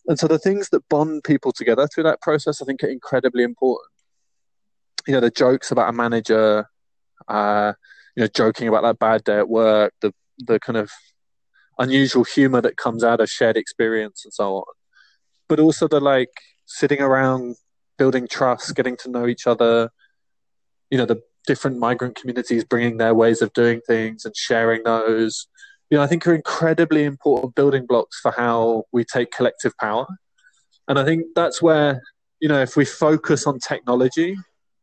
And 0.08 0.18
so 0.18 0.26
the 0.26 0.38
things 0.38 0.68
that 0.70 0.88
bond 0.88 1.24
people 1.24 1.52
together 1.52 1.86
through 1.86 2.04
that 2.04 2.20
process, 2.20 2.62
I 2.62 2.64
think, 2.64 2.82
are 2.82 2.88
incredibly 2.88 3.42
important. 3.42 3.90
You 5.06 5.14
know, 5.14 5.20
the 5.20 5.30
jokes 5.30 5.70
about 5.70 5.88
a 5.88 5.92
manager, 5.92 6.66
uh, 7.28 7.72
you 8.16 8.22
know, 8.22 8.28
joking 8.28 8.68
about 8.68 8.82
that 8.82 8.98
bad 8.98 9.24
day 9.24 9.38
at 9.38 9.48
work, 9.48 9.94
the 10.00 10.12
the 10.38 10.58
kind 10.60 10.76
of 10.76 10.90
unusual 11.78 12.24
humor 12.24 12.60
that 12.60 12.76
comes 12.76 13.02
out 13.02 13.20
of 13.20 13.28
shared 13.28 13.56
experience 13.56 14.24
and 14.24 14.32
so 14.32 14.56
on. 14.56 14.64
But 15.48 15.60
also 15.60 15.88
the 15.88 16.00
like 16.00 16.30
sitting 16.66 17.00
around, 17.00 17.56
building 17.98 18.28
trust, 18.28 18.74
getting 18.74 18.96
to 18.98 19.10
know 19.10 19.26
each 19.26 19.46
other. 19.46 19.90
You 20.90 20.98
know, 20.98 21.06
the 21.06 21.22
different 21.46 21.78
migrant 21.78 22.16
communities 22.16 22.64
bringing 22.64 22.98
their 22.98 23.14
ways 23.14 23.42
of 23.42 23.52
doing 23.52 23.80
things 23.86 24.24
and 24.24 24.36
sharing 24.36 24.84
those 24.84 25.48
you 25.92 25.98
know, 25.98 26.04
I 26.04 26.06
think 26.06 26.26
are 26.26 26.34
incredibly 26.34 27.04
important 27.04 27.54
building 27.54 27.84
blocks 27.84 28.18
for 28.18 28.32
how 28.32 28.84
we 28.92 29.04
take 29.04 29.30
collective 29.30 29.76
power. 29.76 30.06
And 30.88 30.98
I 30.98 31.04
think 31.04 31.26
that's 31.34 31.60
where, 31.60 32.00
you 32.40 32.48
know, 32.48 32.62
if 32.62 32.78
we 32.78 32.86
focus 32.86 33.46
on 33.46 33.58
technology, 33.58 34.34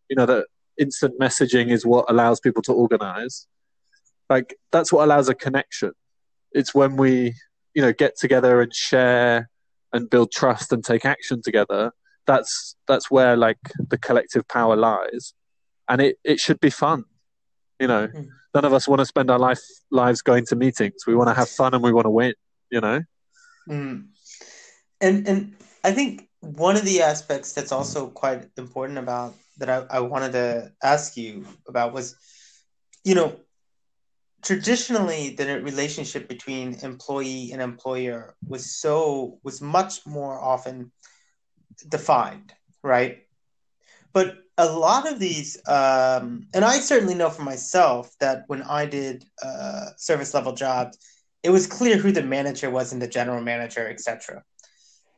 you 0.07 0.15
know, 0.15 0.27
that 0.27 0.45
instant 0.77 1.19
messaging 1.19 1.71
is 1.71 1.83
what 1.83 2.05
allows 2.09 2.39
people 2.39 2.61
to 2.61 2.73
organize. 2.73 3.47
Like 4.29 4.55
that's 4.71 4.93
what 4.93 5.03
allows 5.03 5.29
a 5.29 5.33
connection. 5.33 5.93
It's 6.51 6.75
when 6.75 6.95
we, 6.95 7.33
you 7.73 7.81
know, 7.81 7.91
get 7.91 8.15
together 8.15 8.61
and 8.61 8.71
share 8.71 9.49
and 9.91 10.11
build 10.11 10.31
trust 10.31 10.71
and 10.71 10.85
take 10.85 11.05
action 11.05 11.41
together. 11.41 11.91
That's 12.29 12.75
that's 12.89 13.07
where 13.15 13.35
like 13.35 13.57
the 13.91 13.97
collective 13.97 14.45
power 14.47 14.75
lies. 14.75 15.33
And 15.87 15.97
it, 16.01 16.17
it 16.23 16.39
should 16.39 16.59
be 16.59 16.69
fun. 16.69 17.05
You 17.79 17.87
know. 17.87 18.07
Mm 18.07 18.29
none 18.53 18.65
of 18.65 18.73
us 18.73 18.87
want 18.87 18.99
to 18.99 19.05
spend 19.05 19.29
our 19.29 19.39
life 19.39 19.61
lives 19.91 20.21
going 20.21 20.45
to 20.47 20.55
meetings. 20.55 21.05
We 21.05 21.15
want 21.15 21.29
to 21.29 21.33
have 21.33 21.49
fun 21.49 21.73
and 21.73 21.83
we 21.83 21.93
want 21.93 22.05
to 22.05 22.09
win. 22.09 22.33
You 22.71 22.81
know. 22.81 23.01
Mm. 23.69 24.07
And 25.01 25.27
and 25.27 25.55
I 25.83 25.91
think 25.91 26.27
one 26.41 26.75
of 26.75 26.85
the 26.85 27.01
aspects 27.01 27.53
that's 27.53 27.71
also 27.71 28.07
quite 28.07 28.49
important 28.57 28.99
about 28.99 29.35
that 29.57 29.69
I, 29.69 29.97
I 29.97 29.99
wanted 29.99 30.31
to 30.33 30.71
ask 30.83 31.17
you 31.17 31.45
about 31.67 31.93
was, 31.93 32.15
you 33.03 33.15
know, 33.15 33.35
traditionally 34.41 35.35
the 35.35 35.61
relationship 35.61 36.29
between 36.29 36.75
employee 36.81 37.51
and 37.51 37.61
employer 37.61 38.35
was 38.47 38.77
so 38.77 39.39
was 39.43 39.61
much 39.61 40.05
more 40.05 40.39
often 40.39 40.91
defined, 41.83 42.53
right? 42.83 43.19
But 44.13 44.37
a 44.57 44.65
lot 44.65 45.11
of 45.11 45.19
these, 45.19 45.57
um, 45.67 46.47
and 46.53 46.65
I 46.65 46.79
certainly 46.79 47.15
know 47.15 47.29
for 47.29 47.43
myself 47.43 48.13
that 48.19 48.43
when 48.47 48.61
I 48.63 48.85
did 48.85 49.25
uh, 49.43 49.87
service 49.97 50.33
level 50.33 50.53
jobs, 50.53 50.97
it 51.43 51.49
was 51.49 51.67
clear 51.67 51.97
who 51.97 52.11
the 52.11 52.23
manager 52.23 52.69
was 52.69 52.91
and 52.91 53.01
the 53.01 53.07
general 53.07 53.41
manager, 53.41 53.87
etc. 53.87 54.43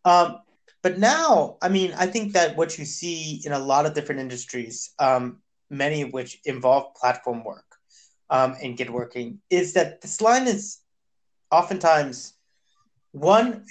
Um, 0.06 0.38
but 0.84 1.00
now, 1.00 1.58
I 1.62 1.70
mean, 1.70 1.94
I 1.98 2.08
think 2.08 2.34
that 2.34 2.58
what 2.58 2.78
you 2.78 2.86
see 2.86 3.42
in 3.46 3.52
a 3.52 3.60
lot 3.60 3.86
of 3.86 3.94
different 3.94 4.22
industries, 4.22 4.94
um, 5.00 5.40
many 5.70 6.02
of 6.02 6.14
which 6.14 6.40
involve 6.46 6.96
platform 6.96 7.44
work 7.44 7.66
um, 8.30 8.56
and 8.62 8.78
gig 8.78 8.90
working, 8.90 9.40
is 9.50 9.74
that 9.74 10.02
this 10.02 10.22
line 10.22 10.48
is 10.48 10.80
oftentimes 11.52 12.34
one 13.12 13.66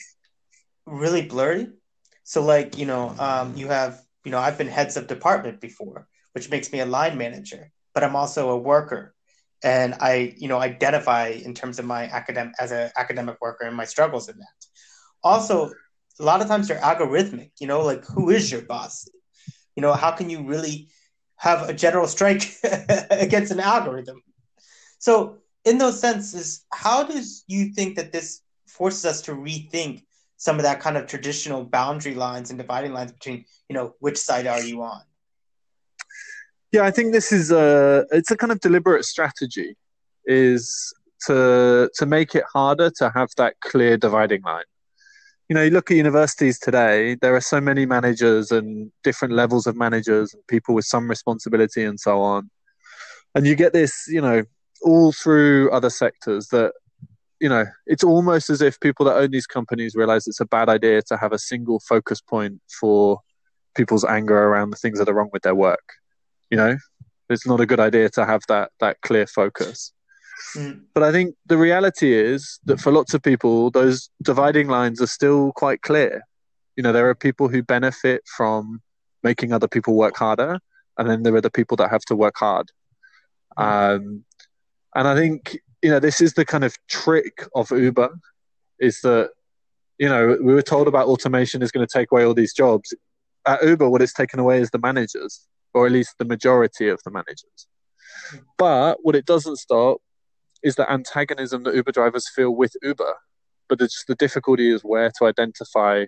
really 0.87 1.23
blurry. 1.23 1.69
So, 2.31 2.45
like 2.45 2.79
you 2.79 2.87
know, 2.87 3.13
um, 3.19 3.57
you 3.57 3.67
have 3.67 4.01
you 4.25 4.31
know, 4.31 4.39
I've 4.39 4.57
been 4.57 4.69
heads 4.69 4.97
of 4.97 5.09
department 5.09 5.61
before, 5.61 6.07
which 6.31 6.49
makes 6.49 6.71
me 6.71 6.79
a 6.79 6.87
line 6.87 7.19
manager, 7.19 7.73
but 7.93 8.05
I'm 8.05 8.15
also 8.15 8.51
a 8.51 8.57
worker. 8.57 9.17
And 9.65 9.95
I, 9.95 10.35
you 10.37 10.47
know, 10.47 10.61
identify 10.61 11.31
in 11.31 11.55
terms 11.55 11.81
of 11.81 11.87
my 11.87 12.05
academic 12.05 12.55
as 12.61 12.71
an 12.71 12.93
academic 12.97 13.39
worker 13.41 13.65
and 13.65 13.77
my 13.77 13.85
struggles 13.85 14.29
in 14.29 14.39
that. 14.39 14.59
Also, 15.25 15.73
a 16.21 16.23
lot 16.23 16.41
of 16.41 16.47
times 16.47 16.69
they're 16.69 16.79
algorithmic, 16.79 17.51
you 17.59 17.67
know, 17.67 17.81
like 17.81 18.05
who 18.05 18.31
is 18.31 18.53
your 18.53 18.63
boss? 18.63 19.09
You 19.75 19.81
know, 19.81 19.93
how 19.93 20.13
can 20.13 20.31
you 20.31 20.45
really 20.45 20.87
have 21.35 21.69
a 21.69 21.75
general 21.75 22.07
strike 22.07 22.45
against 23.11 23.51
an 23.51 23.59
algorithm? 23.59 24.23
So, 25.01 25.39
in 25.65 25.79
those 25.79 26.01
senses, 26.01 26.65
how 26.73 27.03
does 27.03 27.43
you 27.49 27.73
think 27.73 27.97
that 27.97 28.13
this 28.13 28.41
forces 28.69 29.05
us 29.05 29.23
to 29.23 29.33
rethink 29.33 30.05
some 30.41 30.57
of 30.57 30.63
that 30.63 30.81
kind 30.81 30.97
of 30.97 31.07
traditional 31.07 31.65
boundary 31.65 32.15
lines 32.15 32.49
and 32.49 32.59
dividing 32.59 32.95
lines 32.95 33.13
between 33.13 33.45
you 33.69 33.75
know 33.75 33.95
which 34.01 34.17
side 34.17 34.47
are 34.47 34.63
you 34.63 34.83
on? 34.83 35.03
Yeah 36.73 36.85
i 36.85 36.91
think 36.91 37.13
this 37.13 37.31
is 37.31 37.53
a 37.53 38.07
it's 38.11 38.31
a 38.31 38.37
kind 38.37 38.51
of 38.51 38.59
deliberate 38.61 39.05
strategy 39.05 39.77
is 40.25 40.95
to 41.27 41.91
to 41.95 42.07
make 42.07 42.35
it 42.35 42.45
harder 42.53 42.91
to 43.01 43.11
have 43.11 43.29
that 43.37 43.61
clear 43.61 43.99
dividing 43.99 44.43
line. 44.43 44.65
You 45.51 45.55
know 45.57 45.63
you 45.63 45.71
look 45.71 45.91
at 45.91 45.99
universities 45.99 46.59
today 46.59 47.17
there 47.21 47.35
are 47.37 47.43
so 47.43 47.61
many 47.61 47.85
managers 47.85 48.51
and 48.51 48.91
different 49.05 49.35
levels 49.35 49.67
of 49.67 49.77
managers 49.77 50.33
and 50.33 50.43
people 50.47 50.75
with 50.75 50.87
some 50.87 51.07
responsibility 51.09 51.85
and 51.85 52.01
so 52.01 52.23
on. 52.23 52.51
And 53.35 53.47
you 53.47 53.55
get 53.55 53.75
this 53.75 54.07
you 54.09 54.23
know 54.23 54.45
all 54.83 55.13
through 55.13 55.71
other 55.71 55.91
sectors 55.91 56.49
that 56.49 56.73
you 57.41 57.49
know, 57.49 57.65
it's 57.87 58.05
almost 58.05 58.51
as 58.51 58.61
if 58.61 58.79
people 58.81 59.07
that 59.07 59.17
own 59.17 59.31
these 59.31 59.47
companies 59.47 59.95
realize 59.95 60.27
it's 60.27 60.41
a 60.41 60.47
bad 60.47 60.69
idea 60.69 61.03
to 61.03 61.17
have 61.17 61.33
a 61.33 61.39
single 61.39 61.81
focus 61.81 62.21
point 62.21 62.61
for 62.81 63.21
people's 63.75 64.05
anger 64.05 64.37
around 64.37 64.71
the 64.71 64.77
things 64.77 64.99
that 64.99 65.09
are 65.09 65.15
wrong 65.15 65.31
with 65.33 65.43
their 65.43 65.55
work. 65.55 65.95
You 66.51 66.59
know, 66.59 66.77
it's 67.31 67.47
not 67.47 67.61
a 67.61 67.67
good 67.67 67.81
idea 67.81 68.11
to 68.11 68.27
have 68.27 68.43
that 68.49 68.73
that 68.81 69.01
clear 69.01 69.27
focus. 69.27 69.93
Mm. 70.55 70.83
But 70.95 71.03
I 71.03 71.13
think 71.13 71.35
the 71.47 71.57
reality 71.57 72.13
is 72.13 72.61
that 72.65 72.81
for 72.81 72.93
lots 72.93 73.15
of 73.15 73.23
people, 73.23 73.71
those 73.71 74.11
dividing 74.23 74.69
lines 74.69 75.01
are 75.01 75.07
still 75.07 75.53
quite 75.53 75.83
clear. 75.83 76.23
You 76.77 76.83
know, 76.83 76.93
there 76.93 77.09
are 77.09 77.15
people 77.15 77.49
who 77.49 77.63
benefit 77.63 78.23
from 78.37 78.81
making 79.23 79.53
other 79.53 79.69
people 79.69 79.97
work 79.97 80.17
harder, 80.17 80.59
and 80.99 81.09
then 81.09 81.23
there 81.23 81.35
are 81.35 81.41
the 81.41 81.51
people 81.51 81.77
that 81.79 81.91
have 81.91 82.05
to 82.07 82.17
work 82.17 82.35
hard. 82.37 82.71
Mm. 83.59 83.97
Um, 83.97 84.25
and 84.95 85.09
I 85.09 85.15
think 85.15 85.59
you 85.83 85.91
know 85.91 86.01
this 86.01 86.21
is 86.21 86.35
the 86.35 86.45
kind 86.45 86.65
of 86.65 86.77
trick 86.89 87.45
of 87.55 87.71
Uber 87.71 88.11
is 88.79 89.01
that 89.03 89.31
you 90.01 90.09
know, 90.09 90.39
we 90.43 90.55
were 90.55 90.63
told 90.63 90.89
about 90.89 91.07
automation 91.09 91.61
is 91.61 91.71
going 91.71 91.87
to 91.87 91.99
take 91.99 92.11
away 92.11 92.25
all 92.25 92.33
these 92.33 92.55
jobs. 92.55 92.95
At 93.47 93.63
Uber, 93.63 93.91
what 93.91 94.01
it's 94.01 94.15
taken 94.15 94.41
away 94.41 94.59
is 94.59 94.71
the 94.71 94.79
managers, 94.79 95.47
or 95.75 95.85
at 95.85 95.93
least 95.93 96.17
the 96.19 96.25
majority 96.25 96.89
of 96.89 97.03
the 97.05 97.11
managers. 97.11 97.67
But 98.57 99.01
what 99.03 99.15
it 99.15 99.27
doesn't 99.27 99.57
stop 99.57 99.99
is 100.63 100.75
the 100.75 100.91
antagonism 100.91 101.65
that 101.65 101.75
Uber 101.75 101.93
drivers 101.93 102.31
feel 102.35 102.51
with 102.51 102.75
Uber. 102.83 103.15
But 103.69 103.83
it's 103.83 104.07
the 104.07 104.15
difficulty 104.15 104.73
is 104.73 104.81
where 104.81 105.11
to 105.19 105.27
identify, 105.27 106.07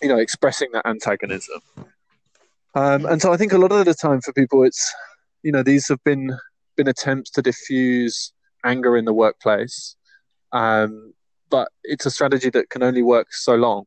you 0.00 0.08
know, 0.08 0.18
expressing 0.18 0.70
that 0.74 0.86
antagonism. 0.86 1.60
Um, 2.76 3.04
and 3.04 3.20
so 3.20 3.32
I 3.32 3.36
think 3.36 3.52
a 3.52 3.58
lot 3.58 3.72
of 3.72 3.84
the 3.84 3.94
time 3.94 4.20
for 4.20 4.32
people, 4.32 4.62
it's, 4.62 4.94
you 5.42 5.50
know, 5.50 5.64
these 5.64 5.88
have 5.88 6.02
been 6.04 6.38
been 6.76 6.88
attempts 6.88 7.30
to 7.30 7.42
diffuse 7.42 8.32
anger 8.64 8.96
in 8.96 9.04
the 9.04 9.12
workplace, 9.12 9.96
um, 10.52 11.12
but 11.50 11.68
it's 11.82 12.06
a 12.06 12.10
strategy 12.10 12.50
that 12.50 12.70
can 12.70 12.82
only 12.82 13.02
work 13.02 13.32
so 13.32 13.54
long. 13.54 13.84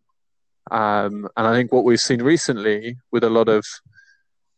Um, 0.69 1.27
and 1.37 1.47
I 1.47 1.53
think 1.53 1.71
what 1.71 1.85
we've 1.85 1.99
seen 1.99 2.21
recently 2.21 2.97
with 3.11 3.23
a 3.23 3.29
lot 3.29 3.47
of, 3.47 3.65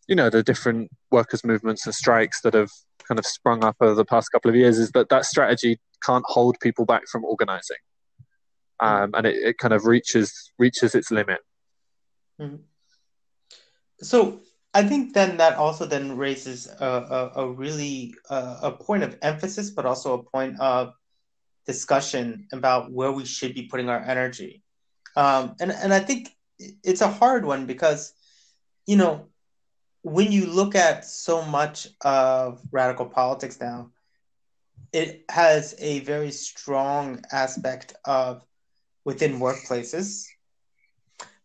you 0.07 0.15
know, 0.15 0.29
the 0.29 0.43
different 0.43 0.89
workers' 1.11 1.43
movements 1.43 1.85
and 1.85 1.93
strikes 1.93 2.41
that 2.41 2.55
have 2.55 2.71
kind 3.07 3.19
of 3.19 3.25
sprung 3.25 3.63
up 3.63 3.75
over 3.79 3.95
the 3.95 4.05
past 4.05 4.31
couple 4.31 4.49
of 4.49 4.55
years 4.55 4.77
is 4.77 4.91
that 4.91 5.09
that 5.09 5.25
strategy 5.25 5.79
can't 6.03 6.25
hold 6.27 6.55
people 6.61 6.85
back 6.85 7.03
from 7.11 7.25
organizing, 7.25 7.77
um, 8.79 9.11
and 9.13 9.25
it, 9.25 9.35
it, 9.35 9.57
kind 9.57 9.73
of 9.73 9.85
reaches 9.85 10.51
reaches 10.57 10.95
its 10.95 11.11
limit. 11.11 11.39
Mm-hmm. 12.39 12.55
So 14.01 14.39
I 14.73 14.83
think 14.83 15.13
then 15.13 15.37
that 15.37 15.55
also 15.55 15.85
then 15.85 16.15
raises 16.15 16.67
a, 16.67 16.85
a, 16.85 17.41
a 17.41 17.51
really 17.51 18.13
uh, 18.29 18.59
a 18.63 18.71
point 18.71 19.03
of 19.03 19.17
emphasis, 19.21 19.71
but 19.71 19.85
also 19.85 20.13
a 20.13 20.23
point 20.23 20.59
of 20.59 20.93
discussion 21.65 22.47
about 22.51 22.91
where 22.91 23.11
we 23.11 23.25
should 23.25 23.55
be 23.55 23.63
putting 23.63 23.89
our 23.89 23.99
energy. 23.99 24.63
Um, 25.15 25.55
and 25.59 25.71
and 25.71 25.93
I 25.93 25.99
think 25.99 26.29
it's 26.83 27.01
a 27.01 27.09
hard 27.09 27.45
one 27.45 27.65
because 27.65 28.13
you 28.85 28.95
know 28.95 29.29
when 30.03 30.31
you 30.31 30.45
look 30.45 30.75
at 30.75 31.05
so 31.05 31.41
much 31.43 31.87
of 32.01 32.61
radical 32.71 33.05
politics 33.05 33.59
now, 33.59 33.91
it 34.93 35.23
has 35.29 35.75
a 35.79 35.99
very 36.01 36.31
strong 36.31 37.21
aspect 37.31 37.93
of 38.05 38.45
within 39.03 39.39
workplaces. 39.39 40.27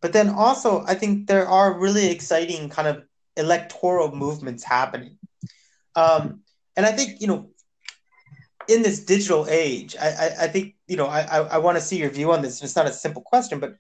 But 0.01 0.13
then 0.13 0.29
also, 0.29 0.85
I 0.87 0.95
think 0.95 1.27
there 1.27 1.49
are 1.49 1.79
really 1.79 2.11
exciting 2.11 2.69
kind 2.69 2.89
of 2.89 3.05
electoral 3.37 4.15
movements 4.15 4.65
happening. 4.65 5.19
Um, 5.95 6.41
and 6.77 6.87
I 6.87 6.93
think, 6.93 7.21
you 7.21 7.27
know, 7.27 7.51
in 8.69 8.83
this 8.83 9.05
digital 9.05 9.47
age, 9.49 9.97
I, 10.01 10.09
I, 10.09 10.31
I 10.43 10.49
think, 10.49 10.75
you 10.89 10.97
know, 10.97 11.07
I, 11.07 11.41
I, 11.41 11.59
want 11.59 11.77
to 11.77 11.83
see 11.83 11.99
your 11.99 12.11
view 12.11 12.33
on 12.33 12.43
this. 12.43 12.63
It's 12.63 12.77
not 12.77 12.87
a 12.87 12.93
simple 12.93 13.23
question, 13.23 13.61
but 13.61 13.77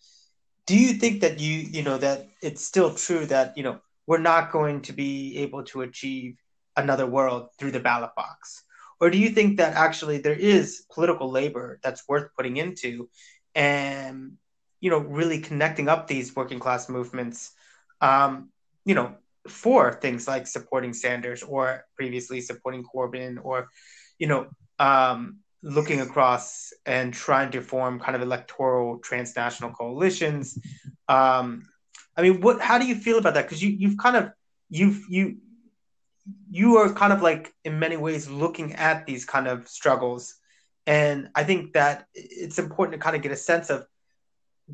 do 0.66 0.76
you 0.76 0.94
think 0.94 1.22
that 1.22 1.40
you, 1.40 1.58
you 1.58 1.82
know, 1.82 1.98
that 1.98 2.28
it's 2.42 2.64
still 2.64 2.94
true 2.94 3.26
that, 3.26 3.56
you 3.56 3.62
know, 3.62 3.80
we're 4.06 4.18
not 4.18 4.52
going 4.52 4.82
to 4.82 4.92
be 4.92 5.38
able 5.38 5.64
to 5.64 5.82
achieve 5.82 6.36
another 6.76 7.06
world 7.06 7.48
through 7.58 7.70
the 7.72 7.80
ballot 7.80 8.10
box? 8.16 8.64
Or 9.00 9.10
do 9.10 9.18
you 9.18 9.30
think 9.30 9.58
that 9.58 9.74
actually 9.74 10.18
there 10.18 10.34
is 10.34 10.84
political 10.92 11.30
labor 11.30 11.80
that's 11.82 12.06
worth 12.08 12.30
putting 12.36 12.56
into 12.56 13.08
and, 13.54 14.32
you 14.80 14.90
know, 14.90 14.98
really 14.98 15.40
connecting 15.40 15.88
up 15.88 16.06
these 16.06 16.36
working 16.36 16.58
class 16.58 16.88
movements, 16.88 17.52
um, 18.00 18.50
you 18.84 18.94
know, 18.94 19.14
for 19.48 19.92
things 19.92 20.26
like 20.26 20.46
supporting 20.46 20.92
Sanders 20.92 21.42
or 21.42 21.84
previously 21.96 22.40
supporting 22.40 22.84
Corbyn 22.84 23.38
or, 23.42 23.68
you 24.18 24.26
know, 24.26 24.46
um, 24.78 25.38
looking 25.62 26.00
across 26.00 26.72
and 26.84 27.12
trying 27.12 27.50
to 27.52 27.62
form 27.62 27.98
kind 27.98 28.14
of 28.14 28.22
electoral 28.22 28.98
transnational 28.98 29.72
coalitions. 29.72 30.58
Um, 31.08 31.66
I 32.16 32.22
mean, 32.22 32.40
what? 32.40 32.60
How 32.60 32.78
do 32.78 32.86
you 32.86 32.94
feel 32.94 33.18
about 33.18 33.34
that? 33.34 33.42
Because 33.42 33.62
you 33.62 33.70
you've 33.70 33.98
kind 33.98 34.16
of 34.16 34.30
you've 34.68 35.04
you 35.08 35.38
you 36.50 36.76
are 36.76 36.92
kind 36.92 37.12
of 37.12 37.22
like 37.22 37.52
in 37.64 37.78
many 37.78 37.96
ways 37.96 38.28
looking 38.28 38.74
at 38.74 39.06
these 39.06 39.24
kind 39.24 39.48
of 39.48 39.68
struggles, 39.68 40.36
and 40.86 41.28
I 41.34 41.44
think 41.44 41.72
that 41.72 42.06
it's 42.14 42.58
important 42.58 43.00
to 43.00 43.04
kind 43.04 43.16
of 43.16 43.22
get 43.22 43.32
a 43.32 43.36
sense 43.36 43.70
of 43.70 43.86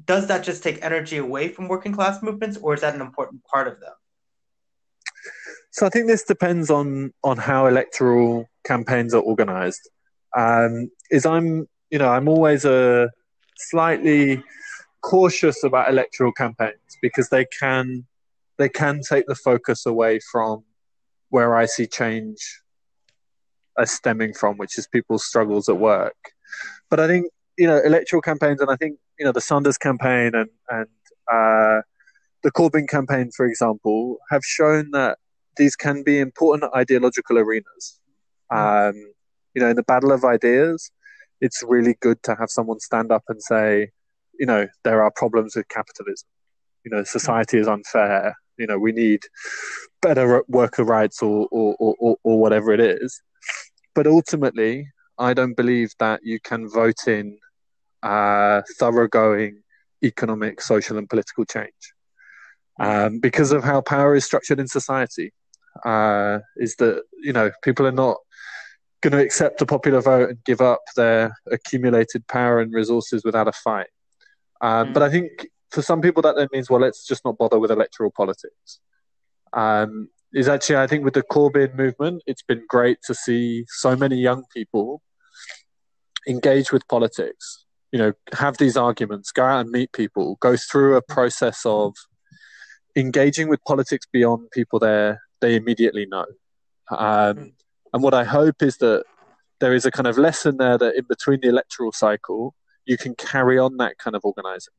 does 0.04 0.28
that 0.28 0.44
just 0.44 0.62
take 0.62 0.84
energy 0.84 1.16
away 1.16 1.48
from 1.48 1.66
working 1.66 1.92
class 1.92 2.22
movements, 2.22 2.58
or 2.58 2.74
is 2.74 2.82
that 2.82 2.94
an 2.94 3.00
important 3.00 3.42
part 3.44 3.66
of 3.68 3.80
them? 3.80 3.92
So 5.72 5.86
I 5.86 5.88
think 5.88 6.06
this 6.06 6.24
depends 6.24 6.70
on 6.70 7.12
on 7.22 7.36
how 7.36 7.66
electoral 7.66 8.46
campaigns 8.64 9.14
are 9.14 9.22
organized. 9.22 9.88
Um, 10.36 10.90
is 11.10 11.24
I'm 11.26 11.68
you 11.90 11.98
know 11.98 12.08
I'm 12.08 12.28
always 12.28 12.64
a 12.64 13.10
slightly 13.56 14.42
cautious 15.02 15.62
about 15.64 15.88
electoral 15.88 16.32
campaigns 16.32 16.96
because 17.00 17.28
they 17.28 17.46
can 17.58 18.06
they 18.58 18.68
can 18.68 19.00
take 19.00 19.26
the 19.26 19.34
focus 19.34 19.86
away 19.86 20.20
from 20.30 20.64
where 21.30 21.56
I 21.56 21.66
see 21.66 21.86
change 21.86 22.60
as 23.78 23.90
stemming 23.90 24.34
from, 24.34 24.58
which 24.58 24.76
is 24.76 24.86
people's 24.88 25.24
struggles 25.24 25.68
at 25.68 25.78
work. 25.78 26.16
But 26.90 27.00
I 27.00 27.06
think 27.06 27.26
you 27.56 27.68
know 27.68 27.78
electoral 27.78 28.22
campaigns, 28.22 28.60
and 28.60 28.70
I 28.70 28.76
think 28.76 28.98
you 29.18 29.24
know 29.24 29.32
the 29.32 29.40
Sanders 29.40 29.78
campaign 29.78 30.32
and 30.34 30.50
and 30.68 30.88
uh, 31.32 31.82
the 32.42 32.50
Corbyn 32.50 32.88
campaign, 32.88 33.30
for 33.36 33.46
example, 33.46 34.18
have 34.30 34.42
shown 34.44 34.90
that 34.92 35.18
these 35.60 35.76
can 35.76 36.02
be 36.02 36.18
important 36.18 36.64
ideological 36.74 37.38
arenas. 37.38 38.00
Um, 38.50 38.94
you 39.54 39.60
know, 39.60 39.68
in 39.68 39.76
the 39.76 39.82
battle 39.82 40.10
of 40.10 40.24
ideas, 40.24 40.90
it's 41.40 41.62
really 41.62 41.96
good 42.00 42.22
to 42.24 42.34
have 42.40 42.50
someone 42.50 42.80
stand 42.80 43.12
up 43.12 43.24
and 43.28 43.42
say, 43.42 43.90
you 44.38 44.46
know, 44.46 44.66
there 44.84 45.02
are 45.02 45.10
problems 45.14 45.54
with 45.54 45.68
capitalism. 45.68 46.28
You 46.84 46.90
know, 46.92 47.04
society 47.04 47.58
is 47.58 47.68
unfair. 47.68 48.34
You 48.56 48.66
know, 48.66 48.78
we 48.78 48.92
need 48.92 49.20
better 50.00 50.42
worker 50.48 50.84
rights 50.84 51.22
or, 51.22 51.46
or, 51.50 51.76
or, 51.78 52.16
or 52.22 52.40
whatever 52.40 52.72
it 52.72 52.80
is. 52.80 53.20
But 53.94 54.06
ultimately, 54.06 54.88
I 55.18 55.34
don't 55.34 55.56
believe 55.56 55.92
that 55.98 56.20
you 56.24 56.40
can 56.40 56.68
vote 56.68 57.06
in 57.06 57.38
uh, 58.02 58.62
thoroughgoing 58.78 59.62
economic, 60.02 60.62
social, 60.62 60.96
and 60.96 61.08
political 61.08 61.44
change. 61.44 61.92
Um, 62.78 63.18
because 63.18 63.52
of 63.52 63.62
how 63.62 63.82
power 63.82 64.14
is 64.14 64.24
structured 64.24 64.58
in 64.58 64.68
society, 64.68 65.34
uh, 65.84 66.38
is 66.56 66.76
that 66.76 67.02
you 67.22 67.32
know 67.32 67.50
people 67.62 67.86
are 67.86 67.92
not 67.92 68.16
going 69.02 69.12
to 69.12 69.18
accept 69.18 69.62
a 69.62 69.66
popular 69.66 70.00
vote 70.00 70.28
and 70.30 70.44
give 70.44 70.60
up 70.60 70.82
their 70.96 71.34
accumulated 71.50 72.26
power 72.26 72.60
and 72.60 72.72
resources 72.72 73.24
without 73.24 73.48
a 73.48 73.52
fight. 73.52 73.88
Um, 74.60 74.88
mm. 74.88 74.94
But 74.94 75.02
I 75.02 75.10
think 75.10 75.48
for 75.70 75.82
some 75.82 76.00
people 76.02 76.22
that 76.22 76.36
then 76.36 76.48
means, 76.52 76.68
well, 76.68 76.80
let's 76.80 77.06
just 77.06 77.24
not 77.24 77.38
bother 77.38 77.58
with 77.58 77.70
electoral 77.70 78.10
politics. 78.10 78.80
Um, 79.52 80.08
is 80.32 80.48
actually, 80.48 80.76
I 80.76 80.86
think, 80.86 81.04
with 81.04 81.14
the 81.14 81.22
Corbyn 81.22 81.74
movement, 81.74 82.22
it's 82.26 82.42
been 82.42 82.62
great 82.68 82.98
to 83.06 83.14
see 83.14 83.64
so 83.68 83.96
many 83.96 84.16
young 84.16 84.44
people 84.54 85.02
engage 86.28 86.70
with 86.70 86.86
politics. 86.88 87.64
You 87.90 87.98
know, 87.98 88.12
have 88.34 88.56
these 88.58 88.76
arguments, 88.76 89.32
go 89.32 89.44
out 89.44 89.62
and 89.62 89.70
meet 89.70 89.92
people, 89.92 90.36
go 90.40 90.56
through 90.56 90.96
a 90.96 91.02
process 91.02 91.62
of 91.64 91.94
engaging 92.94 93.48
with 93.48 93.60
politics 93.66 94.06
beyond 94.12 94.50
people 94.52 94.78
they 94.78 95.16
they 95.40 95.56
immediately 95.56 96.06
know. 96.06 96.26
Um, 96.90 97.36
hmm. 97.36 97.44
and 97.92 98.02
what 98.02 98.14
I 98.14 98.24
hope 98.24 98.62
is 98.62 98.78
that 98.78 99.04
there 99.60 99.74
is 99.74 99.86
a 99.86 99.90
kind 99.90 100.06
of 100.06 100.18
lesson 100.18 100.56
there 100.56 100.78
that 100.78 100.96
in 100.96 101.04
between 101.08 101.40
the 101.40 101.48
electoral 101.48 101.92
cycle, 101.92 102.54
you 102.86 102.96
can 102.96 103.14
carry 103.14 103.58
on 103.58 103.76
that 103.76 103.98
kind 103.98 104.16
of 104.16 104.24
organizing. 104.24 104.72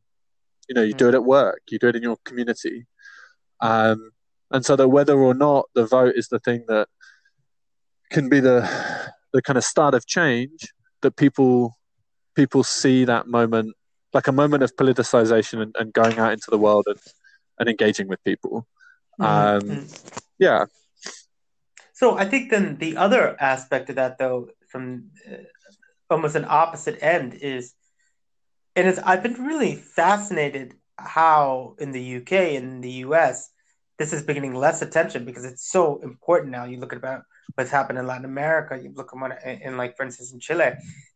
You 0.67 0.75
know, 0.75 0.81
you 0.81 0.93
do 0.93 1.07
it 1.07 1.15
at 1.15 1.23
work, 1.23 1.61
you 1.69 1.79
do 1.79 1.87
it 1.87 1.95
in 1.95 2.03
your 2.03 2.17
community. 2.25 2.87
Um, 3.61 4.11
and 4.49 4.65
so 4.65 4.75
that 4.75 4.89
whether 4.89 5.17
or 5.17 5.33
not 5.33 5.69
the 5.75 5.85
vote 5.85 6.15
is 6.15 6.27
the 6.27 6.39
thing 6.39 6.65
that 6.67 6.87
can 8.09 8.27
be 8.27 8.39
the 8.39 8.69
the 9.33 9.41
kind 9.41 9.57
of 9.57 9.63
start 9.63 9.93
of 9.93 10.05
change, 10.05 10.73
that 11.01 11.15
people 11.15 11.77
people 12.35 12.63
see 12.63 13.05
that 13.05 13.27
moment 13.27 13.75
like 14.13 14.27
a 14.27 14.31
moment 14.31 14.63
of 14.63 14.75
politicization 14.75 15.61
and, 15.61 15.75
and 15.79 15.93
going 15.93 16.19
out 16.19 16.33
into 16.33 16.49
the 16.49 16.57
world 16.57 16.85
and, 16.87 16.99
and 17.59 17.69
engaging 17.69 18.07
with 18.07 18.21
people. 18.23 18.67
Mm-hmm. 19.19 19.69
Yeah. 20.41 20.65
So 21.93 22.17
I 22.17 22.25
think 22.25 22.49
then 22.49 22.77
the 22.77 22.97
other 22.97 23.37
aspect 23.39 23.91
of 23.91 23.95
that, 23.97 24.17
though, 24.17 24.49
from 24.67 25.11
uh, 25.31 25.35
almost 26.09 26.35
an 26.35 26.47
opposite 26.49 26.97
end, 27.01 27.35
is 27.35 27.75
and 28.75 28.87
it's 28.87 28.97
I've 28.97 29.21
been 29.21 29.45
really 29.45 29.75
fascinated 29.75 30.73
how 30.97 31.75
in 31.77 31.91
the 31.91 32.17
UK 32.17 32.31
and 32.57 32.83
the 32.83 33.05
US 33.05 33.49
this 33.99 34.13
is 34.13 34.23
beginning 34.23 34.55
less 34.55 34.81
attention 34.81 35.25
because 35.25 35.45
it's 35.45 35.69
so 35.71 35.99
important 36.01 36.51
now. 36.51 36.65
You 36.65 36.79
look 36.79 36.91
at 36.91 36.97
about 36.97 37.21
what's 37.53 37.69
happened 37.69 37.99
in 37.99 38.07
Latin 38.07 38.25
America. 38.25 38.79
You 38.81 38.91
look 38.95 39.11
at 39.13 39.19
what 39.19 39.37
in 39.45 39.77
like 39.77 39.95
for 39.95 40.03
instance 40.03 40.33
in 40.33 40.39
Chile. 40.39 40.71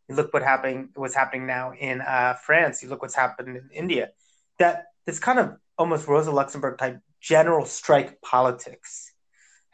You 0.07 0.15
look 0.15 0.31
what 0.35 0.43
happening 0.43 0.89
what's 0.93 1.15
happening 1.15 1.47
now 1.47 1.73
in 1.73 2.01
uh, 2.01 2.35
France. 2.45 2.83
You 2.83 2.89
look 2.89 3.01
what's 3.01 3.15
happened 3.15 3.57
in 3.57 3.69
India. 3.73 4.11
That 4.59 4.85
this 5.07 5.17
kind 5.17 5.39
of 5.39 5.55
almost 5.79 6.07
Rosa 6.07 6.29
Luxemburg 6.29 6.77
type 6.77 6.99
general 7.21 7.65
strike 7.65 8.21
politics 8.21 9.14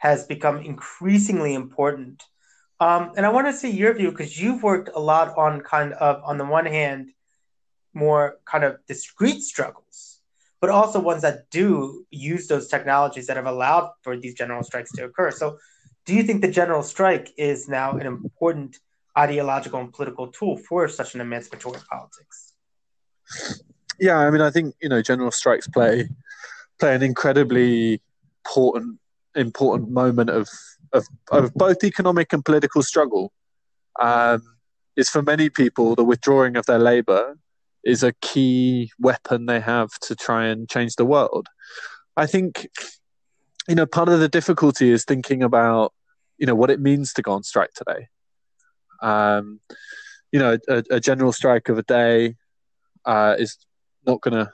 has 0.02 0.26
become 0.26 0.58
increasingly 0.58 1.54
important. 1.54 2.24
Um, 2.80 3.12
and 3.16 3.24
I 3.24 3.28
want 3.28 3.46
to 3.46 3.52
see 3.52 3.70
your 3.70 3.94
view 3.94 4.10
because 4.10 4.36
you've 4.36 4.60
worked 4.60 4.90
a 4.92 4.98
lot 4.98 5.38
on 5.38 5.60
kind 5.60 5.92
of 5.92 6.20
on 6.24 6.38
the 6.38 6.44
one 6.44 6.66
hand 6.66 7.12
more 7.94 8.38
kind 8.44 8.64
of 8.64 8.78
discrete 8.88 9.42
struggles, 9.42 10.18
but 10.60 10.70
also 10.70 10.98
ones 10.98 11.22
that 11.22 11.48
do 11.50 12.04
use 12.10 12.48
those 12.48 12.66
technologies 12.66 13.28
that 13.28 13.36
have 13.36 13.46
allowed 13.46 13.92
for 14.02 14.16
these 14.16 14.34
general 14.34 14.64
strikes 14.64 14.90
to 14.90 15.04
occur. 15.04 15.30
So, 15.30 15.58
do 16.04 16.16
you 16.16 16.24
think 16.24 16.42
the 16.42 16.50
general 16.50 16.82
strike 16.82 17.30
is 17.36 17.68
now 17.68 17.92
an 17.92 18.06
important 18.08 18.80
ideological 19.16 19.78
and 19.78 19.92
political 19.92 20.26
tool 20.32 20.56
for 20.56 20.88
such 20.88 21.14
an 21.14 21.20
emancipatory 21.20 21.80
politics? 21.88 22.54
Yeah, 24.00 24.18
I 24.18 24.32
mean, 24.32 24.40
I 24.40 24.50
think 24.50 24.74
you 24.82 24.88
know, 24.88 25.00
general 25.00 25.30
strikes 25.30 25.68
play 25.68 26.08
play 26.80 26.96
an 26.96 27.04
incredibly 27.04 28.02
important 28.44 28.98
important 29.34 29.90
moment 29.90 30.30
of 30.30 30.48
of, 30.92 31.06
of 31.30 31.54
both 31.54 31.84
economic 31.84 32.32
and 32.32 32.44
political 32.44 32.82
struggle. 32.82 33.32
Um, 34.00 34.42
is 34.96 35.08
for 35.08 35.22
many 35.22 35.48
people 35.48 35.94
the 35.94 36.04
withdrawing 36.04 36.56
of 36.56 36.66
their 36.66 36.78
labor 36.78 37.38
is 37.84 38.02
a 38.02 38.12
key 38.20 38.90
weapon 38.98 39.46
they 39.46 39.60
have 39.60 39.90
to 40.00 40.14
try 40.14 40.46
and 40.46 40.68
change 40.68 40.96
the 40.96 41.04
world. 41.04 41.48
I 42.16 42.26
think, 42.26 42.68
you 43.68 43.74
know, 43.74 43.86
part 43.86 44.08
of 44.08 44.20
the 44.20 44.28
difficulty 44.28 44.90
is 44.90 45.04
thinking 45.04 45.42
about, 45.42 45.92
you 46.38 46.46
know, 46.46 46.54
what 46.54 46.70
it 46.70 46.80
means 46.80 47.12
to 47.14 47.22
go 47.22 47.32
on 47.32 47.42
strike 47.42 47.72
today. 47.74 48.08
Um, 49.02 49.60
you 50.30 50.38
know, 50.38 50.58
a, 50.68 50.84
a, 50.90 51.00
general 51.00 51.32
strike 51.32 51.68
of 51.68 51.76
a 51.76 51.82
day 51.82 52.36
uh, 53.04 53.34
is 53.38 53.58
not 54.06 54.20
going 54.20 54.44
to 54.44 54.52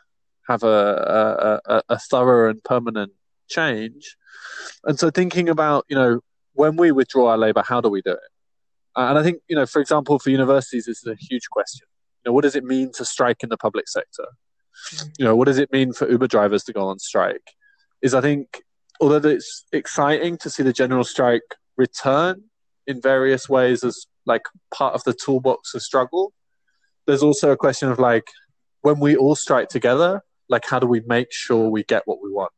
have 0.49 0.63
a, 0.63 1.61
a, 1.67 1.83
a, 1.91 1.99
thorough 1.99 2.49
and 2.49 2.65
permanent 2.65 3.13
change. 3.49 4.17
And 4.85 4.99
so 4.99 5.11
thinking 5.11 5.49
about, 5.49 5.85
you 5.89 5.97
know, 5.97 6.21
when 6.55 6.77
we 6.77 6.93
withdraw 6.93 7.29
our 7.31 7.39
labor, 7.39 7.63
how 7.67 7.81
do 7.81 7.89
we 7.89 8.03
do 8.03 8.13
it? 8.13 8.31
And 8.97 9.19
I 9.19 9.23
think, 9.23 9.43
you 9.49 9.57
know, 9.57 9.67
for 9.67 9.81
example, 9.81 10.19
for 10.19 10.31
universities, 10.31 10.87
this 10.87 10.99
is 10.99 11.07
a 11.07 11.17
huge 11.19 11.49
question. 11.51 11.87
You 12.25 12.31
know, 12.31 12.35
what 12.35 12.43
does 12.43 12.57
it 12.57 12.65
mean 12.65 12.93
to 12.95 13.05
strike 13.05 13.43
in 13.43 13.49
the 13.49 13.57
public 13.57 13.89
sector? 13.89 14.27
You 15.19 15.25
know, 15.25 15.37
what 15.37 15.47
does 15.47 15.59
it 15.59 15.73
mean 15.73 15.93
for 15.93 16.11
Uber 16.11 16.27
drivers 16.27 16.65
to 16.65 16.73
go 16.73 16.89
on 16.89 16.99
strike? 16.99 17.55
Is 18.03 18.15
I 18.15 18.21
think, 18.21 18.63
although 19.01 19.29
it's 19.29 19.65
exciting 19.73 20.37
to 20.39 20.51
see 20.51 20.63
the 20.63 20.73
general 20.73 21.05
strike 21.05 21.43
return 21.77 22.45
in 22.87 23.01
various 23.01 23.49
ways 23.49 23.85
as 23.85 24.07
like 24.27 24.43
part 24.73 24.95
of 24.95 25.05
the 25.05 25.15
toolbox 25.15 25.75
of 25.75 25.83
struggle, 25.83 26.33
there's 27.07 27.23
also 27.23 27.51
a 27.51 27.57
question 27.57 27.89
of 27.91 27.99
like, 27.99 28.27
when 28.83 29.01
we 29.01 29.17
all 29.17 29.35
strike 29.35 29.69
together, 29.69 30.23
like, 30.49 30.65
how 30.65 30.79
do 30.79 30.87
we 30.87 31.01
make 31.07 31.33
sure 31.33 31.69
we 31.69 31.83
get 31.85 32.03
what 32.07 32.19
we 32.23 32.31
want? 32.31 32.53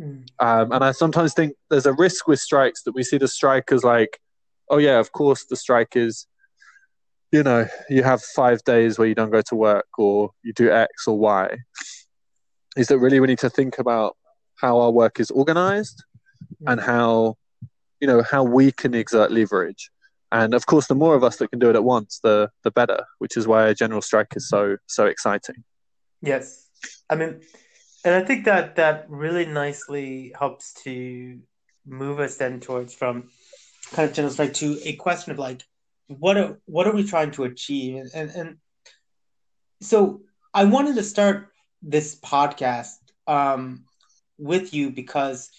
Mm. 0.00 0.26
Um, 0.38 0.72
and 0.72 0.84
I 0.84 0.92
sometimes 0.92 1.34
think 1.34 1.54
there's 1.68 1.86
a 1.86 1.92
risk 1.92 2.26
with 2.26 2.40
strikes 2.40 2.82
that 2.84 2.94
we 2.94 3.02
see 3.02 3.18
the 3.18 3.28
strike 3.28 3.70
as 3.72 3.84
like, 3.84 4.20
oh 4.70 4.78
yeah, 4.78 4.98
of 4.98 5.12
course 5.12 5.44
the 5.44 5.56
strike 5.56 5.96
is, 5.96 6.26
you 7.32 7.42
know, 7.42 7.66
you 7.88 8.02
have 8.02 8.22
five 8.22 8.62
days 8.64 8.98
where 8.98 9.06
you 9.06 9.14
don't 9.14 9.30
go 9.30 9.42
to 9.42 9.54
work 9.54 9.86
or 9.98 10.30
you 10.42 10.52
do 10.52 10.72
X 10.72 11.06
or 11.06 11.18
Y. 11.18 11.58
Is 12.76 12.88
that 12.88 12.98
really 12.98 13.20
we 13.20 13.26
need 13.26 13.38
to 13.40 13.50
think 13.50 13.78
about 13.78 14.16
how 14.56 14.78
our 14.78 14.90
work 14.90 15.20
is 15.20 15.30
organized 15.30 16.02
mm. 16.62 16.72
and 16.72 16.80
how, 16.80 17.36
you 18.00 18.06
know, 18.06 18.22
how 18.22 18.42
we 18.42 18.72
can 18.72 18.94
exert 18.94 19.30
leverage. 19.30 19.90
And 20.32 20.54
of 20.54 20.66
course, 20.66 20.86
the 20.86 20.94
more 20.94 21.14
of 21.14 21.24
us 21.24 21.36
that 21.36 21.50
can 21.50 21.58
do 21.58 21.70
it 21.70 21.76
at 21.76 21.82
once, 21.82 22.20
the 22.22 22.50
the 22.62 22.70
better. 22.70 23.04
Which 23.18 23.36
is 23.36 23.48
why 23.48 23.66
a 23.66 23.74
general 23.74 24.00
strike 24.00 24.36
is 24.36 24.48
so 24.48 24.76
so 24.86 25.06
exciting. 25.06 25.64
Yes, 26.22 26.68
I 27.08 27.16
mean, 27.16 27.40
and 28.04 28.14
I 28.14 28.22
think 28.22 28.44
that 28.46 28.76
that 28.76 29.06
really 29.08 29.46
nicely 29.46 30.32
helps 30.38 30.72
to 30.84 31.40
move 31.86 32.20
us 32.20 32.36
then 32.36 32.60
towards 32.60 32.94
from 32.94 33.30
kind 33.92 34.08
of 34.08 34.14
general 34.14 34.32
strike 34.32 34.54
to 34.54 34.78
a 34.84 34.94
question 34.94 35.32
of 35.32 35.38
like 35.38 35.62
what 36.06 36.36
are 36.36 36.58
what 36.66 36.86
are 36.86 36.94
we 36.94 37.04
trying 37.04 37.30
to 37.32 37.44
achieve? 37.44 37.96
And 37.96 38.10
and, 38.14 38.30
and 38.30 38.56
so 39.80 40.22
I 40.52 40.64
wanted 40.64 40.96
to 40.96 41.02
start 41.02 41.48
this 41.82 42.18
podcast 42.18 42.98
um, 43.26 43.84
with 44.38 44.74
you 44.74 44.90
because 44.90 45.50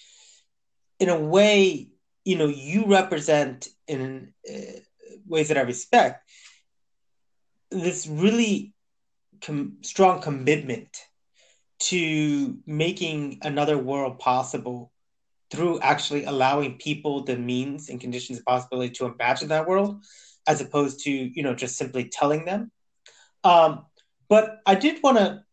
in 1.00 1.10
a 1.10 1.20
way 1.20 1.90
you 2.26 2.38
know 2.38 2.48
you 2.48 2.86
represent 2.86 3.68
in 3.88 4.34
uh, 4.50 4.80
ways 5.28 5.48
that 5.48 5.58
I 5.58 5.62
respect 5.62 6.30
this 7.70 8.06
really 8.08 8.74
com- 9.42 9.78
strong 9.82 10.22
commitment 10.22 10.98
to 11.90 12.58
making 12.66 13.40
another 13.44 13.78
world 13.78 14.20
possible 14.20 14.92
through 15.52 15.80
actually 15.82 16.24
allowing 16.24 16.78
people 16.78 17.24
the 17.24 17.38
means 17.38 17.90
and 17.90 18.00
conditions 18.00 18.38
and 18.38 18.46
possibility 18.46 18.92
to 18.94 19.06
imagine 19.06 19.50
that 19.50 19.68
world 19.68 20.04
as 20.48 20.62
opposed 20.62 21.04
to 21.04 21.12
you 21.12 21.44
know 21.44 21.54
just 21.54 21.78
simply 21.78 22.06
telling 22.06 22.46
them. 22.46 22.72
Um, 23.44 23.86
but 24.32 24.62
i 24.66 24.74
did 24.74 25.04
want 25.04 25.18
to 25.18 25.44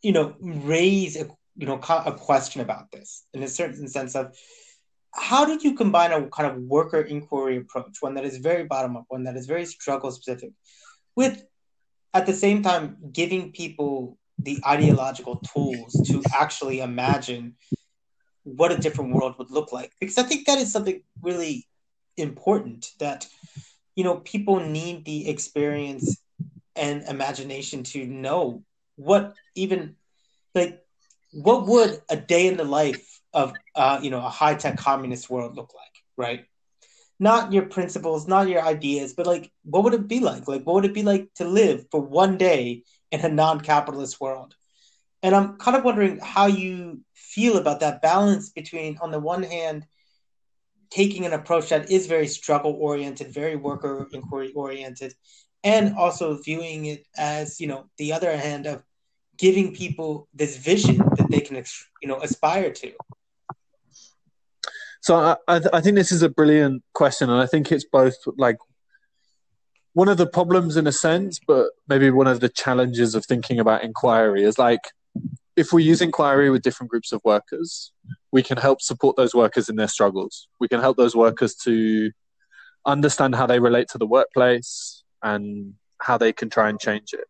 you 0.00 0.12
know 0.12 0.34
raise 0.40 1.16
a 1.16 1.26
you 1.56 1.66
know 1.66 1.80
a 2.10 2.12
question 2.12 2.62
about 2.62 2.90
this 2.92 3.26
in 3.34 3.42
a 3.42 3.48
certain 3.48 3.88
sense 3.88 4.14
of 4.14 4.34
how 5.14 5.44
did 5.44 5.62
you 5.62 5.74
combine 5.74 6.12
a 6.12 6.26
kind 6.28 6.50
of 6.50 6.62
worker 6.62 7.00
inquiry 7.00 7.56
approach 7.58 7.96
one 8.00 8.14
that 8.14 8.24
is 8.24 8.38
very 8.38 8.64
bottom 8.64 8.96
up 8.96 9.04
one 9.08 9.24
that 9.24 9.36
is 9.36 9.46
very 9.46 9.66
struggle 9.66 10.10
specific 10.10 10.52
with 11.16 11.44
at 12.14 12.26
the 12.26 12.32
same 12.32 12.62
time 12.62 12.96
giving 13.12 13.52
people 13.52 14.16
the 14.38 14.58
ideological 14.66 15.36
tools 15.36 15.94
to 16.08 16.22
actually 16.34 16.80
imagine 16.80 17.54
what 18.44 18.72
a 18.72 18.78
different 18.78 19.14
world 19.14 19.36
would 19.38 19.50
look 19.50 19.72
like. 19.72 19.92
Because 20.00 20.18
i 20.18 20.22
think 20.22 20.46
that 20.46 20.58
is 20.58 20.72
something 20.72 21.02
really 21.22 21.66
important 22.16 22.90
that 22.98 23.26
you 23.96 24.04
know 24.04 24.16
people 24.16 24.60
need 24.60 25.04
the 25.04 25.28
experience 25.28 26.20
and 26.76 27.02
imagination 27.04 27.82
to 27.82 28.06
know 28.06 28.62
what 28.96 29.34
even 29.54 29.96
like 30.54 30.80
what 31.32 31.66
would 31.66 32.00
a 32.10 32.16
day 32.16 32.46
in 32.46 32.56
the 32.56 32.64
life 32.64 33.20
of 33.32 33.54
uh, 33.74 33.98
you 34.02 34.10
know 34.10 34.24
a 34.24 34.28
high-tech 34.28 34.76
communist 34.76 35.30
world 35.30 35.56
look 35.56 35.72
like 35.74 35.92
right? 36.16 36.44
Not 37.18 37.52
your 37.52 37.66
principles 37.66 38.28
not 38.28 38.48
your 38.48 38.62
ideas 38.62 39.14
but 39.14 39.26
like 39.26 39.50
what 39.64 39.84
would 39.84 39.94
it 39.94 40.08
be 40.08 40.20
like? 40.20 40.48
Like 40.48 40.64
what 40.64 40.74
would 40.74 40.84
it 40.84 40.94
be 40.94 41.02
like 41.02 41.28
to 41.36 41.44
live 41.46 41.86
for 41.90 42.00
one 42.00 42.36
day 42.36 42.82
in 43.12 43.20
a 43.20 43.28
non-capitalist 43.28 44.20
world. 44.20 44.56
And 45.22 45.36
i'm 45.36 45.56
kind 45.58 45.76
of 45.76 45.84
wondering 45.84 46.18
how 46.18 46.46
you 46.46 47.00
feel 47.14 47.56
about 47.58 47.80
that 47.80 48.02
balance 48.02 48.50
between 48.50 48.98
on 49.00 49.12
the 49.12 49.20
one 49.20 49.44
hand 49.44 49.86
taking 50.90 51.24
an 51.24 51.32
approach 51.32 51.68
that 51.68 51.90
is 51.90 52.06
very 52.06 52.26
struggle 52.26 52.72
oriented 52.72 53.32
very 53.32 53.56
worker 53.56 54.08
inquiry 54.12 54.52
oriented 54.54 55.14
and 55.64 55.94
also 55.96 56.36
viewing 56.38 56.86
it 56.86 57.06
as 57.16 57.60
you 57.60 57.68
know 57.68 57.84
the 57.98 58.12
other 58.12 58.36
hand 58.36 58.66
of 58.66 58.82
giving 59.38 59.74
people 59.74 60.28
this 60.34 60.56
vision 60.56 60.98
that 61.16 61.28
they 61.30 61.40
can 61.40 61.56
you 62.02 62.08
know 62.08 62.20
aspire 62.20 62.70
to. 62.70 62.92
So 65.00 65.36
I, 65.48 65.60
I 65.72 65.80
think 65.80 65.96
this 65.96 66.12
is 66.12 66.22
a 66.22 66.28
brilliant 66.28 66.82
question 66.92 67.28
and 67.28 67.40
i 67.40 67.46
think 67.46 67.72
it's 67.72 67.84
both 67.84 68.14
like 68.36 68.58
one 69.94 70.08
of 70.08 70.16
the 70.16 70.26
problems 70.26 70.76
in 70.76 70.86
a 70.86 70.92
sense, 70.92 71.38
but 71.46 71.66
maybe 71.88 72.10
one 72.10 72.26
of 72.26 72.40
the 72.40 72.48
challenges 72.48 73.14
of 73.14 73.26
thinking 73.26 73.60
about 73.60 73.84
inquiry 73.84 74.42
is 74.42 74.58
like 74.58 74.80
if 75.56 75.72
we 75.72 75.82
use 75.82 76.00
inquiry 76.00 76.48
with 76.50 76.62
different 76.62 76.90
groups 76.90 77.12
of 77.12 77.20
workers, 77.24 77.92
we 78.30 78.42
can 78.42 78.56
help 78.56 78.80
support 78.80 79.16
those 79.16 79.34
workers 79.34 79.68
in 79.68 79.76
their 79.76 79.88
struggles. 79.88 80.48
We 80.60 80.68
can 80.68 80.80
help 80.80 80.96
those 80.96 81.14
workers 81.14 81.54
to 81.64 82.10
understand 82.86 83.34
how 83.34 83.46
they 83.46 83.60
relate 83.60 83.88
to 83.88 83.98
the 83.98 84.06
workplace 84.06 85.04
and 85.22 85.74
how 86.00 86.16
they 86.16 86.32
can 86.32 86.48
try 86.48 86.70
and 86.70 86.80
change 86.80 87.12
it. 87.12 87.26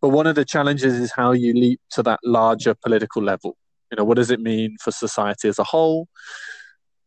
But 0.00 0.08
one 0.08 0.26
of 0.26 0.34
the 0.34 0.44
challenges 0.44 0.94
is 0.98 1.12
how 1.12 1.32
you 1.32 1.54
leap 1.54 1.80
to 1.92 2.02
that 2.02 2.20
larger 2.24 2.74
political 2.74 3.22
level. 3.22 3.56
You 3.90 3.96
know, 3.96 4.04
what 4.04 4.16
does 4.16 4.30
it 4.30 4.40
mean 4.40 4.76
for 4.82 4.90
society 4.90 5.48
as 5.48 5.58
a 5.58 5.64
whole? 5.64 6.08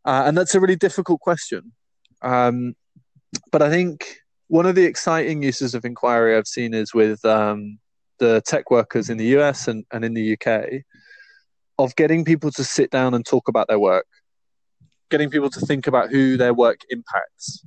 Uh, 0.06 0.24
and 0.26 0.38
that's 0.38 0.56
a 0.56 0.60
really 0.60 0.76
difficult 0.76 1.20
question. 1.20 1.74
Um, 2.22 2.76
but 3.52 3.62
I 3.62 3.70
think 3.70 4.23
one 4.54 4.68
of 4.68 4.76
the 4.76 4.86
exciting 4.86 5.42
uses 5.42 5.74
of 5.74 5.84
inquiry 5.84 6.38
I've 6.38 6.46
seen 6.46 6.76
is 6.76 6.94
with 6.94 7.26
um, 7.26 7.80
the 8.20 8.40
tech 8.46 8.70
workers 8.70 9.10
in 9.10 9.18
the 9.18 9.26
US 9.38 9.68
and, 9.68 9.84
and 9.92 10.06
in 10.06 10.14
the 10.14 10.38
UK 10.38 10.84
of 11.80 11.96
getting 11.96 12.24
people 12.24 12.52
to 12.52 12.64
sit 12.64 12.92
down 12.92 13.16
and 13.16 13.26
talk 13.26 13.48
about 13.48 13.68
their 13.68 13.80
work, 13.80 14.06
getting 15.10 15.32
people 15.32 15.50
to 15.50 15.60
think 15.60 15.88
about 15.88 16.12
who 16.12 16.38
their 16.38 16.54
work 16.54 16.82
impacts, 16.92 17.66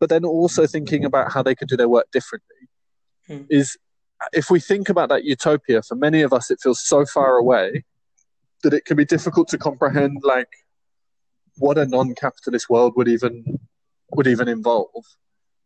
but 0.00 0.08
then 0.08 0.24
also 0.24 0.66
thinking 0.66 1.04
about 1.04 1.30
how 1.30 1.40
they 1.40 1.54
could 1.54 1.68
do 1.68 1.76
their 1.76 1.88
work 1.88 2.08
differently. 2.10 2.62
Hmm. 3.28 3.42
Is 3.48 3.76
if 4.32 4.50
we 4.50 4.58
think 4.58 4.88
about 4.88 5.10
that 5.10 5.22
utopia, 5.22 5.82
for 5.82 5.94
many 5.94 6.22
of 6.22 6.32
us, 6.32 6.50
it 6.50 6.58
feels 6.60 6.84
so 6.84 7.06
far 7.06 7.36
away 7.36 7.84
that 8.64 8.74
it 8.74 8.86
can 8.86 8.96
be 8.96 9.04
difficult 9.04 9.46
to 9.50 9.56
comprehend, 9.56 10.18
like 10.24 10.50
what 11.58 11.78
a 11.78 11.86
non-capitalist 11.86 12.68
world 12.68 12.94
would 12.96 13.06
even 13.06 13.60
would 14.16 14.26
even 14.26 14.48
involve. 14.48 15.04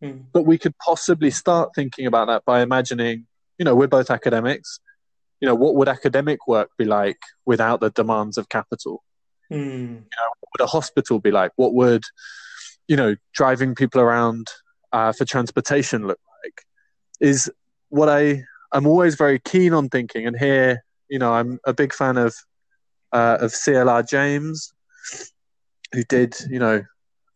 Mm. 0.02 0.24
But 0.32 0.42
we 0.42 0.58
could 0.58 0.76
possibly 0.78 1.30
start 1.30 1.70
thinking 1.74 2.06
about 2.06 2.26
that 2.26 2.44
by 2.44 2.60
imagining, 2.62 3.26
you 3.58 3.64
know, 3.64 3.74
we're 3.74 3.86
both 3.86 4.10
academics. 4.10 4.80
You 5.40 5.48
know, 5.48 5.54
what 5.54 5.74
would 5.74 5.88
academic 5.88 6.46
work 6.46 6.70
be 6.78 6.84
like 6.84 7.18
without 7.44 7.80
the 7.80 7.90
demands 7.90 8.38
of 8.38 8.48
capital? 8.48 9.02
Mm. 9.50 9.58
You 9.58 9.94
know, 9.94 10.30
what 10.40 10.48
would 10.58 10.64
a 10.64 10.66
hospital 10.66 11.18
be 11.18 11.30
like? 11.30 11.52
What 11.56 11.74
would, 11.74 12.02
you 12.88 12.96
know, 12.96 13.16
driving 13.32 13.74
people 13.74 14.00
around 14.00 14.48
uh, 14.92 15.12
for 15.12 15.24
transportation 15.24 16.06
look 16.06 16.20
like? 16.44 16.62
Is 17.20 17.50
what 17.88 18.08
I 18.08 18.44
I'm 18.72 18.86
always 18.86 19.14
very 19.16 19.38
keen 19.38 19.74
on 19.74 19.88
thinking, 19.88 20.26
and 20.26 20.36
here, 20.36 20.82
you 21.08 21.18
know, 21.18 21.32
I'm 21.32 21.60
a 21.66 21.74
big 21.74 21.92
fan 21.92 22.16
of 22.16 22.34
uh, 23.12 23.38
of 23.40 23.52
CLR 23.52 24.08
James, 24.08 24.72
who 25.92 26.02
did, 26.04 26.34
you 26.48 26.58
know, 26.58 26.82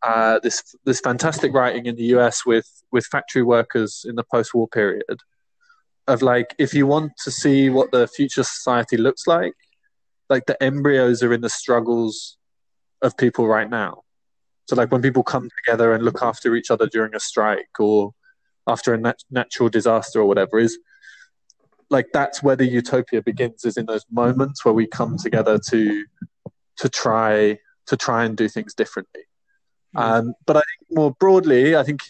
uh, 0.07 0.38
this 0.42 0.62
this 0.84 1.00
fantastic 1.00 1.52
writing 1.52 1.86
in 1.86 1.96
the 1.96 2.04
US 2.16 2.46
with 2.46 2.68
with 2.92 3.04
factory 3.07 3.42
workers 3.42 4.04
in 4.09 4.14
the 4.14 4.24
post-war 4.32 4.68
period 4.68 5.20
of 6.07 6.22
like 6.22 6.54
if 6.59 6.72
you 6.72 6.86
want 6.86 7.12
to 7.24 7.30
see 7.30 7.68
what 7.68 7.90
the 7.90 8.07
future 8.07 8.44
society 8.44 8.96
looks 8.96 9.26
like, 9.26 9.54
like 10.30 10.46
the 10.46 10.61
embryos 10.62 11.22
are 11.22 11.32
in 11.32 11.40
the 11.40 11.50
struggles 11.50 12.38
of 13.02 13.16
people 13.16 13.48
right 13.48 13.68
now. 13.68 14.02
So 14.68 14.76
like 14.76 14.92
when 14.92 15.02
people 15.02 15.24
come 15.24 15.48
together 15.64 15.92
and 15.92 16.04
look 16.04 16.22
after 16.22 16.54
each 16.54 16.70
other 16.70 16.86
during 16.86 17.14
a 17.14 17.20
strike 17.20 17.80
or 17.80 18.12
after 18.66 18.94
a 18.94 18.98
nat- 18.98 19.24
natural 19.30 19.68
disaster 19.68 20.20
or 20.20 20.26
whatever 20.26 20.59
is 20.59 20.78
like 21.90 22.07
that's 22.12 22.42
where 22.42 22.57
the 22.57 22.66
utopia 22.66 23.22
begins 23.22 23.64
is 23.64 23.76
in 23.76 23.86
those 23.86 24.04
moments 24.11 24.64
where 24.64 24.74
we 24.74 24.86
come 24.86 25.16
together 25.16 25.59
to 25.70 26.04
to 26.76 26.88
try 26.88 27.59
to 27.86 27.96
try 27.96 28.24
and 28.24 28.36
do 28.36 28.48
things 28.48 28.74
differently. 28.74 29.22
Um, 29.97 30.34
but 30.47 30.57
i 30.57 30.61
think 30.61 30.99
more 30.99 31.12
broadly 31.18 31.76
i 31.76 31.82
think 31.82 32.01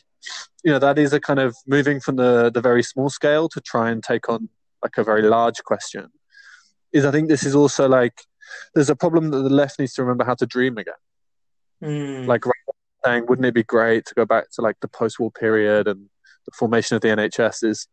you 0.65 0.73
know 0.73 0.79
that 0.79 0.99
is 0.99 1.13
a 1.13 1.21
kind 1.21 1.39
of 1.39 1.57
moving 1.67 2.01
from 2.01 2.17
the 2.17 2.51
the 2.51 2.61
very 2.61 2.83
small 2.83 3.09
scale 3.09 3.49
to 3.49 3.61
try 3.61 3.91
and 3.91 4.03
take 4.03 4.29
on 4.29 4.49
like 4.83 4.99
a 4.99 5.05
very 5.05 5.23
large 5.23 5.63
question 5.65 6.09
is 6.93 7.05
i 7.05 7.11
think 7.11 7.29
this 7.29 7.45
is 7.45 7.55
also 7.55 7.89
like 7.89 8.23
there's 8.75 8.91
a 8.91 8.97
problem 8.97 9.31
that 9.31 9.43
the 9.43 9.51
left 9.51 9.79
needs 9.79 9.95
to 9.95 10.03
remember 10.03 10.25
how 10.25 10.35
to 10.35 10.47
dream 10.47 10.79
again 10.79 10.95
mm. 11.83 12.27
like 12.27 12.45
saying 13.05 13.25
wouldn't 13.29 13.47
it 13.47 13.55
be 13.55 13.63
great 13.63 14.05
to 14.07 14.15
go 14.15 14.25
back 14.25 14.51
to 14.51 14.63
like 14.63 14.77
the 14.81 14.89
post-war 14.89 15.31
period 15.31 15.87
and 15.87 16.09
the 16.47 16.53
formation 16.59 16.97
of 16.97 17.03
the 17.03 17.09
nhs 17.09 17.65
is 17.65 17.89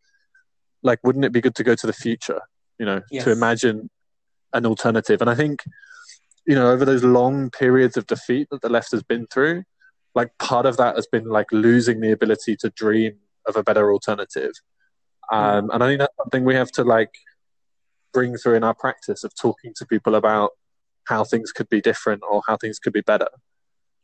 like 0.81 0.99
wouldn't 1.03 1.25
it 1.25 1.31
be 1.31 1.41
good 1.41 1.55
to 1.55 1.63
go 1.63 1.75
to 1.75 1.87
the 1.87 1.93
future 1.93 2.41
you 2.79 2.85
know 2.85 3.01
yes. 3.11 3.23
to 3.23 3.31
imagine 3.31 3.89
an 4.53 4.65
alternative 4.65 5.21
and 5.21 5.29
i 5.29 5.35
think 5.35 5.63
you 6.45 6.55
know 6.55 6.71
over 6.71 6.85
those 6.85 7.03
long 7.03 7.49
periods 7.49 7.97
of 7.97 8.05
defeat 8.07 8.47
that 8.51 8.61
the 8.61 8.69
left 8.69 8.91
has 8.91 9.03
been 9.03 9.25
through 9.27 9.63
like 10.15 10.37
part 10.37 10.65
of 10.65 10.77
that 10.77 10.95
has 10.95 11.07
been 11.07 11.25
like 11.25 11.47
losing 11.51 11.99
the 11.99 12.11
ability 12.11 12.55
to 12.57 12.69
dream 12.69 13.13
of 13.45 13.55
a 13.55 13.63
better 13.63 13.91
alternative. 13.91 14.51
Um, 15.31 15.69
and 15.71 15.81
i 15.81 15.87
think 15.87 15.99
that's 15.99 16.15
something 16.17 16.43
we 16.43 16.55
have 16.55 16.71
to 16.71 16.83
like 16.83 17.13
bring 18.11 18.35
through 18.35 18.55
in 18.55 18.63
our 18.63 18.73
practice 18.73 19.23
of 19.23 19.33
talking 19.33 19.73
to 19.77 19.85
people 19.85 20.15
about 20.15 20.51
how 21.05 21.23
things 21.23 21.51
could 21.51 21.69
be 21.69 21.81
different 21.81 22.21
or 22.29 22.41
how 22.45 22.57
things 22.57 22.77
could 22.77 22.93
be 22.93 23.01
better. 23.01 23.29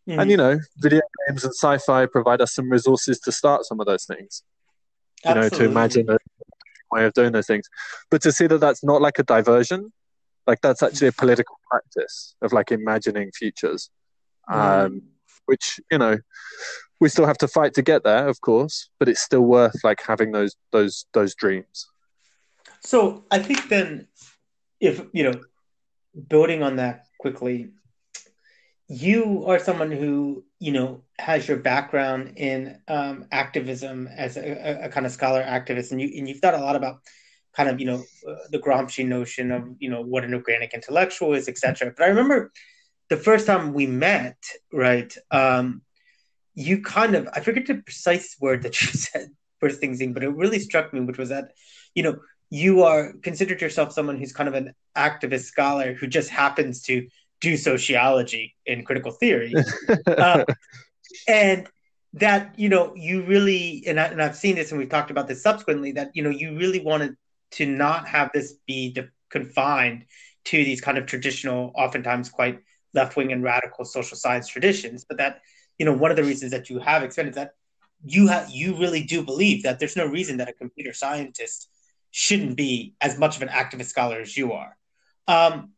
Mm-hmm. 0.08 0.20
and 0.22 0.32
you 0.32 0.38
know 0.38 0.58
video 0.78 1.02
games 1.28 1.44
and 1.44 1.54
sci-fi 1.54 2.06
provide 2.06 2.42
us 2.42 2.56
some 2.56 2.72
resources 2.72 3.20
to 3.20 3.32
start 3.32 3.66
some 3.66 3.80
of 3.80 3.86
those 3.86 4.06
things. 4.06 4.44
You 5.26 5.32
Absolutely. 5.32 5.58
know 5.58 5.64
to 5.66 5.72
imagine 5.72 6.10
a 6.10 6.18
way 6.92 7.06
of 7.06 7.14
doing 7.14 7.34
those 7.34 7.48
things. 7.48 7.70
But 8.10 8.22
to 8.22 8.32
see 8.32 8.48
that 8.48 8.60
that's 8.60 8.84
not 8.84 9.02
like 9.02 9.20
a 9.20 9.24
diversion 9.24 9.92
like 10.50 10.62
that's 10.62 10.82
actually 10.82 11.10
a 11.10 11.12
political 11.12 11.60
practice 11.70 12.36
of 12.42 12.52
like 12.52 12.72
imagining 12.72 13.32
futures. 13.32 13.92
Um, 14.52 15.04
which 15.50 15.80
you 15.92 15.98
know 15.98 16.18
we 17.00 17.10
still 17.10 17.26
have 17.26 17.38
to 17.40 17.48
fight 17.48 17.74
to 17.74 17.82
get 17.82 18.04
there, 18.04 18.28
of 18.28 18.42
course, 18.42 18.90
but 19.00 19.10
it's 19.10 19.22
still 19.22 19.42
worth 19.42 19.84
like 19.84 20.00
having 20.06 20.32
those 20.32 20.56
those 20.72 21.06
those 21.14 21.34
dreams. 21.36 21.88
So 22.82 23.26
I 23.32 23.40
think 23.40 23.68
then, 23.70 24.08
if 24.80 25.02
you 25.12 25.24
know, 25.24 25.34
building 26.28 26.62
on 26.64 26.76
that 26.78 27.08
quickly, 27.20 27.70
you 28.88 29.46
are 29.48 29.60
someone 29.60 29.92
who 29.92 30.44
you 30.60 30.72
know 30.72 31.02
has 31.18 31.48
your 31.48 31.58
background 31.58 32.34
in 32.38 32.80
um, 32.88 33.26
activism 33.32 34.08
as 34.08 34.38
a, 34.38 34.86
a, 34.86 34.90
kind 34.90 35.06
of 35.06 35.12
scholar 35.12 35.44
activist, 35.44 35.92
and 35.92 36.02
you 36.02 36.10
and 36.18 36.28
you've 36.28 36.40
thought 36.40 36.54
a 36.54 36.60
lot 36.60 36.76
about 36.76 37.02
kind 37.56 37.70
of 37.70 37.80
you 37.80 37.86
know 37.86 38.04
uh, 38.28 38.36
the 38.52 38.60
Gramsci 38.60 39.06
notion 39.06 39.52
of 39.52 39.64
you 39.80 39.90
know 39.90 40.02
what 40.02 40.24
an 40.24 40.34
organic 40.34 40.74
intellectual 40.74 41.34
is, 41.34 41.48
etc. 41.48 41.94
But 41.96 42.06
I 42.06 42.08
remember 42.10 42.52
the 43.10 43.18
first 43.18 43.48
time 43.48 43.74
we 43.74 43.88
met, 43.88 44.38
right? 44.72 45.14
Um, 45.32 45.82
you 46.56 46.82
kind 46.82 47.16
of 47.16 47.28
I 47.34 47.42
forget 47.42 47.66
the 47.66 47.76
precise 47.76 48.36
word 48.40 48.64
that 48.64 48.80
you 48.82 48.88
said 48.88 49.30
first 49.60 49.80
things 49.80 50.02
in, 50.02 50.14
but 50.14 50.24
it 50.24 50.30
really 50.30 50.60
struck 50.60 50.94
me, 50.94 51.02
which 51.02 51.18
was 51.18 51.30
that 51.30 51.52
you 51.96 52.04
know 52.04 52.20
you 52.50 52.84
are 52.84 53.14
considered 53.22 53.62
yourself 53.62 53.94
someone 53.94 54.18
who's 54.18 54.34
kind 54.34 54.50
of 54.50 54.56
an 54.56 54.74
activist 54.96 55.46
scholar 55.46 55.94
who 55.94 56.08
just 56.08 56.30
happens 56.30 56.82
to 56.84 57.08
do 57.42 57.56
sociology 57.56 58.56
in 58.66 58.84
critical 58.84 59.12
theory, 59.12 59.54
uh, 60.08 60.44
and 61.28 61.68
that 62.14 62.58
you 62.58 62.70
know 62.70 62.94
you 62.96 63.24
really 63.24 63.84
and, 63.88 64.00
I, 64.00 64.06
and 64.06 64.22
I've 64.22 64.36
seen 64.36 64.56
this 64.56 64.72
and 64.72 64.80
we've 64.80 64.90
talked 64.90 65.12
about 65.12 65.28
this 65.28 65.44
subsequently 65.44 65.94
that 65.94 66.12
you 66.14 66.24
know 66.24 66.30
you 66.32 66.58
really 66.58 66.80
wanted 66.80 67.16
to 67.52 67.66
not 67.66 68.08
have 68.08 68.32
this 68.34 68.54
be 68.68 68.94
de- 68.94 69.10
confined 69.30 70.06
to 70.46 70.64
these 70.64 70.82
kind 70.82 70.98
of 70.98 71.06
traditional, 71.06 71.72
oftentimes 71.76 72.30
quite 72.30 72.60
left 72.94 73.16
wing 73.16 73.32
and 73.32 73.44
radical 73.44 73.86
social 73.86 74.18
science 74.18 74.48
traditions, 74.48 75.06
but 75.08 75.18
that 75.18 75.42
you 75.78 75.86
know 75.86 75.94
one 75.94 76.12
of 76.12 76.18
the 76.18 76.24
reasons 76.24 76.52
that 76.52 76.70
you 76.70 76.80
have 76.80 77.04
expanded 77.04 77.36
that 77.36 77.52
you 78.06 78.28
have 78.28 78.50
you 78.50 78.76
really 78.76 79.04
do 79.04 79.24
believe 79.24 79.64
that 79.64 79.80
there's 79.80 79.96
no 79.96 80.06
reason 80.06 80.38
that 80.38 80.50
a 80.50 80.54
computer 80.54 80.94
scientist 80.94 81.70
shouldn't 82.12 82.56
be 82.56 82.96
as 83.02 83.20
much 83.20 83.36
of 83.36 83.42
an 83.42 83.50
activist 83.50 83.86
scholar 83.86 84.20
as 84.20 84.36
you 84.36 84.54
are, 84.54 84.78
um, 85.28 85.72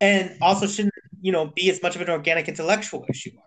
and 0.00 0.36
also 0.40 0.66
shouldn't 0.66 0.94
you 1.20 1.32
know 1.32 1.46
be 1.46 1.70
as 1.70 1.82
much 1.82 1.96
of 1.96 2.02
an 2.02 2.10
organic 2.10 2.48
intellectual 2.48 3.04
as 3.08 3.24
you 3.24 3.32
are. 3.36 3.44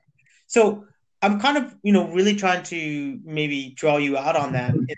So 0.48 0.86
I'm 1.22 1.40
kind 1.40 1.58
of 1.58 1.76
you 1.84 1.94
know 1.94 2.10
really 2.10 2.36
trying 2.36 2.64
to 2.64 3.20
maybe 3.24 3.74
draw 3.76 3.98
you 3.98 4.18
out 4.18 4.36
on 4.36 4.54
that, 4.54 4.74
and 4.74 4.90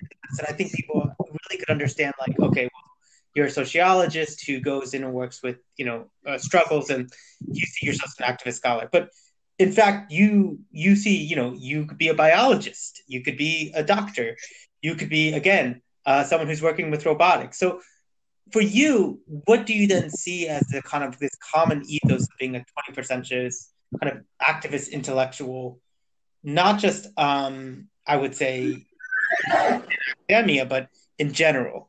I 0.48 0.54
think 0.54 0.74
people 0.74 1.10
really 1.20 1.60
could 1.60 1.70
understand 1.70 2.14
like 2.20 2.40
okay, 2.40 2.70
well, 2.74 2.89
you're 3.36 3.48
a 3.48 3.52
sociologist 3.52 4.46
who 4.46 4.60
goes 4.60 4.94
in 4.94 5.04
and 5.04 5.14
works 5.14 5.42
with 5.44 5.58
you 5.78 5.86
know 5.86 6.06
uh, 6.26 6.38
struggles 6.38 6.90
and 6.90 7.10
you 7.48 7.66
see 7.66 7.86
yourself 7.86 8.12
as 8.12 8.20
an 8.20 8.36
activist 8.36 8.56
scholar. 8.56 8.90
But 8.92 9.10
in 9.58 9.72
fact 9.72 10.12
you 10.12 10.60
you 10.72 10.96
see 10.96 11.18
you 11.18 11.36
know 11.36 11.54
you 11.58 11.86
could 11.86 11.98
be 11.98 12.08
a 12.08 12.14
biologist 12.14 13.04
you 13.08 13.22
could 13.22 13.38
be 13.38 13.72
a 13.76 13.84
doctor 13.84 14.38
you 14.82 14.96
could 14.96 15.10
be 15.10 15.34
again 15.34 15.82
uh, 16.06 16.24
someone 16.24 16.48
who's 16.48 16.62
working 16.62 16.90
with 16.90 17.06
robotics. 17.06 17.60
So 17.60 17.82
for 18.52 18.62
you 18.62 19.20
what 19.46 19.66
do 19.66 19.74
you 19.74 19.88
then 19.88 20.10
see 20.10 20.48
as 20.48 20.66
the 20.68 20.82
kind 20.82 21.04
of 21.04 21.18
this 21.20 21.36
common 21.54 21.84
ethos 21.88 22.24
of 22.24 22.38
being 22.40 22.56
a 22.56 22.66
21st 22.90 23.06
century 23.06 23.52
kind 24.02 24.18
of 24.18 24.24
activist 24.42 24.92
intellectual 24.92 25.80
not 26.44 26.80
just 26.80 27.08
um 27.18 27.88
i 28.08 28.16
would 28.16 28.36
say 28.36 28.86
academia 29.52 30.66
but 30.66 30.88
in 31.18 31.32
general 31.34 31.89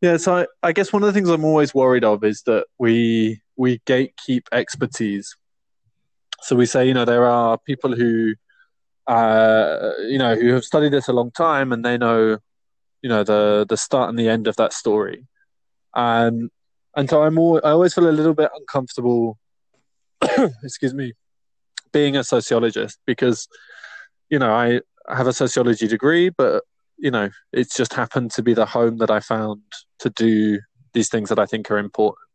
yeah, 0.00 0.16
so 0.16 0.36
I, 0.36 0.46
I, 0.62 0.72
guess 0.72 0.92
one 0.92 1.02
of 1.02 1.06
the 1.06 1.12
things 1.12 1.28
I'm 1.28 1.44
always 1.44 1.74
worried 1.74 2.04
of 2.04 2.24
is 2.24 2.42
that 2.42 2.66
we 2.78 3.40
we 3.56 3.78
gatekeep 3.80 4.42
expertise. 4.52 5.36
So 6.42 6.56
we 6.56 6.66
say, 6.66 6.86
you 6.86 6.94
know, 6.94 7.04
there 7.04 7.26
are 7.26 7.56
people 7.58 7.94
who, 7.94 8.34
uh, 9.06 9.92
you 10.00 10.18
know, 10.18 10.34
who 10.34 10.52
have 10.54 10.64
studied 10.64 10.92
this 10.92 11.08
a 11.08 11.12
long 11.12 11.30
time 11.30 11.72
and 11.72 11.84
they 11.84 11.96
know, 11.96 12.38
you 13.02 13.08
know, 13.08 13.24
the 13.24 13.64
the 13.68 13.76
start 13.76 14.10
and 14.10 14.18
the 14.18 14.28
end 14.28 14.46
of 14.46 14.56
that 14.56 14.72
story. 14.72 15.26
and 15.94 16.50
and 16.96 17.10
so 17.10 17.22
I'm 17.22 17.38
all, 17.38 17.60
I 17.64 17.70
always 17.70 17.94
feel 17.94 18.08
a 18.08 18.10
little 18.10 18.34
bit 18.34 18.50
uncomfortable. 18.54 19.38
excuse 20.62 20.94
me, 20.94 21.12
being 21.92 22.16
a 22.16 22.24
sociologist 22.24 22.98
because, 23.06 23.48
you 24.30 24.38
know, 24.38 24.52
I 24.52 24.80
have 25.08 25.26
a 25.26 25.32
sociology 25.32 25.86
degree, 25.86 26.28
but 26.28 26.62
you 27.04 27.10
know, 27.10 27.28
it's 27.52 27.76
just 27.76 27.92
happened 27.92 28.30
to 28.30 28.42
be 28.42 28.54
the 28.54 28.64
home 28.64 28.96
that 28.96 29.10
I 29.10 29.20
found 29.20 29.60
to 29.98 30.08
do 30.08 30.58
these 30.94 31.10
things 31.10 31.28
that 31.28 31.38
I 31.38 31.44
think 31.44 31.70
are 31.70 31.76
important. 31.76 32.26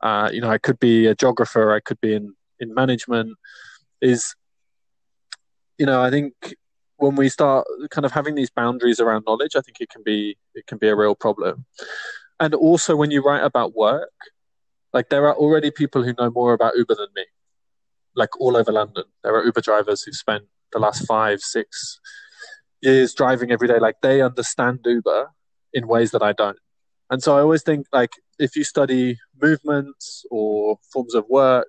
Uh, 0.00 0.30
you 0.32 0.40
know, 0.40 0.48
I 0.48 0.58
could 0.58 0.78
be 0.78 1.06
a 1.06 1.14
geographer, 1.16 1.74
I 1.74 1.80
could 1.80 2.00
be 2.00 2.14
in, 2.14 2.32
in 2.60 2.72
management. 2.72 3.36
Is, 4.00 4.36
you 5.76 5.86
know, 5.86 6.00
I 6.00 6.10
think 6.10 6.34
when 6.98 7.16
we 7.16 7.28
start 7.28 7.66
kind 7.90 8.04
of 8.04 8.12
having 8.12 8.36
these 8.36 8.48
boundaries 8.48 9.00
around 9.00 9.24
knowledge, 9.26 9.56
I 9.56 9.60
think 9.60 9.80
it 9.80 9.90
can 9.90 10.04
be 10.04 10.36
it 10.54 10.68
can 10.68 10.78
be 10.78 10.86
a 10.86 10.94
real 10.94 11.16
problem. 11.16 11.64
And 12.38 12.54
also, 12.54 12.94
when 12.94 13.10
you 13.10 13.24
write 13.24 13.42
about 13.42 13.74
work, 13.74 14.12
like 14.92 15.08
there 15.08 15.26
are 15.26 15.34
already 15.34 15.72
people 15.72 16.04
who 16.04 16.14
know 16.16 16.30
more 16.30 16.52
about 16.52 16.76
Uber 16.76 16.94
than 16.94 17.08
me, 17.16 17.24
like 18.14 18.40
all 18.40 18.56
over 18.56 18.70
London. 18.70 19.04
There 19.24 19.34
are 19.34 19.44
Uber 19.44 19.62
drivers 19.62 20.04
who've 20.04 20.14
spent 20.14 20.44
the 20.72 20.78
last 20.78 21.06
five, 21.06 21.40
six, 21.40 21.98
is 22.86 23.14
driving 23.14 23.50
every 23.50 23.68
day, 23.68 23.78
like 23.78 23.96
they 24.02 24.20
understand 24.20 24.80
Uber 24.84 25.30
in 25.72 25.86
ways 25.86 26.10
that 26.12 26.22
I 26.22 26.32
don't. 26.32 26.58
And 27.10 27.22
so 27.22 27.36
I 27.36 27.40
always 27.40 27.62
think 27.62 27.86
like 27.92 28.12
if 28.38 28.56
you 28.56 28.64
study 28.64 29.18
movements 29.40 30.24
or 30.30 30.78
forms 30.92 31.14
of 31.14 31.24
work, 31.28 31.68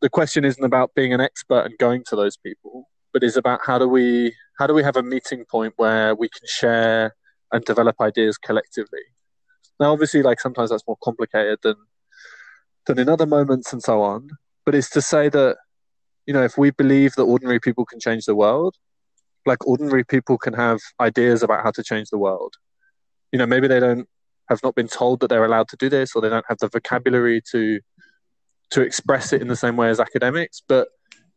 the 0.00 0.10
question 0.10 0.44
isn't 0.44 0.64
about 0.64 0.94
being 0.94 1.12
an 1.12 1.20
expert 1.20 1.60
and 1.60 1.76
going 1.78 2.04
to 2.08 2.16
those 2.16 2.36
people, 2.36 2.88
but 3.12 3.22
is 3.22 3.36
about 3.36 3.60
how 3.64 3.78
do 3.78 3.88
we 3.88 4.34
how 4.58 4.66
do 4.66 4.74
we 4.74 4.82
have 4.82 4.96
a 4.96 5.02
meeting 5.02 5.44
point 5.50 5.74
where 5.76 6.14
we 6.14 6.28
can 6.28 6.46
share 6.46 7.14
and 7.52 7.64
develop 7.64 7.96
ideas 8.00 8.36
collectively. 8.38 9.00
Now 9.80 9.92
obviously 9.92 10.22
like 10.22 10.40
sometimes 10.40 10.70
that's 10.70 10.86
more 10.86 10.98
complicated 11.02 11.58
than 11.62 11.76
than 12.86 12.98
in 12.98 13.08
other 13.08 13.26
moments 13.26 13.72
and 13.72 13.82
so 13.82 14.02
on. 14.02 14.28
But 14.64 14.74
it's 14.74 14.90
to 14.90 15.02
say 15.02 15.28
that, 15.28 15.56
you 16.26 16.34
know, 16.34 16.42
if 16.42 16.58
we 16.58 16.70
believe 16.70 17.14
that 17.14 17.22
ordinary 17.22 17.60
people 17.60 17.84
can 17.84 18.00
change 18.00 18.24
the 18.24 18.34
world, 18.34 18.76
like 19.46 19.66
ordinary 19.66 20.04
people 20.04 20.36
can 20.36 20.52
have 20.52 20.80
ideas 21.00 21.42
about 21.42 21.62
how 21.62 21.70
to 21.70 21.82
change 21.82 22.10
the 22.10 22.18
world 22.18 22.56
you 23.32 23.38
know, 23.38 23.46
maybe 23.46 23.68
they 23.68 23.80
don't 23.80 24.08
have 24.48 24.62
not 24.62 24.74
been 24.74 24.88
told 24.88 25.20
that 25.20 25.28
they're 25.28 25.44
allowed 25.44 25.68
to 25.68 25.76
do 25.76 25.88
this, 25.88 26.14
or 26.14 26.22
they 26.22 26.28
don't 26.28 26.46
have 26.48 26.58
the 26.58 26.68
vocabulary 26.68 27.42
to 27.52 27.80
to 28.70 28.80
express 28.80 29.32
it 29.32 29.42
in 29.42 29.48
the 29.48 29.56
same 29.56 29.76
way 29.76 29.88
as 29.90 30.00
academics. 30.00 30.62
But 30.66 30.88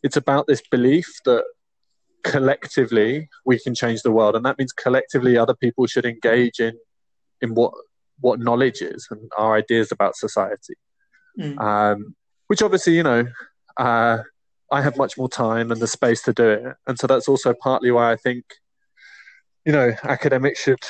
it's 0.02 0.18
about 0.18 0.48
this 0.48 0.62
belief 0.72 1.08
that 1.26 1.44
collectively 2.24 3.30
we 3.46 3.60
can 3.60 3.76
change 3.76 4.02
the 4.02 4.12
world, 4.12 4.36
and 4.36 4.46
that 4.46 4.58
means 4.58 4.72
collectively 4.72 5.38
other 5.38 5.56
people 5.56 5.88
should 5.88 6.06
engage 6.06 6.60
in 6.60 6.78
in 7.42 7.54
what 7.54 7.74
what 8.22 8.40
knowledge 8.40 8.82
is 8.82 9.08
and 9.12 9.30
our 9.38 9.56
ideas 9.56 9.92
about 9.92 10.16
society. 10.16 10.76
Mm. 11.40 11.60
Um, 11.60 12.16
which 12.48 12.62
obviously, 12.62 12.96
you 12.96 13.04
know, 13.04 13.26
uh, 13.78 14.20
I 14.72 14.82
have 14.82 14.98
much 14.98 15.18
more 15.18 15.30
time 15.30 15.72
and 15.72 15.82
the 15.82 15.88
space 15.88 16.22
to 16.24 16.34
do 16.34 16.50
it, 16.50 16.76
and 16.88 17.00
so 17.00 17.08
that's 17.08 17.28
also 17.28 17.54
partly 17.54 17.92
why 17.92 18.12
I 18.12 18.16
think, 18.16 18.46
you 19.66 19.72
know, 19.72 19.94
academics 20.04 20.62
should 20.62 20.84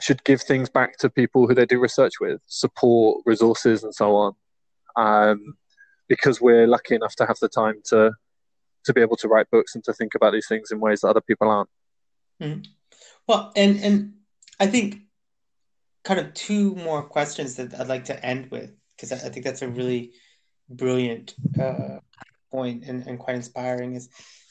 should 0.00 0.24
give 0.24 0.42
things 0.42 0.68
back 0.68 0.98
to 0.98 1.08
people 1.08 1.46
who 1.46 1.54
they 1.54 1.66
do 1.66 1.78
research 1.78 2.14
with, 2.20 2.40
support, 2.46 3.22
resources, 3.24 3.84
and 3.84 3.94
so 3.94 4.16
on, 4.16 4.34
um, 4.96 5.54
because 6.08 6.40
we're 6.40 6.66
lucky 6.66 6.94
enough 6.94 7.14
to 7.16 7.26
have 7.26 7.38
the 7.40 7.48
time 7.48 7.80
to 7.86 8.12
to 8.84 8.92
be 8.92 9.00
able 9.00 9.16
to 9.16 9.28
write 9.28 9.50
books 9.50 9.74
and 9.74 9.84
to 9.84 9.92
think 9.92 10.14
about 10.14 10.32
these 10.32 10.48
things 10.48 10.70
in 10.70 10.80
ways 10.80 11.00
that 11.00 11.08
other 11.08 11.20
people 11.20 11.48
aren't. 11.48 11.70
Mm. 12.42 12.66
Well, 13.26 13.52
and 13.56 13.78
and 13.82 14.12
I 14.58 14.66
think 14.66 15.02
kind 16.04 16.20
of 16.20 16.34
two 16.34 16.74
more 16.74 17.02
questions 17.02 17.56
that 17.56 17.78
I'd 17.78 17.88
like 17.88 18.04
to 18.06 18.26
end 18.26 18.50
with 18.50 18.72
because 18.96 19.12
I, 19.12 19.26
I, 19.26 19.30
think 19.30 19.44
that's 19.44 19.62
a 19.62 19.68
really 19.68 20.12
brilliant 20.68 21.34
uh, 21.60 21.98
point 22.52 22.84
and, 22.86 23.06
and 23.06 23.18
quite 23.18 23.36
inspiring. 23.36 23.94
Is 23.94 24.08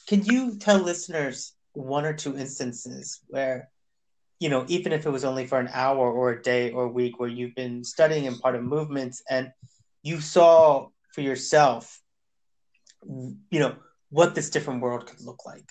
can 0.07 0.25
you 0.25 0.57
tell 0.57 0.79
listeners 0.79 1.53
one 1.73 2.05
or 2.05 2.13
two 2.13 2.37
instances 2.37 3.21
where 3.27 3.69
you 4.39 4.49
know 4.49 4.65
even 4.67 4.91
if 4.91 5.05
it 5.05 5.09
was 5.09 5.23
only 5.23 5.45
for 5.47 5.59
an 5.59 5.69
hour 5.71 6.11
or 6.11 6.31
a 6.31 6.41
day 6.41 6.71
or 6.71 6.85
a 6.85 6.95
week 6.99 7.19
where 7.19 7.29
you've 7.29 7.55
been 7.55 7.83
studying 7.83 8.27
and 8.27 8.41
part 8.41 8.55
of 8.55 8.63
movements 8.63 9.23
and 9.29 9.51
you 10.03 10.19
saw 10.19 10.87
for 11.13 11.21
yourself 11.21 12.01
you 13.05 13.59
know 13.59 13.75
what 14.09 14.35
this 14.35 14.49
different 14.49 14.81
world 14.81 15.05
could 15.05 15.21
look 15.21 15.45
like 15.45 15.69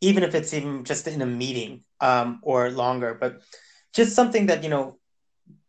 even 0.00 0.22
if 0.22 0.34
it's 0.34 0.52
even 0.54 0.84
just 0.84 1.06
in 1.06 1.22
a 1.22 1.26
meeting 1.26 1.84
um, 2.00 2.40
or 2.42 2.70
longer 2.70 3.16
but 3.20 3.40
just 3.94 4.14
something 4.14 4.46
that 4.46 4.64
you 4.64 4.70
know 4.70 4.96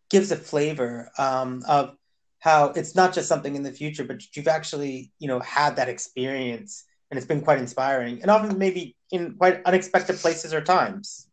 gives 0.10 0.32
a 0.32 0.36
flavor 0.36 1.12
um, 1.18 1.62
of 1.68 1.96
how 2.42 2.66
it's 2.76 2.96
not 2.96 3.14
just 3.14 3.28
something 3.28 3.56
in 3.56 3.64
the 3.64 3.72
future 3.72 4.04
but 4.04 4.22
you've 4.36 4.48
actually 4.48 5.12
you 5.20 5.28
know 5.28 5.40
had 5.40 5.76
that 5.76 5.90
experience 5.90 6.84
and 7.10 7.18
it's 7.18 7.28
been 7.28 7.42
quite 7.42 7.60
inspiring 7.60 8.22
and 8.22 8.30
often 8.30 8.58
maybe 8.58 8.96
in 9.12 9.36
quite 9.36 9.62
unexpected 9.66 10.18
places 10.18 10.54
or 10.54 10.62
times 10.62 11.28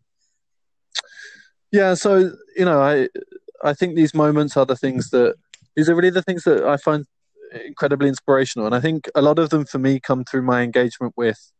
yeah 1.73 1.95
so 1.95 2.31
you 2.57 2.65
know 2.65 2.81
i 2.81 3.09
i 3.63 3.75
think 3.75 3.97
these 3.97 4.15
moments 4.15 4.57
are 4.57 4.67
the 4.67 4.77
things 4.77 5.11
that 5.11 5.35
these 5.77 5.89
are 5.89 5.95
really 5.95 6.11
the 6.11 6.23
things 6.23 6.45
that 6.45 6.65
i 6.65 6.77
find 6.77 7.05
incredibly 7.53 8.09
inspirational. 8.09 8.67
And 8.67 8.75
I 8.75 8.81
think 8.81 9.09
a 9.15 9.23
lot 9.23 9.39
of 9.39 9.51
them 9.51 9.65
for 9.65 9.79
me 9.79 10.01
come 10.01 10.25
through 10.25 10.43
my 10.43 10.63
engagement 10.63 11.15
with 11.17 11.53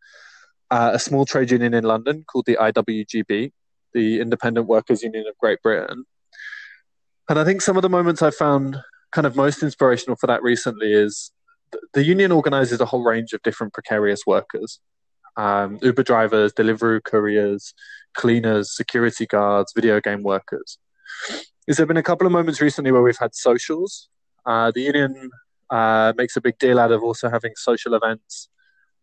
uh, 0.71 0.91
a 0.95 0.99
small 0.99 1.25
trade 1.25 1.51
union 1.51 1.75
in 1.75 1.85
London 1.85 2.25
called 2.31 2.47
the 2.47 2.57
IWGB, 2.61 3.53
the 3.95 4.21
Independent 4.21 4.67
Workers 4.67 5.03
Union 5.03 5.27
of 5.27 5.37
Great 5.39 5.63
Britain. 5.63 6.05
And 7.29 7.39
I 7.39 7.45
think 7.45 7.63
some 7.63 7.77
of 7.77 7.83
the 7.83 7.89
moments 7.89 8.23
I 8.23 8.31
found 8.31 8.79
kind 9.13 9.27
of 9.27 9.37
most 9.37 9.63
inspirational 9.63 10.17
for 10.17 10.27
that 10.27 10.43
recently 10.43 10.93
is 10.93 11.33
the 11.95 12.05
union 12.05 12.33
organizes 12.33 12.81
a 12.81 12.87
whole 12.87 13.05
range 13.05 13.33
of 13.33 13.43
different 13.43 13.73
precarious 13.73 14.23
workers 14.27 14.81
um, 15.39 15.79
Uber 15.81 16.03
drivers, 16.03 16.53
delivery 16.53 17.01
couriers, 17.01 17.73
cleaners, 18.15 18.77
security 18.77 19.25
guards, 19.25 19.73
video 19.75 20.01
game 20.01 20.23
workers. 20.25 20.79
Is 21.69 21.77
there 21.77 21.87
been 21.87 21.97
a 21.97 22.03
couple 22.03 22.27
of 22.27 22.33
moments 22.33 22.61
recently 22.61 22.91
where 22.91 23.03
we've 23.03 23.19
had 23.19 23.35
socials? 23.35 24.09
Uh, 24.45 24.73
the 24.75 24.83
union 24.83 25.31
uh, 25.71 26.13
makes 26.17 26.37
a 26.37 26.41
big 26.41 26.59
deal 26.59 26.81
out 26.81 26.91
of 26.91 27.03
also 27.05 27.31
having 27.31 27.53
social 27.55 27.95
events 27.95 28.49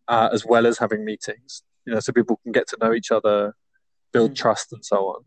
uh, 0.08 0.28
as 0.30 0.44
well 0.44 0.66
as 0.66 0.78
having 0.78 1.04
meetings. 1.04 1.62
You 1.86 1.94
know, 1.94 2.00
so 2.00 2.12
people 2.12 2.38
can 2.42 2.52
get 2.52 2.68
to 2.68 2.76
know 2.80 2.92
each 2.92 3.10
other, 3.10 3.54
build 4.16 4.32
mm. 4.32 4.36
trust, 4.42 4.72
and 4.72 4.84
so 4.84 4.98
on. 5.12 5.20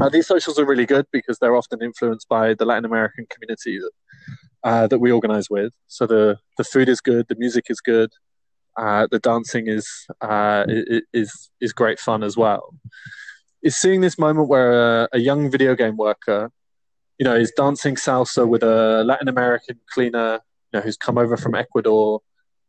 Uh, 0.00 0.08
these 0.08 0.26
socials 0.26 0.58
are 0.58 0.68
really 0.72 0.88
good 0.94 1.06
because 1.12 1.38
they're 1.38 1.56
often 1.62 1.82
influenced 1.82 2.28
by 2.28 2.54
the 2.54 2.66
Latin 2.70 2.84
American 2.84 3.26
community 3.32 3.78
that 3.84 3.94
uh, 4.68 4.86
that 4.90 5.00
we 5.04 5.10
organize 5.18 5.48
with. 5.56 5.72
So 5.96 6.06
the 6.06 6.38
the 6.58 6.64
food 6.72 6.88
is 6.88 7.00
good, 7.00 7.24
the 7.28 7.40
music 7.44 7.66
is 7.74 7.80
good, 7.80 8.10
uh, 8.82 9.06
the 9.10 9.20
dancing 9.30 9.66
is 9.68 9.86
uh, 10.20 10.64
is 11.20 11.30
is 11.60 11.72
great 11.72 11.98
fun 11.98 12.22
as 12.22 12.36
well. 12.36 12.64
Is 13.62 13.76
seeing 13.76 14.00
this 14.00 14.18
moment 14.18 14.48
where 14.48 14.72
a, 14.72 15.08
a 15.18 15.20
young 15.30 15.50
video 15.50 15.74
game 15.74 15.96
worker 15.96 16.50
you 17.18 17.24
know, 17.24 17.34
is 17.34 17.52
dancing 17.56 17.94
salsa 17.96 18.46
with 18.46 18.62
a 18.62 19.02
Latin 19.04 19.28
American 19.28 19.80
cleaner, 19.92 20.34
you 20.34 20.78
know, 20.78 20.80
who's 20.80 20.96
come 20.96 21.16
over 21.18 21.36
from 21.36 21.54
Ecuador 21.54 22.20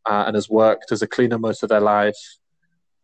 uh, 0.05 0.23
and 0.25 0.35
has 0.35 0.49
worked 0.49 0.91
as 0.91 1.01
a 1.01 1.07
cleaner 1.07 1.37
most 1.37 1.63
of 1.63 1.69
their 1.69 1.81
life. 1.81 2.17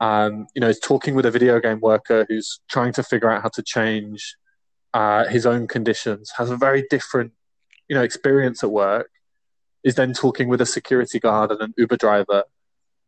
Um, 0.04 0.48
you 0.54 0.60
know, 0.60 0.68
is 0.68 0.80
talking 0.80 1.16
with 1.16 1.26
a 1.26 1.32
video 1.32 1.62
game 1.62 1.80
worker 1.80 2.26
who's 2.28 2.60
trying 2.70 2.92
to 2.94 3.04
figure 3.04 3.30
out 3.32 3.42
how 3.42 3.52
to 3.58 3.64
change 3.64 4.36
uh, 4.94 5.24
his 5.36 5.46
own 5.46 5.68
conditions, 5.76 6.32
has 6.38 6.50
a 6.50 6.58
very 6.58 6.84
different, 6.90 7.32
you 7.88 7.96
know, 7.96 8.04
experience 8.04 8.64
at 8.66 8.72
work. 8.72 9.10
Is 9.84 9.96
then 9.96 10.14
talking 10.14 10.48
with 10.50 10.62
a 10.62 10.66
security 10.66 11.20
guard 11.20 11.52
and 11.52 11.62
an 11.62 11.74
Uber 11.78 11.98
driver, 11.98 12.44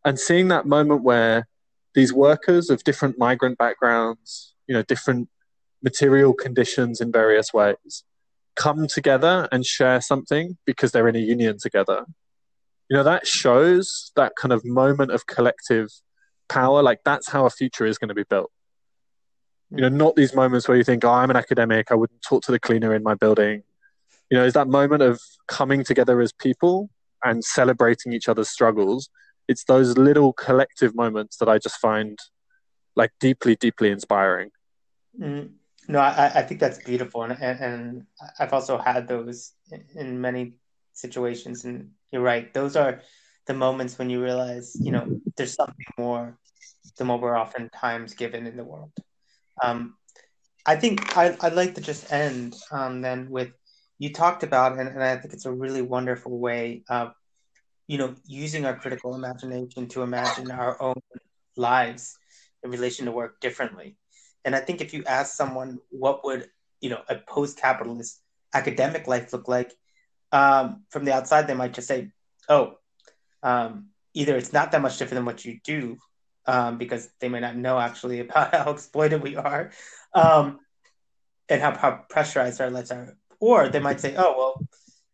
and 0.05 0.19
seeing 0.19 0.47
that 0.49 0.65
moment 0.65 1.03
where 1.03 1.47
these 1.95 2.13
workers 2.13 2.69
of 2.69 2.83
different 2.83 3.17
migrant 3.17 3.57
backgrounds, 3.57 4.53
you 4.67 4.73
know, 4.75 4.83
different 4.83 5.27
material 5.81 6.33
conditions 6.33 7.01
in 7.01 7.11
various 7.11 7.53
ways, 7.53 8.03
come 8.55 8.87
together 8.87 9.47
and 9.51 9.65
share 9.65 10.01
something 10.01 10.57
because 10.65 10.91
they're 10.91 11.07
in 11.07 11.15
a 11.15 11.27
union 11.35 11.57
together. 11.57 12.05
You 12.89 12.97
know, 12.97 13.03
that 13.03 13.25
shows 13.27 14.11
that 14.15 14.33
kind 14.37 14.53
of 14.53 14.63
moment 14.63 15.11
of 15.11 15.25
collective 15.27 15.89
power. 16.49 16.81
Like 16.81 16.99
that's 17.03 17.29
how 17.29 17.45
a 17.45 17.49
future 17.49 17.85
is 17.85 17.97
going 17.97 18.09
to 18.09 18.15
be 18.15 18.23
built. 18.23 18.51
You 19.71 19.81
know, 19.81 19.89
not 19.89 20.15
these 20.15 20.33
moments 20.33 20.67
where 20.67 20.77
you 20.77 20.83
think, 20.83 21.03
oh, 21.03 21.11
I'm 21.11 21.31
an 21.31 21.35
academic, 21.35 21.91
I 21.91 21.95
wouldn't 21.95 22.21
talk 22.21 22.43
to 22.43 22.51
the 22.51 22.59
cleaner 22.59 22.93
in 22.93 23.03
my 23.03 23.15
building. 23.15 23.63
You 24.29 24.37
know, 24.37 24.45
is 24.45 24.53
that 24.53 24.67
moment 24.67 25.01
of 25.01 25.19
coming 25.47 25.83
together 25.83 26.21
as 26.21 26.31
people 26.31 26.89
and 27.23 27.43
celebrating 27.43 28.13
each 28.13 28.29
other's 28.29 28.49
struggles. 28.49 29.09
It's 29.47 29.65
those 29.65 29.97
little 29.97 30.33
collective 30.33 30.95
moments 30.95 31.37
that 31.37 31.49
I 31.49 31.57
just 31.57 31.77
find 31.77 32.17
like 32.95 33.11
deeply, 33.19 33.55
deeply 33.55 33.89
inspiring. 33.89 34.51
Mm. 35.19 35.53
No, 35.87 35.99
I, 35.99 36.31
I 36.33 36.41
think 36.41 36.59
that's 36.59 36.83
beautiful, 36.83 37.21
and, 37.23 37.39
and 37.39 38.05
I've 38.39 38.53
also 38.53 38.79
had 38.79 39.07
those 39.07 39.51
in 39.95 40.19
many 40.19 40.55
situations. 40.93 41.63
And 41.63 41.91
you're 42.11 42.23
right; 42.23 42.51
those 42.55 42.75
are 42.75 43.01
the 43.47 43.53
moments 43.53 43.97
when 43.97 44.09
you 44.09 44.21
realize, 44.21 44.75
you 44.81 44.91
know, 44.91 45.19
there's 45.37 45.53
something 45.53 45.85
more 45.97 46.37
than 46.97 47.07
what 47.07 47.21
we're 47.21 47.39
oftentimes 47.39 48.13
given 48.13 48.47
in 48.47 48.57
the 48.57 48.63
world. 48.63 48.91
Um, 49.61 49.95
I 50.65 50.75
think 50.75 51.15
I, 51.17 51.37
I'd 51.41 51.53
like 51.53 51.75
to 51.75 51.81
just 51.81 52.11
end 52.11 52.55
um, 52.71 53.01
then 53.01 53.29
with 53.29 53.49
you 53.99 54.11
talked 54.11 54.43
about, 54.43 54.77
and, 54.77 54.89
and 54.89 55.03
I 55.03 55.17
think 55.17 55.33
it's 55.33 55.45
a 55.45 55.51
really 55.51 55.81
wonderful 55.81 56.37
way 56.37 56.83
of, 56.89 57.13
you 57.87 57.97
know, 57.97 58.15
using 58.25 58.65
our 58.65 58.75
critical 58.75 59.15
imagination 59.15 59.87
to 59.89 60.01
imagine 60.01 60.51
our 60.51 60.81
own 60.81 61.01
lives 61.55 62.17
in 62.63 62.71
relation 62.71 63.05
to 63.05 63.11
work 63.11 63.39
differently. 63.39 63.95
And 64.43 64.55
I 64.55 64.59
think 64.59 64.81
if 64.81 64.93
you 64.93 65.03
ask 65.05 65.35
someone 65.35 65.79
what 65.89 66.25
would 66.25 66.49
you 66.81 66.89
know 66.89 67.01
a 67.09 67.15
post-capitalist 67.15 68.21
academic 68.53 69.07
life 69.07 69.31
look 69.33 69.47
like, 69.47 69.71
um, 70.31 70.83
from 70.89 71.05
the 71.05 71.13
outside 71.13 71.47
they 71.47 71.53
might 71.53 71.73
just 71.73 71.87
say, 71.87 72.11
"Oh, 72.49 72.77
um, 73.45 73.89
either 74.13 74.35
it's 74.35 74.51
not 74.51 74.71
that 74.71 74.81
much 74.81 74.97
different 74.97 75.19
than 75.19 75.25
what 75.25 75.45
you 75.45 75.59
do," 75.63 75.97
um, 76.47 76.77
because 76.77 77.09
they 77.19 77.29
may 77.29 77.39
not 77.39 77.55
know 77.55 77.79
actually 77.79 78.19
about 78.25 78.53
how 78.53 78.71
exploited 78.71 79.21
we 79.21 79.35
are, 79.37 79.71
um, 80.13 80.59
and 81.47 81.61
how, 81.61 81.77
how 81.77 81.91
pressurized 82.09 82.59
our 82.59 82.71
lives 82.71 82.91
are, 82.91 83.15
or 83.39 83.69
they 83.69 83.79
might 83.79 84.01
say, 84.01 84.15
"Oh, 84.17 84.33
well, 84.37 84.67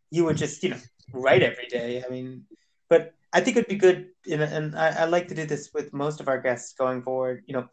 you 0.09 0.25
would 0.25 0.37
just 0.37 0.63
you 0.63 0.69
know 0.71 0.81
write 1.13 1.43
every 1.43 1.67
day." 1.67 2.03
I 2.05 2.09
mean, 2.09 2.45
but 2.89 3.13
I 3.33 3.41
think 3.41 3.57
it'd 3.57 3.69
be 3.69 3.75
good, 3.75 4.07
and, 4.31 4.41
and 4.41 4.75
I, 4.75 5.03
I 5.03 5.05
like 5.05 5.27
to 5.27 5.35
do 5.35 5.45
this 5.45 5.69
with 5.73 5.93
most 5.93 6.21
of 6.21 6.27
our 6.27 6.39
guests 6.39 6.73
going 6.73 7.03
forward. 7.03 7.43
You 7.47 7.55
know, 7.55 7.67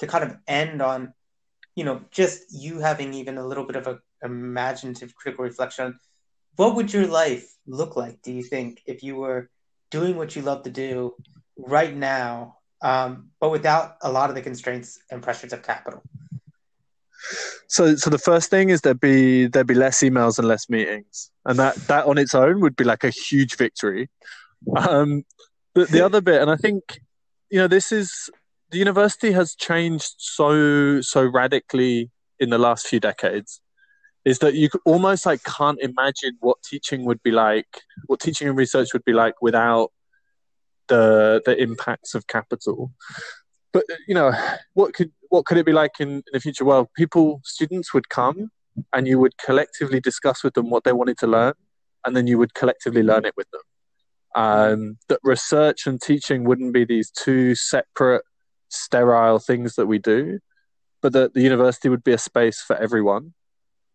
to 0.00 0.06
kind 0.06 0.24
of 0.24 0.36
end 0.48 0.82
on, 0.82 1.14
you 1.76 1.84
know, 1.84 2.02
just 2.10 2.52
you 2.52 2.80
having 2.80 3.14
even 3.14 3.38
a 3.38 3.46
little 3.46 3.64
bit 3.64 3.76
of 3.76 3.86
a 3.86 4.00
imaginative 4.22 5.14
critical 5.14 5.44
reflection. 5.44 5.98
What 6.56 6.74
would 6.74 6.92
your 6.92 7.06
life 7.06 7.48
look 7.66 7.96
like, 7.96 8.20
do 8.22 8.32
you 8.32 8.42
think, 8.42 8.82
if 8.86 9.02
you 9.02 9.16
were 9.16 9.48
doing 9.90 10.16
what 10.16 10.34
you 10.36 10.42
love 10.42 10.62
to 10.62 10.70
do 10.70 11.14
right 11.56 11.94
now, 11.94 12.56
um, 12.82 13.30
but 13.40 13.50
without 13.50 13.96
a 14.02 14.10
lot 14.10 14.30
of 14.30 14.36
the 14.36 14.42
constraints 14.42 14.98
and 15.10 15.22
pressures 15.22 15.52
of 15.52 15.62
capital? 15.62 16.02
So, 17.68 17.96
so 17.96 18.10
the 18.10 18.18
first 18.18 18.50
thing 18.50 18.70
is 18.70 18.80
there'd 18.80 19.00
be 19.00 19.46
there'd 19.46 19.66
be 19.66 19.74
less 19.74 20.00
emails 20.00 20.38
and 20.38 20.48
less 20.48 20.68
meetings, 20.68 21.30
and 21.44 21.58
that 21.58 21.76
that 21.86 22.06
on 22.06 22.18
its 22.18 22.34
own 22.34 22.60
would 22.60 22.76
be 22.76 22.84
like 22.84 23.04
a 23.04 23.10
huge 23.10 23.56
victory. 23.56 24.08
Um, 24.76 25.24
the, 25.74 25.84
the 25.84 26.04
other 26.04 26.20
bit, 26.20 26.40
and 26.40 26.50
I 26.50 26.56
think 26.56 27.00
you 27.50 27.58
know 27.58 27.68
this 27.68 27.92
is 27.92 28.30
the 28.70 28.78
university 28.78 29.32
has 29.32 29.54
changed 29.54 30.14
so 30.16 31.00
so 31.00 31.24
radically 31.24 32.10
in 32.38 32.50
the 32.50 32.58
last 32.58 32.86
few 32.86 33.00
decades 33.00 33.60
is 34.24 34.38
that 34.40 34.54
you 34.54 34.68
almost 34.84 35.26
like 35.26 35.42
can't 35.44 35.80
imagine 35.80 36.36
what 36.40 36.62
teaching 36.62 37.04
would 37.04 37.22
be 37.22 37.30
like, 37.30 37.82
what 38.06 38.20
teaching 38.20 38.48
and 38.48 38.56
research 38.56 38.92
would 38.92 39.04
be 39.04 39.12
like 39.12 39.40
without 39.40 39.90
the 40.88 41.40
the 41.44 41.60
impacts 41.60 42.14
of 42.14 42.26
capital. 42.26 42.92
But 43.72 43.84
you 44.06 44.14
know, 44.14 44.32
what 44.74 44.94
could 44.94 45.12
what 45.30 45.46
could 45.46 45.58
it 45.58 45.66
be 45.66 45.72
like 45.72 45.92
in, 46.00 46.08
in 46.08 46.22
the 46.32 46.40
future? 46.40 46.64
Well, 46.64 46.90
people, 46.96 47.40
students 47.44 47.94
would 47.94 48.08
come, 48.08 48.50
and 48.92 49.06
you 49.06 49.18
would 49.18 49.38
collectively 49.38 50.00
discuss 50.00 50.44
with 50.44 50.54
them 50.54 50.68
what 50.68 50.84
they 50.84 50.92
wanted 50.92 51.18
to 51.18 51.26
learn, 51.26 51.54
and 52.04 52.16
then 52.16 52.26
you 52.26 52.36
would 52.38 52.54
collectively 52.54 53.02
learn 53.02 53.24
it 53.24 53.34
with 53.36 53.46
them. 53.50 53.62
Um, 54.36 54.98
that 55.08 55.20
research 55.22 55.86
and 55.86 56.00
teaching 56.00 56.44
wouldn't 56.44 56.72
be 56.72 56.84
these 56.84 57.10
two 57.10 57.54
separate, 57.54 58.22
sterile 58.68 59.38
things 59.38 59.76
that 59.76 59.86
we 59.86 59.98
do, 59.98 60.40
but 61.00 61.12
that 61.14 61.34
the 61.34 61.42
university 61.42 61.88
would 61.88 62.04
be 62.04 62.12
a 62.12 62.18
space 62.18 62.60
for 62.60 62.76
everyone 62.76 63.34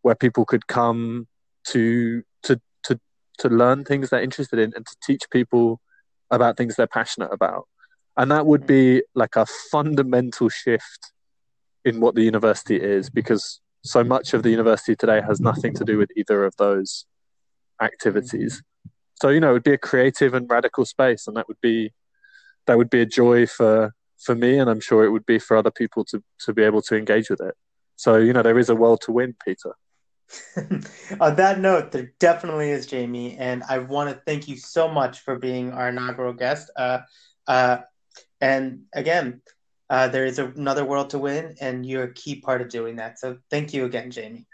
where 0.05 0.13
people 0.13 0.45
could 0.45 0.67
come 0.67 1.27
to 1.63 2.21
to 2.43 2.61
to 2.83 2.99
to 3.39 3.49
learn 3.49 3.83
things 3.83 4.11
they're 4.11 4.21
interested 4.21 4.59
in 4.59 4.71
and 4.75 4.85
to 4.85 4.95
teach 5.01 5.23
people 5.31 5.81
about 6.29 6.57
things 6.57 6.75
they're 6.75 6.85
passionate 6.85 7.33
about. 7.33 7.67
And 8.15 8.29
that 8.29 8.45
would 8.45 8.61
hmm. 8.61 8.67
be 8.67 9.03
like 9.15 9.35
a 9.35 9.47
fundamental 9.47 10.47
shift 10.47 11.11
in 11.83 11.99
what 12.01 12.13
the 12.13 12.21
university 12.21 12.75
is 12.75 13.09
because 13.09 13.61
so 13.83 14.03
much 14.03 14.35
of 14.35 14.43
the 14.43 14.51
university 14.51 14.95
today 14.95 15.21
has 15.27 15.39
nothing 15.39 15.73
to 15.73 15.83
do 15.83 15.97
with 15.97 16.11
either 16.15 16.45
of 16.45 16.55
those 16.57 17.07
activities. 17.81 18.61
So 19.19 19.29
you 19.29 19.39
know 19.39 19.49
it 19.49 19.53
would 19.53 19.71
be 19.71 19.73
a 19.73 19.87
creative 19.89 20.35
and 20.35 20.47
radical 20.47 20.85
space 20.85 21.25
and 21.25 21.35
that 21.35 21.47
would 21.47 21.61
be 21.61 21.93
that 22.67 22.77
would 22.77 22.91
be 22.91 23.01
a 23.01 23.07
joy 23.07 23.47
for 23.47 23.95
for 24.19 24.35
me 24.35 24.59
and 24.59 24.69
i'm 24.69 24.79
sure 24.79 25.03
it 25.03 25.09
would 25.09 25.25
be 25.25 25.39
for 25.39 25.57
other 25.57 25.71
people 25.71 26.05
to 26.05 26.23
to 26.45 26.53
be 26.53 26.63
able 26.63 26.83
to 26.83 26.95
engage 26.95 27.31
with 27.31 27.41
it. 27.41 27.55
So 27.95 28.17
you 28.17 28.33
know 28.33 28.43
there 28.43 28.59
is 28.59 28.69
a 28.69 28.75
world 28.75 29.01
to 29.05 29.11
win 29.11 29.35
peter 29.43 29.73
On 31.19 31.35
that 31.35 31.59
note, 31.59 31.91
there 31.91 32.13
definitely 32.19 32.71
is, 32.71 32.87
Jamie, 32.87 33.37
and 33.37 33.63
I 33.69 33.79
want 33.79 34.09
to 34.09 34.21
thank 34.25 34.47
you 34.47 34.57
so 34.57 34.87
much 34.87 35.19
for 35.19 35.37
being 35.37 35.71
our 35.71 35.89
inaugural 35.89 36.33
guest. 36.33 36.71
Uh, 36.75 36.99
uh, 37.47 37.77
and 38.41 38.83
again, 38.93 39.41
uh, 39.89 40.07
there 40.07 40.25
is 40.25 40.39
another 40.39 40.85
world 40.85 41.11
to 41.11 41.19
win, 41.19 41.55
and 41.61 41.85
you're 41.85 42.03
a 42.05 42.13
key 42.13 42.41
part 42.41 42.61
of 42.61 42.69
doing 42.69 42.95
that. 42.97 43.19
So 43.19 43.37
thank 43.49 43.73
you 43.73 43.85
again, 43.85 44.11
Jamie. 44.11 44.47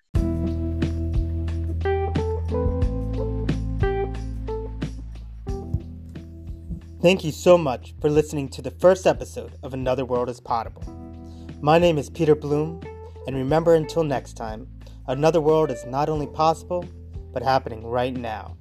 Thank 7.01 7.23
you 7.23 7.31
so 7.31 7.57
much 7.57 7.95
for 7.99 8.11
listening 8.11 8.47
to 8.49 8.61
the 8.61 8.69
first 8.69 9.07
episode 9.07 9.53
of 9.63 9.73
Another 9.73 10.05
World 10.05 10.29
is 10.29 10.39
Possible. 10.39 10.83
My 11.59 11.79
name 11.79 11.97
is 11.97 12.11
Peter 12.11 12.35
Bloom, 12.35 12.79
and 13.25 13.35
remember 13.35 13.73
until 13.73 14.03
next 14.03 14.33
time, 14.33 14.67
Another 15.07 15.41
world 15.41 15.71
is 15.71 15.85
not 15.85 16.09
only 16.09 16.27
possible, 16.27 16.85
but 17.33 17.41
happening 17.41 17.85
right 17.85 18.15
now. 18.15 18.55